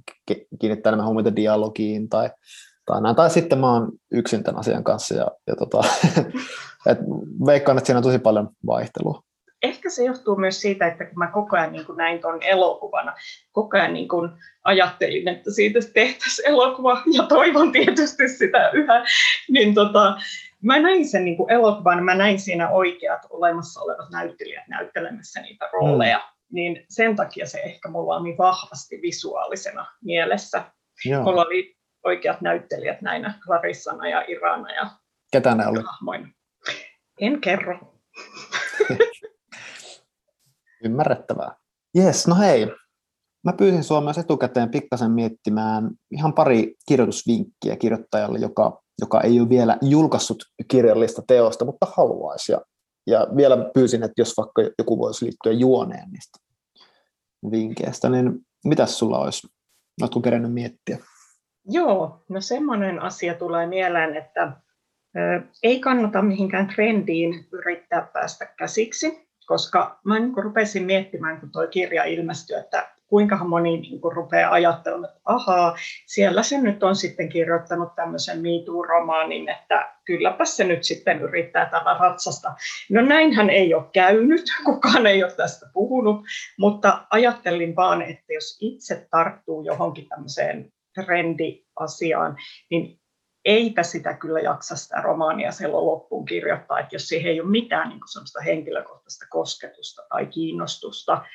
kiinnittää 0.59 0.89
enemmän 0.89 1.05
huomiota 1.05 1.35
dialogiin 1.35 2.09
tai, 2.09 2.29
tai 2.85 3.01
näin. 3.01 3.15
Tai 3.15 3.29
sitten 3.29 3.59
mä 3.59 3.73
oon 3.73 3.91
yksin 4.11 4.43
tämän 4.43 4.59
asian 4.59 4.83
kanssa, 4.83 5.15
ja, 5.15 5.27
ja 5.47 5.55
tota, 5.55 5.83
et 6.91 6.99
veikkaan, 7.45 7.77
että 7.77 7.85
siinä 7.85 7.97
on 7.97 8.03
tosi 8.03 8.19
paljon 8.19 8.49
vaihtelua 8.65 9.21
ehkä 9.63 9.89
se 9.89 10.03
johtuu 10.03 10.35
myös 10.35 10.61
siitä, 10.61 10.87
että 10.87 11.05
kun 11.05 11.19
mä 11.19 11.27
koko 11.27 11.57
ajan 11.57 11.71
niin 11.71 11.85
kuin 11.85 11.97
näin 11.97 12.21
tuon 12.21 12.43
elokuvana, 12.43 13.13
koko 13.51 13.77
ajan 13.77 13.93
niin 13.93 14.07
kuin 14.07 14.29
ajattelin, 14.63 15.27
että 15.27 15.51
siitä 15.51 15.79
tehtäisiin 15.93 16.47
elokuva, 16.47 17.01
ja 17.17 17.23
toivon 17.23 17.71
tietysti 17.71 18.29
sitä 18.29 18.69
yhä, 18.73 19.05
niin 19.49 19.73
tota, 19.73 20.17
mä 20.63 20.79
näin 20.79 21.07
sen 21.07 21.25
niin 21.25 21.37
kuin 21.37 21.51
elokuvan, 21.51 22.03
mä 22.03 22.15
näin 22.15 22.39
siinä 22.39 22.69
oikeat 22.69 23.21
olemassa 23.29 23.81
olevat 23.81 24.09
näyttelijät 24.11 24.67
näyttelemässä 24.67 25.41
niitä 25.41 25.69
rooleja, 25.73 26.17
mm. 26.17 26.55
niin 26.55 26.85
sen 26.89 27.15
takia 27.15 27.45
se 27.47 27.59
ehkä 27.59 27.89
mulla 27.89 28.15
on 28.15 28.23
niin 28.23 28.37
vahvasti 28.37 28.99
visuaalisena 29.01 29.85
mielessä. 30.03 30.63
Joo. 31.05 31.23
Mulla 31.23 31.41
oli 31.45 31.75
oikeat 32.03 32.41
näyttelijät 32.41 33.01
näinä 33.01 33.33
Clarissana 33.43 34.09
ja 34.09 34.25
Irana 34.27 34.71
ja 34.71 34.91
Ketä 35.31 35.55
ne 35.55 35.67
oli? 35.67 35.79
En 37.21 37.41
kerro. 37.41 37.79
Ymmärrettävää. 40.83 41.55
Jes, 41.95 42.27
no 42.27 42.35
hei. 42.35 42.67
Mä 43.43 43.53
pyysin 43.53 43.83
sua 43.83 44.01
myös 44.01 44.17
etukäteen 44.17 44.71
pikkasen 44.71 45.11
miettimään 45.11 45.91
ihan 46.11 46.33
pari 46.33 46.75
kirjoitusvinkkiä 46.87 47.75
kirjoittajalle, 47.75 48.39
joka, 48.39 48.81
joka 49.01 49.21
ei 49.21 49.39
ole 49.39 49.49
vielä 49.49 49.77
julkaissut 49.81 50.43
kirjallista 50.67 51.21
teosta, 51.27 51.65
mutta 51.65 51.87
haluaisi. 51.97 52.51
Ja, 52.51 52.61
ja 53.07 53.27
vielä 53.35 53.57
pyysin, 53.73 54.03
että 54.03 54.21
jos 54.21 54.33
vaikka 54.37 54.61
joku 54.77 54.97
voisi 54.99 55.25
liittyä 55.25 55.51
juoneen 55.51 56.09
niistä 56.11 56.39
vinkkeistä, 57.51 58.09
niin 58.09 58.31
mitä 58.65 58.85
sulla 58.85 59.19
olisi? 59.19 59.47
Oletko 60.01 60.21
kerännyt 60.21 60.53
miettiä? 60.53 60.97
Joo, 61.65 62.23
no 62.29 62.41
semmoinen 62.41 63.01
asia 63.01 63.33
tulee 63.33 63.67
mieleen, 63.67 64.15
että 64.17 64.51
Ei 65.63 65.79
kannata 65.79 66.21
mihinkään 66.21 66.67
trendiin 66.75 67.47
yrittää 67.51 68.09
päästä 68.13 68.45
käsiksi, 68.45 69.22
koska 69.45 69.99
mä 70.05 70.19
niin 70.19 70.33
rupesin 70.37 70.85
miettimään, 70.85 71.39
kun 71.39 71.51
tuo 71.51 71.67
kirja 71.67 72.03
ilmestyi, 72.03 72.57
että 72.57 72.93
kuinka 73.07 73.43
moni 73.43 73.77
niin 73.77 74.01
kuin 74.01 74.15
rupeaa 74.15 74.51
ajattelemaan, 74.51 75.09
että 75.09 75.21
ahaa, 75.25 75.75
siellä 76.05 76.43
se 76.43 76.61
nyt 76.61 76.83
on 76.83 76.95
sitten 76.95 77.29
kirjoittanut 77.29 77.95
tämmöisen 77.95 78.37
MeToo-romaanin, 78.41 79.49
että 79.49 79.93
kylläpä 80.05 80.45
se 80.45 80.63
nyt 80.63 80.83
sitten 80.83 81.21
yrittää 81.21 81.69
tällä 81.69 81.97
ratsasta. 81.99 82.53
No 82.89 83.01
näinhän 83.01 83.49
ei 83.49 83.73
ole 83.73 83.83
käynyt, 83.93 84.43
kukaan 84.65 85.07
ei 85.07 85.23
ole 85.23 85.31
tästä 85.31 85.65
puhunut, 85.73 86.25
mutta 86.59 87.07
ajattelin 87.09 87.75
vaan, 87.75 88.01
että 88.01 88.33
jos 88.33 88.57
itse 88.61 89.07
tarttuu 89.11 89.63
johonkin 89.63 90.07
tämmöiseen 90.09 90.71
trendiasiaan, 90.95 92.37
niin 92.71 92.99
eipä 93.45 93.83
sitä 93.83 94.13
kyllä 94.13 94.39
jaksa 94.39 94.75
sitä 94.75 95.01
romaania 95.01 95.51
silloin 95.51 95.85
loppuun 95.85 96.25
kirjoittaa, 96.25 96.79
että 96.79 96.95
jos 96.95 97.07
siihen 97.07 97.31
ei 97.31 97.41
ole 97.41 97.49
mitään 97.49 97.89
niin 97.89 97.99
sellaista 98.11 98.41
henkilökohtaista 98.41 99.25
kosketusta 99.29 100.01
tai 100.09 100.25
kiinnostusta. 100.25 101.25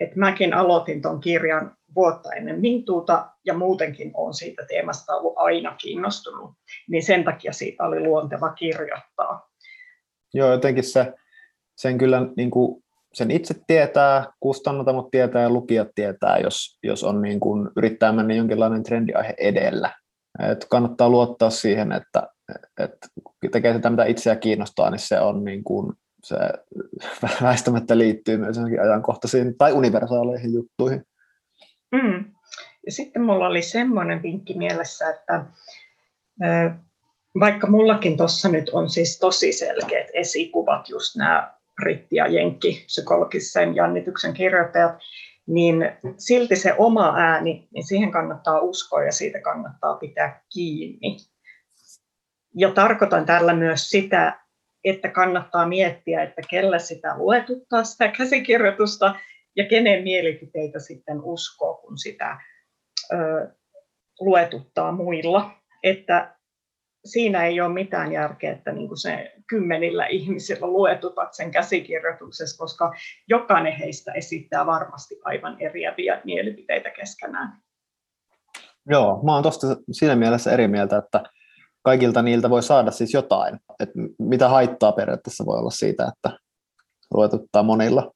Et 0.00 0.16
mäkin 0.16 0.54
aloitin 0.54 1.02
tuon 1.02 1.20
kirjan 1.20 1.76
vuotta 1.94 2.32
ennen 2.32 2.60
Mintuuta 2.60 3.30
ja 3.44 3.54
muutenkin 3.54 4.10
olen 4.14 4.34
siitä 4.34 4.66
teemasta 4.68 5.16
ollut 5.16 5.34
aina 5.36 5.74
kiinnostunut, 5.74 6.50
niin 6.88 7.02
sen 7.02 7.24
takia 7.24 7.52
siitä 7.52 7.84
oli 7.84 8.00
luonteva 8.00 8.52
kirjoittaa. 8.52 9.50
Joo, 10.34 10.52
jotenkin 10.52 10.84
se, 10.84 11.12
sen 11.76 11.98
kyllä 11.98 12.26
niin 12.36 12.50
kuin, 12.50 12.82
sen 13.14 13.30
itse 13.30 13.54
tietää, 13.66 14.24
kustannota, 14.40 14.92
mutta 14.92 15.10
tietää 15.10 15.42
ja 15.42 15.50
lukijat 15.50 15.88
tietää, 15.94 16.38
jos, 16.38 16.78
jos 16.82 17.04
on 17.04 17.22
niin 17.22 17.40
kuin, 17.40 17.68
yrittää 17.76 18.12
mennä 18.12 18.34
jonkinlainen 18.34 18.82
trendiaihe 18.82 19.34
edellä. 19.38 19.90
Et 20.50 20.66
kannattaa 20.70 21.10
luottaa 21.10 21.50
siihen, 21.50 21.92
että, 21.92 22.28
että 22.78 23.08
tekee 23.52 23.74
sitä, 23.74 23.90
mitä 23.90 24.04
itseä 24.04 24.36
kiinnostaa, 24.36 24.90
niin 24.90 24.98
se 24.98 25.20
on 25.20 25.44
niin 25.44 25.64
kuin, 25.64 25.92
se 26.24 26.36
väistämättä 27.42 27.98
liittyy 27.98 28.36
myös 28.36 28.58
ajankohtaisiin 28.82 29.58
tai 29.58 29.72
universaaleihin 29.72 30.52
juttuihin. 30.52 31.04
Mm. 31.92 32.24
Ja 32.86 32.92
sitten 32.92 33.22
mulla 33.22 33.46
oli 33.46 33.62
semmoinen 33.62 34.22
vinkki 34.22 34.58
mielessä, 34.58 35.10
että 35.10 35.44
vaikka 37.40 37.66
mullakin 37.66 38.16
tuossa 38.16 38.48
nyt 38.48 38.68
on 38.68 38.90
siis 38.90 39.18
tosi 39.18 39.52
selkeät 39.52 40.08
esikuvat, 40.14 40.88
just 40.88 41.16
nämä 41.16 41.54
britti- 41.82 42.16
ja 42.16 42.26
jenkki 42.26 42.84
psykologisen 42.86 43.76
jännityksen 43.76 44.34
kirjoittajat, 44.34 44.92
niin 45.50 45.76
silti 46.18 46.56
se 46.56 46.74
oma 46.78 47.14
ääni, 47.16 47.68
niin 47.74 47.86
siihen 47.86 48.10
kannattaa 48.10 48.60
uskoa 48.60 49.04
ja 49.04 49.12
siitä 49.12 49.40
kannattaa 49.40 49.94
pitää 49.94 50.42
kiinni. 50.52 51.16
Ja 52.54 52.70
tarkoitan 52.70 53.26
tällä 53.26 53.54
myös 53.54 53.90
sitä, 53.90 54.40
että 54.84 55.08
kannattaa 55.08 55.68
miettiä, 55.68 56.22
että 56.22 56.42
kellä 56.50 56.78
sitä 56.78 57.18
luetuttaa 57.18 57.84
sitä 57.84 58.08
käsikirjoitusta 58.18 59.14
ja 59.56 59.66
kenen 59.66 60.02
mielipiteitä 60.02 60.78
sitten 60.78 61.20
uskoo, 61.22 61.74
kun 61.74 61.98
sitä 61.98 62.40
ö, 63.12 63.16
luetuttaa 64.20 64.92
muilla. 64.92 65.50
Että 65.82 66.36
siinä 67.04 67.46
ei 67.46 67.60
ole 67.60 67.72
mitään 67.72 68.12
järkeä, 68.12 68.52
että 68.52 68.72
niin 68.72 68.88
kuin 68.88 68.98
se 68.98 69.32
kymmenillä 69.46 70.06
ihmisillä 70.06 70.66
luetutat 70.66 71.34
sen 71.34 71.50
käsikirjoituksessa, 71.50 72.58
koska 72.58 72.94
jokainen 73.28 73.72
heistä 73.72 74.12
esittää 74.12 74.66
varmasti 74.66 75.20
aivan 75.24 75.56
eriäviä 75.60 76.20
mielipiteitä 76.24 76.90
keskenään. 76.90 77.52
Joo, 78.86 79.20
mä 79.22 79.34
oon 79.34 79.42
tuosta 79.42 79.66
siinä 79.92 80.16
mielessä 80.16 80.52
eri 80.52 80.68
mieltä, 80.68 80.96
että 80.96 81.22
kaikilta 81.82 82.22
niiltä 82.22 82.50
voi 82.50 82.62
saada 82.62 82.90
siis 82.90 83.14
jotain. 83.14 83.60
Että 83.80 83.94
mitä 84.18 84.48
haittaa 84.48 84.92
periaatteessa 84.92 85.46
voi 85.46 85.58
olla 85.58 85.70
siitä, 85.70 86.12
että 86.16 86.38
luetuttaa 87.14 87.62
monilla? 87.62 88.12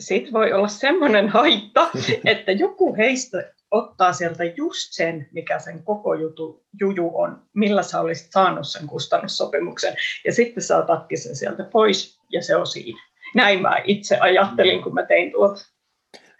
Sitten 0.00 0.32
voi 0.32 0.52
olla 0.52 0.68
semmoinen 0.68 1.28
haitta, 1.28 1.90
että 2.24 2.52
joku 2.52 2.96
heistä 2.96 3.53
ottaa 3.74 4.12
sieltä 4.12 4.44
just 4.44 4.92
sen, 4.92 5.28
mikä 5.32 5.58
sen 5.58 5.82
koko 5.82 6.14
jutu, 6.14 6.64
juju 6.80 7.10
on, 7.14 7.42
millä 7.54 7.82
sä 7.82 8.00
olisit 8.00 8.32
saanut 8.32 8.66
sen 8.66 8.86
kustannussopimuksen, 8.86 9.94
ja 10.24 10.32
sitten 10.32 10.62
sä 10.62 10.78
otatkin 10.78 11.18
sen 11.18 11.36
sieltä 11.36 11.64
pois, 11.72 12.18
ja 12.32 12.42
se 12.42 12.56
on 12.56 12.66
siinä. 12.66 13.00
Näin 13.34 13.62
mä 13.62 13.76
itse 13.84 14.18
ajattelin, 14.18 14.82
kun 14.82 14.94
mä 14.94 15.06
tein 15.06 15.32
tuota. 15.32 15.60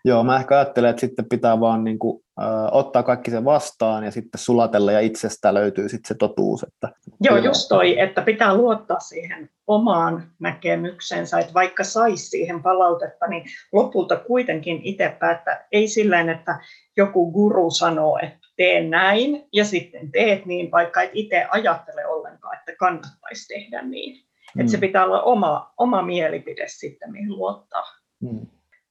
Joo, 0.05 0.25
mä 0.25 0.37
ehkä 0.37 0.57
ajattelen, 0.57 0.91
että 0.91 1.01
sitten 1.01 1.29
pitää 1.29 1.61
vaan 1.61 1.85
niin 1.85 1.99
kuin, 1.99 2.24
ottaa 2.71 3.03
kaikki 3.03 3.31
sen 3.31 3.45
vastaan 3.45 4.05
ja 4.05 4.11
sitten 4.11 4.41
sulatella 4.41 4.93
ja 4.93 5.01
itsestä 5.01 5.55
löytyy 5.55 5.89
sitten 5.89 6.09
se 6.09 6.15
totuus. 6.15 6.63
Että, 6.63 6.89
Joo, 7.21 7.37
just 7.37 7.69
toi, 7.69 8.01
että 8.01 8.23
pitää 8.23 8.55
luottaa 8.55 9.01
siihen 9.01 9.51
omaan 9.67 10.33
näkemyksensä, 10.39 11.39
että 11.39 11.55
vaikka 11.55 11.85
saisi 11.85 12.27
siihen 12.27 12.63
palautetta, 12.63 13.27
niin 13.27 13.45
lopulta 13.73 14.17
kuitenkin 14.17 14.81
itse 14.83 15.17
päättää, 15.21 15.67
ei 15.73 15.89
silleen, 15.89 16.29
että 16.29 16.59
joku 16.97 17.33
guru 17.33 17.71
sanoo, 17.71 18.19
että 18.23 18.39
tee 18.57 18.89
näin 18.89 19.45
ja 19.53 19.65
sitten 19.65 20.13
teet 20.13 20.47
niin, 20.47 20.71
vaikka 20.71 21.03
et 21.03 21.11
itse 21.13 21.47
ajattele 21.51 22.07
ollenkaan, 22.07 22.59
että 22.59 22.77
kannattaisi 22.79 23.49
tehdä 23.55 23.83
niin. 23.83 24.25
Mm. 24.55 24.61
Että 24.61 24.71
se 24.71 24.79
pitää 24.79 25.05
olla 25.05 25.23
oma, 25.23 25.73
oma 25.77 26.03
mielipide 26.03 26.65
sitten, 26.69 27.13
mihin 27.13 27.33
luottaa. 27.33 27.85
Mm. 28.21 28.47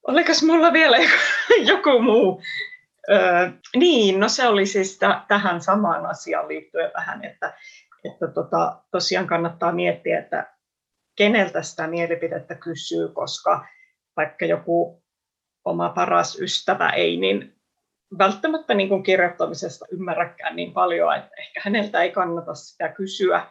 Oliko 0.08 0.32
mulla 0.46 0.72
vielä 0.72 0.96
joku 1.72 2.02
muu? 2.02 2.42
Öö, 3.10 3.50
niin, 3.76 4.20
no 4.20 4.28
se 4.28 4.48
oli 4.48 4.66
siis 4.66 4.98
t- 4.98 5.28
tähän 5.28 5.60
samaan 5.60 6.06
asiaan 6.06 6.48
liittyen 6.48 6.90
vähän, 6.94 7.24
että, 7.24 7.54
että 8.04 8.26
tota, 8.28 8.82
tosiaan 8.90 9.26
kannattaa 9.26 9.72
miettiä, 9.72 10.18
että 10.18 10.54
keneltä 11.16 11.62
sitä 11.62 11.86
mielipidettä 11.86 12.54
kysyy, 12.54 13.08
koska 13.08 13.66
vaikka 14.16 14.46
joku 14.46 15.02
oma 15.64 15.88
paras 15.88 16.40
ystävä 16.40 16.90
ei, 16.90 17.16
niin 17.16 17.54
välttämättä 18.18 18.74
niin 18.74 18.88
kuin 18.88 19.02
kirjoittamisesta 19.02 19.86
ymmärräkään 19.90 20.56
niin 20.56 20.72
paljon, 20.72 21.16
että 21.16 21.30
ehkä 21.38 21.60
häneltä 21.64 22.02
ei 22.02 22.10
kannata 22.10 22.54
sitä 22.54 22.88
kysyä. 22.88 23.46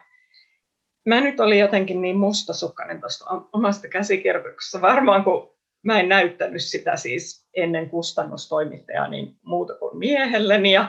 Mä 1.06 1.20
nyt 1.20 1.40
olin 1.40 1.58
jotenkin 1.58 2.02
niin 2.02 2.16
mustasukkainen 2.16 3.00
tuosta 3.00 3.24
omasta 3.52 3.88
käsikirjoituksesta. 3.88 4.80
Varmaan 4.80 5.24
kun 5.24 5.53
mä 5.84 6.00
en 6.00 6.08
näyttänyt 6.08 6.62
sitä 6.62 6.96
siis 6.96 7.46
ennen 7.56 7.90
kustannustoimittajaa 7.90 9.08
niin 9.08 9.36
muuta 9.42 9.74
kuin 9.74 9.98
miehelleni 9.98 10.72
ja 10.72 10.88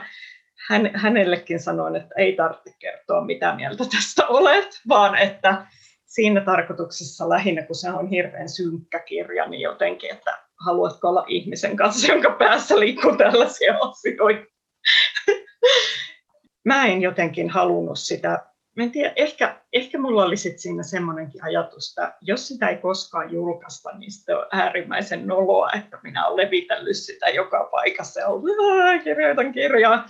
hän, 0.68 0.90
hänellekin 0.94 1.60
sanoin, 1.60 1.96
että 1.96 2.14
ei 2.18 2.36
tarvitse 2.36 2.74
kertoa 2.78 3.24
mitä 3.24 3.54
mieltä 3.54 3.84
tästä 3.84 4.26
olet, 4.26 4.80
vaan 4.88 5.18
että 5.18 5.66
siinä 6.04 6.40
tarkoituksessa 6.40 7.28
lähinnä, 7.28 7.62
kun 7.62 7.76
se 7.76 7.90
on 7.90 8.08
hirveän 8.08 8.48
synkkä 8.48 8.98
kirja, 8.98 9.46
niin 9.46 9.60
jotenkin, 9.60 10.10
että 10.10 10.38
haluatko 10.64 11.08
olla 11.08 11.24
ihmisen 11.28 11.76
kanssa, 11.76 12.12
jonka 12.12 12.30
päässä 12.30 12.80
liikkuu 12.80 13.16
tällaisia 13.16 13.78
asioita. 13.80 14.46
Mä 16.64 16.86
en 16.86 17.02
jotenkin 17.02 17.50
halunnut 17.50 17.98
sitä 17.98 18.46
mä 18.76 18.82
en 18.82 18.92
tiedä, 18.92 19.12
ehkä, 19.16 19.62
ehkä 19.72 19.98
mulla 19.98 20.24
oli 20.24 20.36
sit 20.36 20.58
siinä 20.58 20.82
semmoinenkin 20.82 21.44
ajatus, 21.44 21.88
että 21.88 22.16
jos 22.20 22.48
sitä 22.48 22.68
ei 22.68 22.76
koskaan 22.76 23.32
julkaista, 23.32 23.98
niin 23.98 24.12
sitten 24.12 24.36
on 24.36 24.46
äärimmäisen 24.52 25.26
noloa, 25.26 25.70
että 25.72 25.98
minä 26.02 26.26
olen 26.26 26.46
levitellyt 26.46 26.96
sitä 26.96 27.28
joka 27.28 27.68
paikassa 27.70 28.20
ja 28.20 28.26
ollut, 28.26 28.56
kirjoitan 29.04 29.52
kirjaa. 29.52 30.06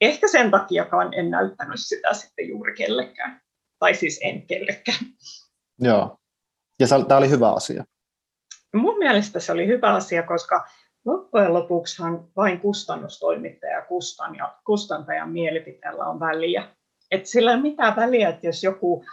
Ehkä 0.00 0.28
sen 0.28 0.50
takiakaan 0.50 1.14
en 1.14 1.30
näyttänyt 1.30 1.80
sitä 1.80 2.14
sitten 2.14 2.48
juuri 2.48 2.74
kellekään. 2.74 3.40
Tai 3.78 3.94
siis 3.94 4.20
en 4.22 4.46
kellekään. 4.46 4.98
Joo. 5.80 6.18
Ja 6.80 6.86
tämä 7.08 7.18
oli 7.18 7.30
hyvä 7.30 7.52
asia. 7.52 7.84
Mun 8.74 8.98
mielestä 8.98 9.40
se 9.40 9.52
oli 9.52 9.66
hyvä 9.66 9.94
asia, 9.94 10.22
koska 10.22 10.66
loppujen 11.04 11.54
lopuksihan 11.54 12.28
vain 12.36 12.60
kustannustoimittaja 12.60 13.72
ja 14.38 14.56
kustantajan 14.64 15.30
mielipiteellä 15.30 16.04
on 16.04 16.20
väliä 16.20 16.68
että 17.10 17.28
sillä 17.28 17.50
ei 17.50 17.60
mitään 17.60 17.96
väliä, 17.96 18.28
että 18.28 18.46
jos 18.46 18.62
joku 18.62 19.04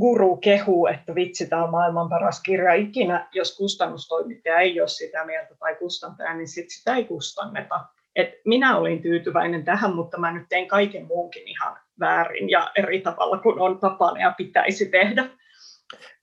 guru 0.00 0.36
kehuu, 0.36 0.86
että 0.86 1.14
vitsi, 1.14 1.46
tämä 1.46 1.64
on 1.64 1.70
maailman 1.70 2.08
paras 2.08 2.42
kirja 2.42 2.74
ikinä, 2.74 3.28
jos 3.34 3.56
kustannustoimittaja 3.56 4.58
ei 4.58 4.80
ole 4.80 4.88
sitä 4.88 5.24
mieltä 5.24 5.54
tai 5.58 5.74
kustantaja, 5.74 6.34
niin 6.34 6.48
sit 6.48 6.70
sitä 6.70 6.96
ei 6.96 7.04
kustanneta. 7.04 7.80
Et 8.16 8.30
minä 8.44 8.78
olin 8.78 9.02
tyytyväinen 9.02 9.64
tähän, 9.64 9.94
mutta 9.94 10.18
mä 10.18 10.32
nyt 10.32 10.46
tein 10.48 10.68
kaiken 10.68 11.06
muunkin 11.06 11.48
ihan 11.48 11.76
väärin 12.00 12.50
ja 12.50 12.70
eri 12.76 13.00
tavalla 13.00 13.38
kuin 13.38 13.60
on 13.60 13.78
tapana 13.78 14.20
ja 14.20 14.34
pitäisi 14.36 14.86
tehdä. 14.86 15.26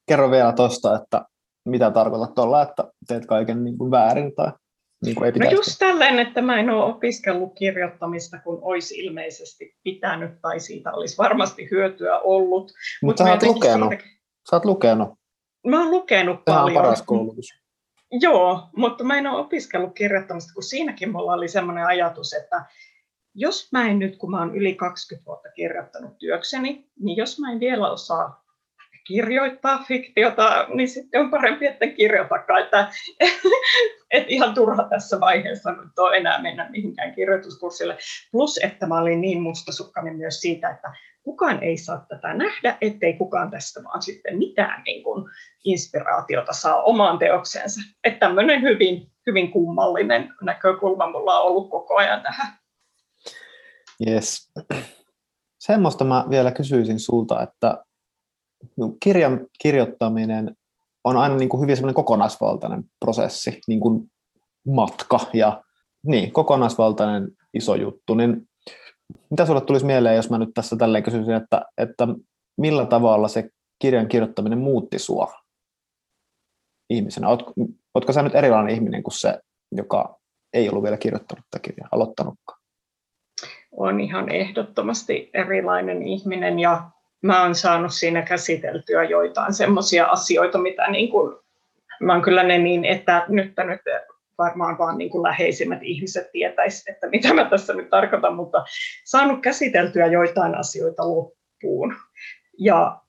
Kerro 0.07 0.31
vielä 0.31 0.53
tuosta, 0.53 0.95
että 0.95 1.25
mitä 1.65 1.91
tarkoitat 1.91 2.35
tuolla, 2.35 2.61
että 2.61 2.83
teet 3.07 3.25
kaiken 3.25 3.63
niin 3.63 3.77
kuin 3.77 3.91
väärin 3.91 4.35
tai 4.35 4.51
niin 5.05 5.15
kuin 5.15 5.25
ei 5.25 5.39
no 5.39 5.51
just 5.51 5.75
tällainen, 5.79 6.27
että 6.27 6.41
mä 6.41 6.59
en 6.59 6.69
ole 6.69 6.83
opiskellut 6.83 7.53
kirjoittamista, 7.55 8.37
kun 8.39 8.59
olisi 8.61 8.99
ilmeisesti 8.99 9.75
pitänyt 9.83 10.41
tai 10.41 10.59
siitä 10.59 10.91
olisi 10.91 11.17
varmasti 11.17 11.67
hyötyä 11.71 12.19
ollut. 12.19 12.73
Mutta 13.01 13.23
Mut 13.23 13.27
sä 13.27 13.33
oot 13.33 13.55
lukenut. 13.55 13.93
Sä 14.49 14.55
oot 14.55 14.65
lukenut. 14.65 15.13
Mä 15.67 15.79
oon 15.79 15.91
lukenut 15.91 16.45
Tämä 16.45 16.57
paljon. 16.57 16.77
on 16.77 16.83
paras 16.83 17.01
koulutus. 17.01 17.45
Joo, 18.11 18.69
mutta 18.75 19.03
mä 19.03 19.17
en 19.17 19.27
ole 19.27 19.39
opiskellut 19.39 19.93
kirjoittamista, 19.95 20.53
kun 20.53 20.63
siinäkin 20.63 21.11
mulla 21.11 21.33
oli 21.33 21.47
sellainen 21.47 21.85
ajatus, 21.85 22.33
että 22.33 22.65
jos 23.35 23.71
mä 23.71 23.89
en 23.89 23.99
nyt, 23.99 24.17
kun 24.17 24.31
mä 24.31 24.39
oon 24.39 24.55
yli 24.55 24.75
20 24.75 25.25
vuotta 25.25 25.49
kirjoittanut 25.49 26.17
työkseni, 26.17 26.87
niin 26.99 27.17
jos 27.17 27.39
mä 27.39 27.51
en 27.51 27.59
vielä 27.59 27.91
osaa 27.91 28.42
kirjoittaa 29.03 29.83
fiktiota, 29.87 30.67
niin 30.73 30.89
sitten 30.89 31.21
on 31.21 31.31
parempi, 31.31 31.65
että 31.65 31.87
kirjoitakaan. 31.87 32.63
Että, 32.63 32.87
et 34.11 34.25
ihan 34.27 34.53
turha 34.53 34.83
tässä 34.89 35.19
vaiheessa 35.19 35.71
nyt 35.71 35.99
on 35.99 36.15
enää 36.15 36.41
mennä 36.41 36.69
mihinkään 36.69 37.15
kirjoituskurssille. 37.15 37.97
Plus, 38.31 38.59
että 38.63 38.87
mä 38.87 38.99
olin 38.99 39.21
niin 39.21 39.41
mustasukkainen 39.41 40.15
myös 40.15 40.41
siitä, 40.41 40.69
että 40.69 40.93
kukaan 41.23 41.63
ei 41.63 41.77
saa 41.77 42.05
tätä 42.09 42.33
nähdä, 42.33 42.77
ettei 42.81 43.13
kukaan 43.13 43.51
tästä 43.51 43.83
vaan 43.83 44.01
sitten 44.01 44.37
mitään 44.37 44.83
niin 44.83 45.03
kuin 45.03 45.25
inspiraatiota 45.63 46.53
saa 46.53 46.81
omaan 46.81 47.19
teokseensa. 47.19 47.81
Että 48.03 48.19
tämmöinen 48.19 48.61
hyvin, 48.61 49.11
hyvin 49.27 49.51
kummallinen 49.51 50.33
näkökulma 50.41 51.11
mulla 51.11 51.39
on 51.39 51.47
ollut 51.47 51.69
koko 51.69 51.95
ajan 51.95 52.21
tähän. 52.21 52.53
Yes. 54.07 54.51
Semmoista 55.59 56.03
mä 56.03 56.25
vielä 56.29 56.51
kysyisin 56.51 56.99
sulta, 56.99 57.43
että 57.43 57.83
kirjan 59.03 59.47
kirjoittaminen 59.61 60.55
on 61.03 61.17
aina 61.17 61.35
niin 61.35 61.49
kuin 61.49 61.61
hyvin 61.61 61.75
semmoinen 61.75 61.95
kokonaisvaltainen 61.95 62.83
prosessi, 62.99 63.61
niin 63.67 63.79
kuin 63.79 64.11
matka 64.67 65.19
ja 65.33 65.63
niin, 66.05 66.31
kokonaisvaltainen 66.31 67.31
iso 67.53 67.75
juttu, 67.75 68.13
niin 68.13 68.49
mitä 69.29 69.45
sinulle 69.45 69.65
tulisi 69.65 69.85
mieleen, 69.85 70.15
jos 70.15 70.29
mä 70.29 70.37
nyt 70.37 70.49
tässä 70.53 70.75
tälleen 70.75 71.03
kysyisin, 71.03 71.33
että, 71.33 71.61
että 71.77 72.07
millä 72.57 72.85
tavalla 72.85 73.27
se 73.27 73.49
kirjan 73.79 74.07
kirjoittaminen 74.07 74.59
muutti 74.59 74.99
sua 74.99 75.33
ihmisenä? 76.89 77.29
Oot, 77.29 77.43
ootko 77.95 78.13
sä 78.13 78.21
nyt 78.21 78.35
erilainen 78.35 78.75
ihminen 78.75 79.03
kuin 79.03 79.13
se, 79.19 79.39
joka 79.71 80.19
ei 80.53 80.69
ollut 80.69 80.83
vielä 80.83 80.97
kirjoittanut 80.97 81.45
tätä 81.51 81.61
kirjaa, 81.61 81.89
aloittanutkaan? 81.91 82.59
On 83.71 83.99
ihan 83.99 84.29
ehdottomasti 84.29 85.29
erilainen 85.33 86.03
ihminen 86.03 86.59
ja 86.59 86.91
mä 87.23 87.41
oon 87.41 87.55
saanut 87.55 87.93
siinä 87.93 88.21
käsiteltyä 88.21 89.03
joitain 89.03 89.53
semmoisia 89.53 90.05
asioita, 90.05 90.57
mitä 90.57 90.91
niin 90.91 91.09
kuin, 91.09 91.35
mä 92.01 92.13
oon 92.13 92.21
kyllä 92.21 92.43
ne 92.43 92.57
niin 92.57 92.85
että 92.85 93.25
nyt 93.27 93.53
varmaan 94.37 94.77
vaan 94.77 94.97
niin 94.97 95.09
kuin 95.09 95.23
läheisimmät 95.23 95.79
ihmiset 95.81 96.31
tietäisivät, 96.31 96.95
että 96.95 97.07
mitä 97.07 97.33
mä 97.33 97.45
tässä 97.45 97.73
nyt 97.73 97.89
tarkoitan, 97.89 98.35
mutta 98.35 98.65
saanut 99.05 99.41
käsiteltyä 99.41 100.05
joitain 100.05 100.55
asioita 100.55 101.09
loppuun. 101.09 101.95
Ja 102.59 102.99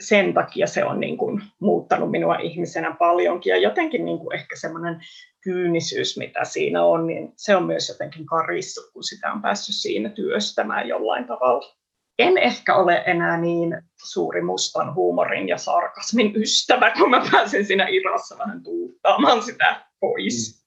sen 0.00 0.34
takia 0.34 0.66
se 0.66 0.84
on 0.84 1.00
niin 1.00 1.18
kuin 1.18 1.42
muuttanut 1.60 2.10
minua 2.10 2.36
ihmisenä 2.36 2.96
paljonkin. 2.98 3.50
Ja 3.50 3.56
jotenkin 3.56 4.04
niin 4.04 4.18
kuin 4.18 4.34
ehkä 4.34 4.56
semmoinen 4.56 5.00
kyynisyys, 5.40 6.18
mitä 6.18 6.44
siinä 6.44 6.84
on, 6.84 7.06
niin 7.06 7.32
se 7.36 7.56
on 7.56 7.66
myös 7.66 7.88
jotenkin 7.88 8.26
karissut, 8.26 8.92
kun 8.92 9.04
sitä 9.04 9.32
on 9.32 9.42
päässyt 9.42 9.74
siinä 9.74 10.08
työstämään 10.08 10.88
jollain 10.88 11.26
tavalla 11.26 11.77
en 12.18 12.38
ehkä 12.38 12.74
ole 12.74 13.02
enää 13.06 13.40
niin 13.40 13.82
suuri 14.04 14.42
mustan 14.42 14.94
huumorin 14.94 15.48
ja 15.48 15.58
sarkasmin 15.58 16.36
ystävä, 16.36 16.90
kun 16.90 17.10
mä 17.10 17.22
pääsen 17.32 17.66
siinä 17.66 17.86
irrassa 17.88 18.38
vähän 18.38 18.62
tuuttaamaan 18.62 19.42
sitä 19.42 19.86
pois. 20.00 20.64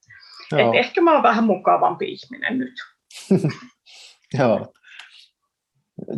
Mm. 0.51 0.59
Et 0.59 0.75
ehkä 0.75 1.01
mä 1.01 1.13
oon 1.13 1.23
vähän 1.23 1.43
mukavampi 1.43 2.11
ihminen 2.11 2.57
nyt. 2.57 2.73
Joo. 4.39 4.73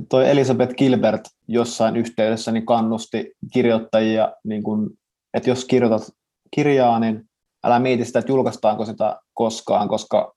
Toi 0.10 0.30
Elisabeth 0.30 0.76
Gilbert 0.76 1.22
jossain 1.48 1.98
yhteydessä 1.98 2.52
niin 2.52 2.66
kannusti 2.66 3.32
kirjoittajia, 3.54 4.34
niin 4.44 4.64
kun, 4.64 4.98
että 5.34 5.50
jos 5.50 5.66
kirjoitat 5.66 6.04
kirjaa, 6.52 7.00
niin 7.00 7.30
älä 7.64 7.80
mieti 7.80 8.06
sitä, 8.06 8.20
että 8.20 8.32
julkaistaanko 8.32 8.86
sitä 8.86 9.20
koskaan, 9.34 9.88
koska 9.88 10.36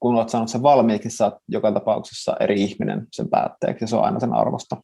kun 0.00 0.14
olet 0.14 0.28
saanut 0.28 0.50
sen 0.50 0.62
valmiiksi, 0.62 1.10
sä 1.10 1.24
oot 1.24 1.34
joka 1.48 1.72
tapauksessa 1.72 2.36
eri 2.40 2.62
ihminen 2.62 3.06
sen 3.12 3.28
päätteeksi, 3.28 3.84
ja 3.84 3.88
se 3.88 3.96
on 3.96 4.04
aina 4.04 4.20
sen 4.20 4.34
arvosta. 4.34 4.76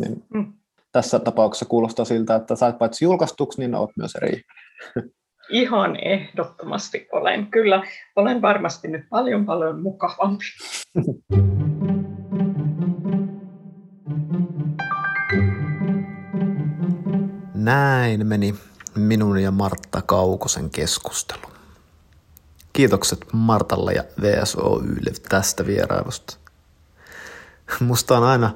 Niin 0.00 0.24
mm. 0.34 0.52
Tässä 0.92 1.18
tapauksessa 1.18 1.64
kuulostaa 1.64 2.04
siltä, 2.04 2.34
että 2.34 2.56
sait 2.56 2.78
paitsi 2.78 3.04
julkaistuksi, 3.04 3.60
niin 3.60 3.74
olet 3.74 3.90
myös 3.96 4.14
eri 4.14 4.28
ihminen. 4.28 5.14
Ihan 5.50 5.96
ehdottomasti 6.04 7.08
olen. 7.12 7.46
Kyllä, 7.46 7.82
olen 8.16 8.42
varmasti 8.42 8.88
nyt 8.88 9.04
paljon 9.10 9.46
paljon 9.46 9.82
mukavampi. 9.82 10.44
Näin 17.54 18.26
meni 18.26 18.54
minun 18.96 19.42
ja 19.42 19.50
Martta 19.50 20.02
Kaukosen 20.02 20.70
keskustelu. 20.70 21.59
Kiitokset 22.72 23.26
Martalle 23.32 23.92
ja 23.92 24.04
VSOYlle 24.20 25.12
tästä 25.28 25.66
vierailusta. 25.66 26.36
Musta 27.80 28.18
on 28.18 28.24
aina 28.24 28.54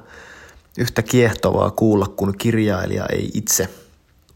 yhtä 0.77 1.01
kiehtovaa 1.01 1.71
kuulla, 1.71 2.07
kun 2.07 2.37
kirjailija 2.37 3.05
ei 3.05 3.31
itse 3.33 3.69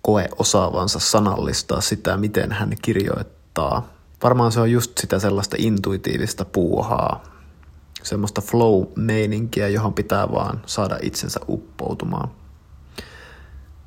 koe 0.01 0.29
osaavansa 0.37 0.99
sanallistaa 0.99 1.81
sitä, 1.81 2.17
miten 2.17 2.51
hän 2.51 2.73
kirjoittaa. 2.81 3.93
Varmaan 4.23 4.51
se 4.51 4.59
on 4.59 4.71
just 4.71 4.97
sitä 4.97 5.19
sellaista 5.19 5.55
intuitiivista 5.59 6.45
puuhaa, 6.45 7.23
semmoista 8.03 8.41
flow-meininkiä, 8.41 9.67
johon 9.67 9.93
pitää 9.93 10.31
vaan 10.31 10.61
saada 10.65 10.99
itsensä 11.01 11.39
uppoutumaan. 11.49 12.29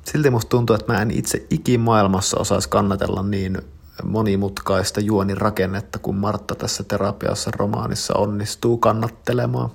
Silti 0.03 0.29
musta 0.29 0.49
tuntuu, 0.49 0.75
että 0.75 0.93
mä 0.93 1.01
en 1.01 1.11
itse 1.11 1.45
ikimaailmassa 1.49 2.39
osaisi 2.39 2.69
kannatella 2.69 3.23
niin 3.23 3.57
monimutkaista 4.03 4.99
juonirakennetta, 4.99 5.99
kun 5.99 6.15
Martta 6.15 6.55
tässä 6.55 6.83
terapiassa 6.83 7.51
romaanissa 7.51 8.13
onnistuu 8.17 8.77
kannattelemaan. 8.77 9.69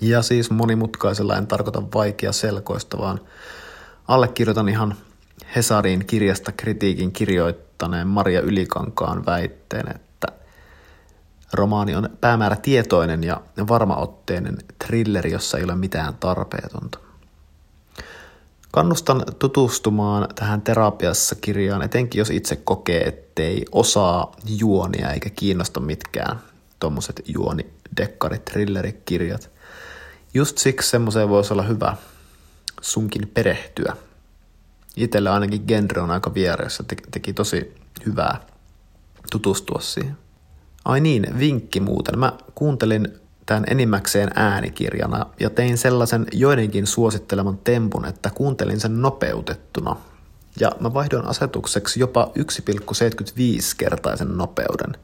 Ja 0.00 0.22
siis 0.22 0.50
monimutkaisella 0.50 1.36
en 1.36 1.46
tarkoita 1.46 1.82
vaikea 1.94 2.32
selkoista, 2.32 2.98
vaan 2.98 3.20
allekirjoitan 4.08 4.68
ihan 4.68 4.94
Hesarin 5.56 6.06
kirjasta 6.06 6.52
kritiikin 6.52 7.12
kirjoittaneen 7.12 8.06
Maria 8.06 8.40
Ylikankaan 8.40 9.26
väitteen, 9.26 9.90
että 9.90 10.28
romaani 11.52 11.94
on 11.94 12.10
päämäärä 12.20 12.56
tietoinen 12.56 13.24
ja 13.24 13.40
varmaotteinen 13.68 14.58
trilleri, 14.86 15.32
jossa 15.32 15.58
ei 15.58 15.64
ole 15.64 15.74
mitään 15.74 16.14
tarpeetonta. 16.14 17.05
Kannustan 18.72 19.22
tutustumaan 19.38 20.28
tähän 20.34 20.62
terapiassa 20.62 21.34
kirjaan, 21.34 21.82
etenkin 21.82 22.18
jos 22.18 22.30
itse 22.30 22.56
kokee, 22.56 23.02
ettei 23.08 23.64
osaa 23.72 24.32
juonia 24.58 25.12
eikä 25.12 25.30
kiinnosta 25.30 25.80
mitkään 25.80 26.40
tuommoiset 26.80 27.22
juoni 27.26 27.66
dekkarit, 27.96 28.44
thrillerikirjat. 28.44 29.50
Just 30.34 30.58
siksi 30.58 30.90
semmoiseen 30.90 31.28
voisi 31.28 31.52
olla 31.52 31.62
hyvä 31.62 31.96
sunkin 32.80 33.28
perehtyä. 33.34 33.96
Itelle 34.96 35.30
ainakin 35.30 35.64
genre 35.66 36.00
on 36.00 36.10
aika 36.10 36.34
vieressä, 36.34 36.84
teki 37.10 37.32
tosi 37.32 37.74
hyvää 38.06 38.40
tutustua 39.30 39.80
siihen. 39.80 40.16
Ai 40.84 41.00
niin, 41.00 41.38
vinkki 41.38 41.80
muuten. 41.80 42.18
Mä 42.18 42.32
kuuntelin 42.54 43.20
tämän 43.46 43.64
enimmäkseen 43.70 44.30
äänikirjana 44.34 45.26
ja 45.40 45.50
tein 45.50 45.78
sellaisen 45.78 46.26
joidenkin 46.32 46.86
suositteleman 46.86 47.58
tempun, 47.64 48.04
että 48.04 48.30
kuuntelin 48.34 48.80
sen 48.80 49.02
nopeutettuna. 49.02 49.96
Ja 50.60 50.72
mä 50.80 50.94
vaihdoin 50.94 51.26
asetukseksi 51.26 52.00
jopa 52.00 52.30
1,75-kertaisen 52.38 54.36
nopeuden. 54.36 54.96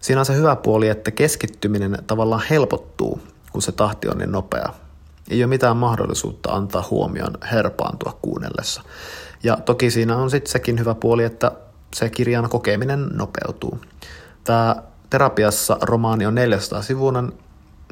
Siinä 0.00 0.20
on 0.20 0.26
se 0.26 0.34
hyvä 0.34 0.56
puoli, 0.56 0.88
että 0.88 1.10
keskittyminen 1.10 1.98
tavallaan 2.06 2.42
helpottuu, 2.50 3.20
kun 3.52 3.62
se 3.62 3.72
tahti 3.72 4.08
on 4.08 4.18
niin 4.18 4.32
nopea. 4.32 4.72
Ei 5.30 5.42
ole 5.42 5.48
mitään 5.48 5.76
mahdollisuutta 5.76 6.52
antaa 6.52 6.88
huomioon 6.90 7.34
herpaantua 7.52 8.18
kuunnellessa. 8.22 8.82
Ja 9.42 9.56
toki 9.56 9.90
siinä 9.90 10.16
on 10.16 10.30
sitten 10.30 10.52
sekin 10.52 10.78
hyvä 10.78 10.94
puoli, 10.94 11.24
että 11.24 11.52
se 11.94 12.10
kirjan 12.10 12.48
kokeminen 12.48 13.08
nopeutuu. 13.12 13.80
Tämä 14.44 14.76
terapiassa 15.10 15.78
romaani 15.82 16.26
on 16.26 16.34
400 16.34 16.82
sivuinen, 16.82 17.32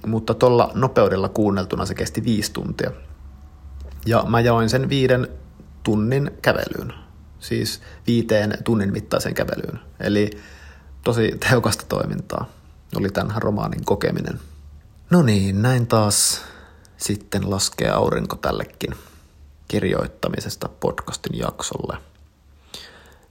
mutta 0.07 0.35
tuolla 0.35 0.71
nopeudella 0.75 1.29
kuunneltuna 1.29 1.87
se 1.87 1.95
kesti 1.95 2.25
viisi 2.25 2.53
tuntia. 2.53 2.91
Ja 4.07 4.25
mä 4.29 4.41
jaoin 4.41 4.71
sen 4.71 4.89
viiden 4.89 5.29
tunnin 5.83 6.31
kävelyyn, 6.43 6.95
siis 7.39 7.81
viiteen 8.07 8.59
tunnin 8.65 8.93
mittaisen 8.93 9.35
kävelyyn. 9.35 9.81
Eli 10.01 10.31
tosi 11.05 11.37
tehokasta 11.49 11.85
toimintaa 11.89 12.47
oli 12.97 13.11
tämän 13.11 13.43
romaanin 13.43 13.85
kokeminen. 13.85 14.41
No 15.11 15.23
niin, 15.23 15.62
näin 15.62 15.87
taas 15.87 16.43
sitten 16.97 17.51
laskee 17.51 17.91
aurinko 17.91 18.37
tällekin 18.37 18.95
kirjoittamisesta 19.69 20.69
podcastin 20.69 21.39
jaksolle– 21.39 21.97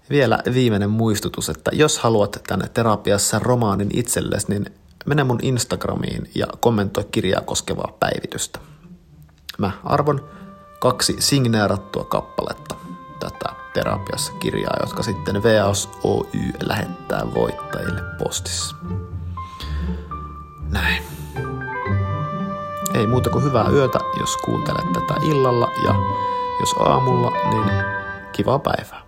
vielä 0.09 0.39
viimeinen 0.53 0.89
muistutus, 0.89 1.49
että 1.49 1.71
jos 1.73 1.99
haluat 1.99 2.41
tänne 2.47 2.69
terapiassa 2.69 3.39
romaanin 3.39 3.89
itsellesi, 3.93 4.47
niin 4.49 4.65
mene 5.05 5.23
mun 5.23 5.39
Instagramiin 5.41 6.31
ja 6.35 6.47
kommentoi 6.59 7.03
kirjaa 7.11 7.41
koskevaa 7.41 7.97
päivitystä. 7.99 8.59
Mä 9.57 9.71
arvon 9.83 10.29
kaksi 10.79 11.15
signeerattua 11.19 12.03
kappaletta 12.03 12.75
tätä 13.19 13.55
terapiassa 13.73 14.33
kirjaa, 14.33 14.77
jotka 14.79 15.03
sitten 15.03 15.43
VAS 15.43 15.89
Oy 16.03 16.25
lähettää 16.63 17.21
voittajille 17.35 18.01
postissa. 18.23 18.75
Näin. 20.69 21.03
ei 22.93 23.07
muuta 23.07 23.29
kuin 23.29 23.43
hyvää 23.43 23.69
yötä, 23.69 23.99
jos 24.19 24.37
kuuntelet 24.37 24.93
tätä 24.93 25.19
illalla 25.25 25.71
ja 25.85 25.95
jos 26.59 26.73
aamulla, 26.79 27.31
niin 27.49 27.85
kivaa 28.31 28.59
päivää. 28.59 29.02